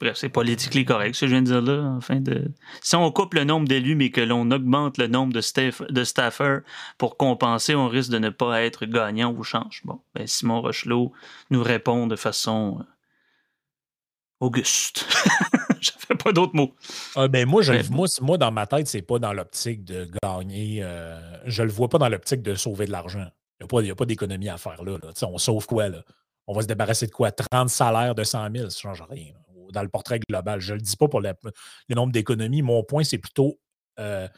Bref, 0.00 0.16
c'est 0.16 0.28
politiquement 0.28 0.84
correct, 0.84 1.14
ce 1.14 1.22
que 1.22 1.26
je 1.26 1.32
viens 1.32 1.42
de 1.42 1.46
dire 1.46 1.62
là. 1.62 1.98
de... 2.20 2.50
Si 2.82 2.96
on 2.96 3.10
coupe 3.10 3.34
le 3.34 3.44
nombre 3.44 3.68
d'élus, 3.68 3.94
mais 3.94 4.10
que 4.10 4.20
l'on 4.20 4.50
augmente 4.50 4.98
le 4.98 5.06
nombre 5.06 5.32
de, 5.32 5.40
staff, 5.40 5.82
de 5.88 6.04
staffers 6.04 6.60
pour 6.98 7.16
compenser, 7.16 7.74
on 7.74 7.88
risque 7.88 8.10
de 8.10 8.18
ne 8.18 8.30
pas 8.30 8.62
être 8.62 8.86
gagnant 8.86 9.32
ou 9.32 9.42
change. 9.42 9.82
Bon, 9.84 10.00
ben, 10.14 10.26
Simon 10.26 10.60
Rochelot 10.60 11.12
nous 11.50 11.62
répond 11.62 12.06
de 12.06 12.16
façon 12.16 12.78
euh, 12.80 12.84
auguste. 14.40 15.06
je 15.80 15.90
fais 15.98 16.14
pas 16.14 16.32
d'autres 16.32 16.54
mots. 16.54 16.74
Ah, 17.16 17.28
ben 17.28 17.46
moi, 17.46 17.62
je, 17.62 17.72
moi, 17.90 18.06
moi, 18.20 18.38
dans 18.38 18.52
ma 18.52 18.66
tête, 18.66 18.88
c'est 18.88 19.02
pas 19.02 19.18
dans 19.18 19.32
l'optique 19.32 19.84
de 19.84 20.08
gagner. 20.22 20.80
Euh, 20.82 21.18
je 21.46 21.62
le 21.62 21.70
vois 21.70 21.88
pas 21.88 21.98
dans 21.98 22.08
l'optique 22.08 22.42
de 22.42 22.54
sauver 22.54 22.86
de 22.86 22.92
l'argent. 22.92 23.26
Il 23.60 23.78
n'y 23.82 23.90
a 23.90 23.94
pas, 23.94 24.04
d'économie 24.04 24.48
à 24.48 24.58
faire 24.58 24.82
là. 24.84 24.98
On 25.22 25.38
sauve 25.38 25.66
quoi? 25.66 25.88
Là? 25.88 26.02
On 26.46 26.52
va 26.52 26.62
se 26.62 26.66
débarrasser 26.66 27.06
de 27.06 27.12
quoi? 27.12 27.30
30 27.30 27.68
salaires 27.68 28.14
de 28.14 28.24
100 28.24 28.48
000, 28.54 28.70
ça 28.70 28.88
ne 28.88 28.94
change 28.94 29.04
rien. 29.08 29.32
Dans 29.74 29.82
le 29.82 29.88
portrait 29.88 30.20
global. 30.28 30.60
Je 30.60 30.72
ne 30.72 30.78
le 30.78 30.82
dis 30.82 30.96
pas 30.96 31.08
pour 31.08 31.20
le 31.20 31.34
nombre 31.90 32.12
d'économies. 32.12 32.62
Mon 32.62 32.82
point, 32.84 33.04
c'est 33.04 33.18
plutôt 33.18 33.58
euh, 33.98 34.28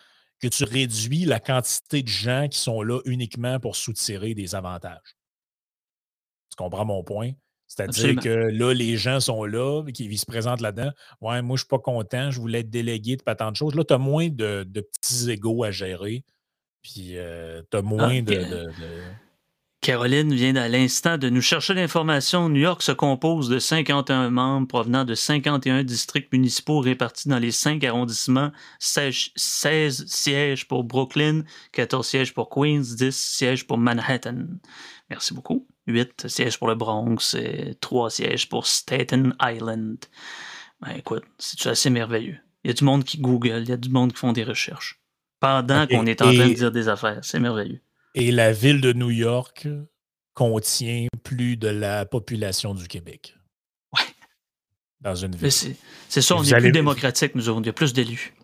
que 0.40 0.48
tu 0.48 0.64
réduis 0.64 1.24
la 1.24 1.40
quantité 1.40 2.02
de 2.02 2.08
gens 2.08 2.48
qui 2.48 2.58
sont 2.58 2.82
là 2.82 3.00
uniquement 3.04 3.60
pour 3.60 3.76
soutirer 3.76 4.34
des 4.34 4.54
avantages. 4.54 5.16
Tu 6.50 6.56
comprends 6.56 6.84
mon 6.84 7.02
point? 7.02 7.32
C'est-à-dire 7.68 8.16
que 8.16 8.28
là, 8.28 8.72
les 8.72 8.96
gens 8.96 9.18
sont 9.20 9.44
là, 9.44 9.82
qui, 9.92 10.16
se 10.16 10.26
présentent 10.26 10.60
là-dedans. 10.60 10.92
Ouais, 11.20 11.42
moi, 11.42 11.56
je 11.56 11.62
ne 11.62 11.64
suis 11.64 11.66
pas 11.66 11.78
content, 11.78 12.30
je 12.30 12.40
voulais 12.40 12.60
être 12.60 12.70
délégué 12.70 13.16
de 13.16 13.22
pas 13.22 13.34
tant 13.34 13.50
de 13.50 13.56
choses. 13.56 13.74
Là, 13.74 13.84
tu 13.84 13.92
as 13.92 13.98
moins 13.98 14.28
de, 14.28 14.64
petits 14.64 15.30
égaux 15.30 15.64
à 15.64 15.70
gérer. 15.70 16.24
Puis 16.82 17.18
euh, 17.18 17.62
tu 17.70 17.76
as 17.76 17.80
ah, 17.80 17.82
moins 17.82 18.22
de, 18.22 18.68
Caroline 19.86 20.34
vient 20.34 20.56
à 20.56 20.66
l'instant 20.66 21.16
de 21.16 21.30
nous 21.30 21.40
chercher 21.40 21.72
l'information. 21.72 22.48
New 22.48 22.60
York 22.60 22.82
se 22.82 22.90
compose 22.90 23.48
de 23.48 23.60
51 23.60 24.30
membres 24.30 24.66
provenant 24.66 25.04
de 25.04 25.14
51 25.14 25.84
districts 25.84 26.32
municipaux 26.32 26.80
répartis 26.80 27.28
dans 27.28 27.38
les 27.38 27.52
5 27.52 27.84
arrondissements, 27.84 28.50
16, 28.80 29.28
16 29.36 30.06
sièges 30.08 30.66
pour 30.66 30.82
Brooklyn, 30.82 31.42
14 31.70 32.04
sièges 32.04 32.34
pour 32.34 32.48
Queens, 32.48 32.96
10 32.98 33.14
sièges 33.14 33.64
pour 33.64 33.78
Manhattan. 33.78 34.46
Merci 35.08 35.34
beaucoup. 35.34 35.68
8 35.86 36.26
sièges 36.26 36.58
pour 36.58 36.66
le 36.66 36.74
Bronx 36.74 37.36
et 37.36 37.76
3 37.80 38.10
sièges 38.10 38.48
pour 38.48 38.66
Staten 38.66 39.36
Island. 39.40 39.98
Ben, 40.80 40.96
écoute, 40.96 41.22
c'est 41.38 41.64
assez 41.68 41.90
merveilleux. 41.90 42.38
Il 42.64 42.68
y 42.68 42.70
a 42.72 42.74
du 42.74 42.82
monde 42.82 43.04
qui 43.04 43.18
Google, 43.18 43.60
il 43.62 43.68
y 43.68 43.72
a 43.72 43.76
du 43.76 43.90
monde 43.90 44.12
qui 44.12 44.18
font 44.18 44.32
des 44.32 44.42
recherches. 44.42 45.00
Pendant 45.38 45.86
qu'on 45.86 46.06
est 46.06 46.22
en 46.22 46.32
train 46.32 46.48
de 46.48 46.54
dire 46.54 46.72
des 46.72 46.88
affaires. 46.88 47.20
C'est 47.22 47.38
merveilleux. 47.38 47.82
Et 48.16 48.32
la 48.32 48.52
ville 48.52 48.80
de 48.80 48.92
New 48.92 49.10
York 49.10 49.68
contient 50.34 51.06
plus 51.22 51.56
de 51.56 51.68
la 51.68 52.04
population 52.04 52.74
du 52.74 52.88
Québec. 52.88 53.36
Ouais. 53.92 54.06
Dans 55.00 55.14
une 55.14 55.36
ville. 55.36 55.50
C'est 55.50 56.22
ça, 56.22 56.34
on 56.34 56.42
est 56.42 56.58
plus 56.58 56.72
démocratique, 56.72 57.34
nous 57.34 57.48
avons. 57.48 57.60
Il 57.60 57.66
y 57.66 57.70
a 57.70 57.72
plus 57.72 57.92
d'élus. 57.92 58.34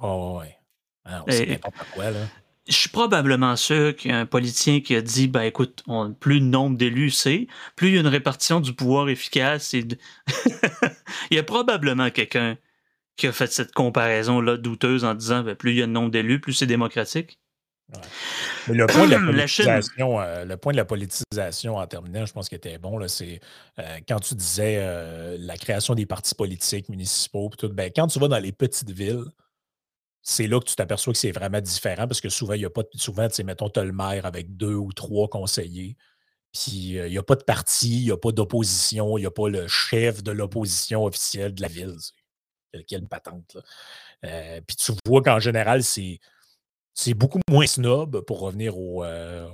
Oh, 0.00 0.38
ouais. 0.40 0.56
Ah, 1.04 1.22
c'est 1.28 1.46
n'importe 1.46 1.76
quoi, 1.94 2.10
là 2.10 2.26
je 2.70 2.76
suis 2.76 2.88
probablement 2.88 3.56
sûr 3.56 3.96
qu'il 3.96 4.12
y 4.12 4.14
a 4.14 4.18
un 4.20 4.26
politicien 4.26 4.80
qui 4.80 4.94
a 4.94 5.02
dit 5.02 5.28
ben 5.28 5.42
écoute, 5.42 5.82
plus 6.20 6.38
le 6.38 6.44
nombre 6.46 6.76
d'élus 6.76 7.10
c'est, 7.10 7.48
plus 7.74 7.88
il 7.88 7.94
y 7.94 7.96
a 7.96 8.00
une 8.00 8.06
répartition 8.06 8.60
du 8.60 8.72
pouvoir 8.74 9.08
efficace. 9.08 9.72
il 9.72 9.98
y 11.32 11.38
a 11.38 11.42
probablement 11.42 12.10
quelqu'un 12.10 12.56
qui 13.16 13.26
a 13.26 13.32
fait 13.32 13.52
cette 13.52 13.72
comparaison-là 13.72 14.56
douteuse 14.56 15.04
en 15.04 15.14
disant 15.14 15.42
ben, 15.42 15.56
plus 15.56 15.72
il 15.72 15.78
y 15.78 15.82
a 15.82 15.86
de 15.86 15.92
nombre 15.92 16.10
d'élus, 16.10 16.40
plus 16.40 16.52
c'est 16.52 16.66
démocratique. 16.66 17.40
Le, 18.68 18.86
point 18.86 19.06
de 19.06 19.10
la 19.10 19.18
politisation, 19.26 20.20
euh, 20.20 20.44
le 20.44 20.56
point 20.56 20.72
de 20.72 20.76
la 20.76 20.84
politisation 20.84 21.76
en 21.76 21.86
terminant, 21.86 22.26
je 22.26 22.32
pense 22.32 22.48
qu'il 22.48 22.56
était 22.56 22.78
bon, 22.78 23.06
c'est 23.08 23.40
euh, 23.78 23.98
quand 24.08 24.20
tu 24.20 24.34
disais 24.34 24.76
euh, 24.78 25.36
la 25.40 25.56
création 25.56 25.94
des 25.94 26.06
partis 26.06 26.34
politiques 26.34 26.88
municipaux, 26.88 27.50
tout, 27.56 27.68
ben, 27.68 27.90
quand 27.94 28.06
tu 28.06 28.18
vas 28.18 28.28
dans 28.28 28.38
les 28.38 28.52
petites 28.52 28.90
villes, 28.90 29.24
c'est 30.22 30.46
là 30.46 30.60
que 30.60 30.66
tu 30.66 30.76
t'aperçois 30.76 31.12
que 31.12 31.18
c'est 31.18 31.32
vraiment 31.32 31.60
différent 31.60 32.06
parce 32.06 32.20
que 32.20 32.28
souvent, 32.28 32.54
il 32.54 32.60
n'y 32.60 32.66
a 32.66 32.70
pas 32.70 32.82
de, 32.82 32.88
souvent, 32.94 33.26
tu 33.28 33.36
sais, 33.36 33.44
mettons, 33.44 33.70
tu 33.70 33.80
as 33.80 33.84
le 33.84 33.92
maire 33.92 34.26
avec 34.26 34.56
deux 34.56 34.74
ou 34.74 34.92
trois 34.92 35.28
conseillers, 35.28 35.96
puis 36.52 36.92
il 36.94 37.10
n'y 37.10 37.18
a 37.18 37.22
pas 37.22 37.36
de 37.36 37.44
parti, 37.44 38.00
il 38.00 38.04
n'y 38.04 38.12
a 38.12 38.16
pas 38.16 38.32
d'opposition, 38.32 39.16
il 39.16 39.22
n'y 39.22 39.26
a 39.26 39.30
pas 39.30 39.48
le 39.48 39.66
chef 39.68 40.22
de 40.22 40.32
l'opposition 40.32 41.04
officielle 41.04 41.54
de 41.54 41.62
la 41.62 41.68
ville. 41.68 41.96
Quelle 42.86 43.08
patente. 43.08 43.56
Puis 44.22 44.76
tu 44.76 44.92
vois 45.06 45.22
qu'en 45.22 45.40
général, 45.40 45.82
c'est. 45.82 46.20
C'est 46.94 47.14
beaucoup 47.14 47.40
moins 47.48 47.66
snob 47.66 48.20
pour 48.22 48.40
revenir 48.40 48.76
au. 48.76 49.04
Euh, 49.04 49.46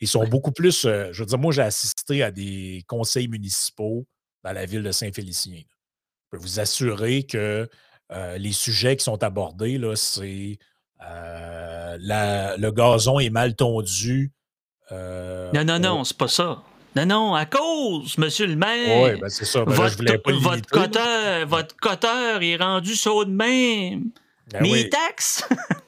ils 0.00 0.08
sont 0.08 0.26
beaucoup 0.26 0.52
plus. 0.52 0.82
je 0.82 1.18
veux 1.18 1.26
dire, 1.26 1.38
moi, 1.38 1.52
j'ai 1.52 1.62
assisté 1.62 2.22
à 2.22 2.30
des 2.30 2.82
conseils 2.86 3.28
municipaux 3.28 4.06
dans 4.42 4.52
la 4.52 4.66
ville 4.66 4.82
de 4.82 4.90
Saint-Félicien. 4.90 5.60
Je 5.60 6.36
peux 6.36 6.42
vous 6.42 6.60
assurer 6.60 7.22
que 7.24 7.68
euh, 8.10 8.38
les 8.38 8.52
sujets 8.52 8.96
qui 8.96 9.04
sont 9.04 9.22
abordés, 9.22 9.80
c'est 9.94 10.58
euh, 11.06 11.96
le 12.00 12.70
gazon 12.70 13.18
est 13.18 13.30
mal 13.30 13.54
tondu. 13.54 14.32
Euh, 14.92 15.50
non, 15.52 15.64
non, 15.64 15.78
non, 15.78 16.04
c'est 16.04 16.16
pas 16.16 16.28
ça. 16.28 16.62
Non, 16.96 17.06
non, 17.06 17.34
à 17.34 17.44
cause, 17.44 18.16
monsieur 18.16 18.46
le 18.46 18.56
maire. 18.56 19.12
Oui, 19.12 19.20
ben 19.20 19.28
c'est 19.28 19.44
ça. 19.44 19.64
Ben 19.64 19.72
votre, 19.72 20.02
votre, 20.40 20.66
coteur, 20.68 21.46
votre 21.46 21.76
coteur 21.76 22.42
est 22.42 22.56
rendu 22.56 22.94
saut 22.96 23.26
de 23.26 23.30
même. 23.30 24.10
Ben 24.52 24.62
Mais 24.62 24.82
il 24.82 24.88
taxe? 24.90 25.46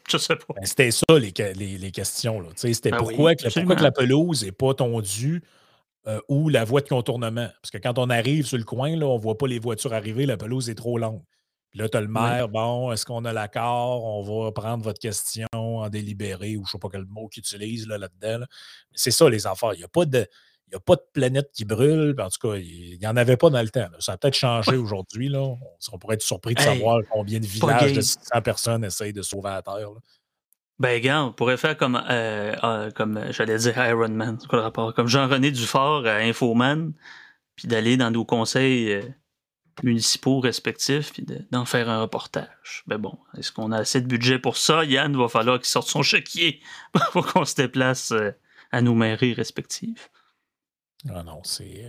Je 0.09 0.19
sais 0.19 0.37
pas. 0.37 0.55
Ben, 0.55 0.65
c'était 0.65 0.91
ça 0.91 1.05
les, 1.19 1.79
les, 1.79 1.91
questions. 1.91 2.45
C'était 2.57 2.91
pourquoi, 2.91 3.35
que, 3.35 3.49
pourquoi 3.53 3.77
que 3.77 3.83
la 3.83 3.93
pelouse 3.93 4.45
n'est 4.45 4.53
pas 4.53 4.75
tondue 4.75 5.43
ou 6.29 6.49
la 6.49 6.65
voie 6.65 6.81
de 6.81 6.89
contournement? 6.89 7.49
Parce 7.63 7.71
que 7.71 7.79
quand 7.79 7.99
on 7.99 8.11
arrive 8.11 8.47
sur 8.47 8.59
le 8.59 8.65
coin, 8.65 8.97
là, 8.97 9.07
on 9.07 9.17
ne 9.17 9.23
voit 9.23 9.39
pas 9.39 9.47
les 9.47 9.59
voitures 9.59 9.93
arriver, 9.93 10.27
la 10.27 10.37
pelouse 10.37 10.69
est 10.69 10.75
trop 10.75 10.99
longue. 10.99 11.23
Puis 11.71 11.79
là, 11.79 11.89
tu 11.89 11.97
as 11.97 12.01
le 12.01 12.09
maire, 12.09 12.49
bon, 12.49 12.91
est-ce 12.91 13.07
qu'on 13.07 13.25
a 13.25 13.33
l'accord? 13.33 14.05
On 14.05 14.23
va 14.23 14.51
prendre 14.51 14.83
votre 14.83 14.99
question 14.99 15.47
en 15.53 15.89
délibéré 15.89 16.57
ou 16.57 16.65
je 16.65 16.71
ne 16.71 16.73
sais 16.73 16.79
pas 16.79 16.89
quel 16.91 17.07
mot 17.07 17.29
qu'il 17.29 17.43
utilise 17.43 17.87
là, 17.87 17.97
là-dedans. 17.97 18.45
C'est 18.93 19.13
ça, 19.13 19.31
les 19.31 19.47
affaires. 19.47 19.75
Il 19.75 19.79
n'y 19.79 19.85
a 19.85 19.89
pas 19.89 20.05
de. 20.05 20.27
N'y 20.71 20.77
a 20.77 20.81
pas 20.81 20.97
de 20.97 21.05
planète 21.13 21.51
qui 21.53 21.65
brûle. 21.65 22.15
En 22.21 22.29
tout 22.29 22.49
cas, 22.49 22.57
il 22.57 22.99
n'y 22.99 23.07
en 23.07 23.17
avait 23.17 23.37
pas 23.37 23.51
dans 23.51 23.63
le 23.63 23.69
temps. 23.69 23.89
Ça 23.99 24.13
a 24.13 24.17
peut-être 24.17 24.37
changé 24.37 24.77
aujourd'hui. 24.77 25.35
On, 25.35 25.59
on, 25.93 25.99
pourrait 25.99 26.15
être 26.15 26.23
surpris 26.23 26.55
de 26.55 26.61
savoir 26.61 27.01
combien 27.11 27.41
de 27.41 27.47
villages 27.47 27.93
de 27.93 28.01
600 28.01 28.43
personnes 28.43 28.85
essayent 28.85 29.13
de 29.13 29.23
sauver 29.23 29.51
la 29.51 29.63
Terre. 29.63 29.91
Ben, 30.81 30.99
gars, 30.99 31.25
on 31.25 31.33
pourrait 31.33 31.59
faire 31.59 31.77
comme, 31.77 32.03
euh, 32.09 32.55
euh, 32.65 32.91
comme 32.93 33.21
j'allais 33.33 33.59
dire 33.59 33.77
Iron 33.87 34.09
Man, 34.09 34.39
quoi 34.49 34.61
le 34.61 34.65
rapport? 34.65 34.95
Comme 34.95 35.09
Jean-René 35.09 35.51
Dufort 35.51 36.07
à 36.07 36.17
Infoman, 36.17 36.95
puis 37.55 37.69
d'aller 37.69 37.99
dans 37.99 38.11
nos 38.11 38.25
conseils 38.25 38.91
euh, 38.91 39.03
municipaux 39.83 40.41
respectifs, 40.41 41.13
puis 41.13 41.27
d'en 41.51 41.67
faire 41.67 41.91
un 41.91 42.01
reportage. 42.01 42.83
Ben 42.87 42.97
bon, 42.97 43.19
est-ce 43.37 43.53
qu'on 43.53 43.73
a 43.73 43.77
assez 43.77 44.01
de 44.01 44.07
budget 44.07 44.39
pour 44.39 44.57
ça? 44.57 44.83
Yann, 44.87 45.13
il 45.13 45.19
va 45.19 45.29
falloir 45.29 45.59
qu'il 45.59 45.69
sorte 45.69 45.89
son 45.89 46.03
chéquier 46.03 46.63
pour 47.13 47.27
qu'on 47.27 47.45
se 47.45 47.57
déplace 47.57 48.15
à 48.73 48.81
nos 48.81 48.95
mairies 48.95 49.35
respectives. 49.35 50.09
Ah 51.09 51.23
non, 51.23 51.41
c'est. 51.45 51.85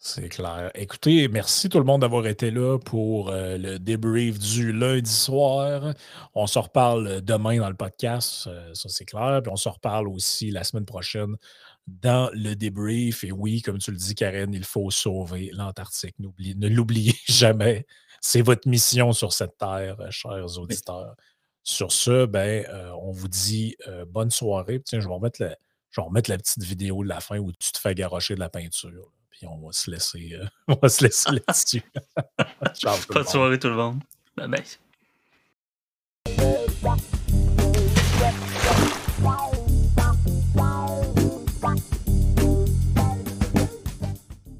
C'est 0.00 0.28
clair. 0.28 0.70
Écoutez, 0.76 1.26
merci 1.26 1.68
tout 1.68 1.78
le 1.78 1.84
monde 1.84 2.02
d'avoir 2.02 2.28
été 2.28 2.52
là 2.52 2.78
pour 2.78 3.30
euh, 3.30 3.58
le 3.58 3.80
débrief 3.80 4.38
du 4.38 4.72
lundi 4.72 5.10
soir. 5.10 5.92
On 6.36 6.46
se 6.46 6.60
reparle 6.60 7.20
demain 7.20 7.58
dans 7.58 7.68
le 7.68 7.74
podcast, 7.74 8.46
euh, 8.46 8.72
ça 8.74 8.88
c'est 8.88 9.04
clair. 9.04 9.40
Puis 9.42 9.50
on 9.50 9.56
se 9.56 9.68
reparle 9.68 10.06
aussi 10.06 10.52
la 10.52 10.62
semaine 10.62 10.84
prochaine 10.84 11.36
dans 11.88 12.30
le 12.32 12.54
débrief. 12.54 13.24
Et 13.24 13.32
oui, 13.32 13.60
comme 13.60 13.78
tu 13.78 13.90
le 13.90 13.96
dis, 13.96 14.14
Karen, 14.14 14.54
il 14.54 14.64
faut 14.64 14.88
sauver 14.92 15.50
l'Antarctique. 15.52 16.14
Ne 16.20 16.68
l'oubliez 16.68 17.16
jamais. 17.26 17.84
C'est 18.20 18.42
votre 18.42 18.68
mission 18.68 19.12
sur 19.12 19.32
cette 19.32 19.58
terre, 19.58 19.96
chers 20.10 20.58
auditeurs. 20.58 21.16
Sur 21.64 21.90
ce, 21.90 22.24
ben, 22.24 22.64
euh, 22.68 22.92
on 23.02 23.10
vous 23.10 23.28
dit 23.28 23.76
bonne 24.06 24.30
soirée. 24.30 24.80
Tiens, 24.80 25.00
je 25.00 25.08
vais, 25.08 25.14
remettre 25.14 25.42
la, 25.42 25.56
je 25.98 26.02
vais 26.02 26.06
remettre 26.06 26.30
la 26.30 26.38
petite 26.38 26.62
vidéo 26.62 27.02
de 27.02 27.08
la 27.08 27.20
fin 27.20 27.38
où 27.38 27.50
tu 27.52 27.72
te 27.72 27.78
fais 27.78 27.94
garocher 27.94 28.34
de 28.34 28.40
la 28.40 28.48
peinture 28.48 29.10
on 29.46 29.66
va 29.66 29.72
se 29.72 29.90
laisser, 29.90 30.30
euh, 30.34 30.46
on 30.68 30.78
va 30.80 30.88
se 30.88 31.04
laisser 31.04 31.30
là-dessus. 31.30 31.82
Pas 32.36 33.22
de 33.22 33.28
soirée 33.28 33.58
tout 33.58 33.68
le 33.68 33.76
monde. 33.76 34.00
Bye 34.36 34.48
bye. 34.48 34.64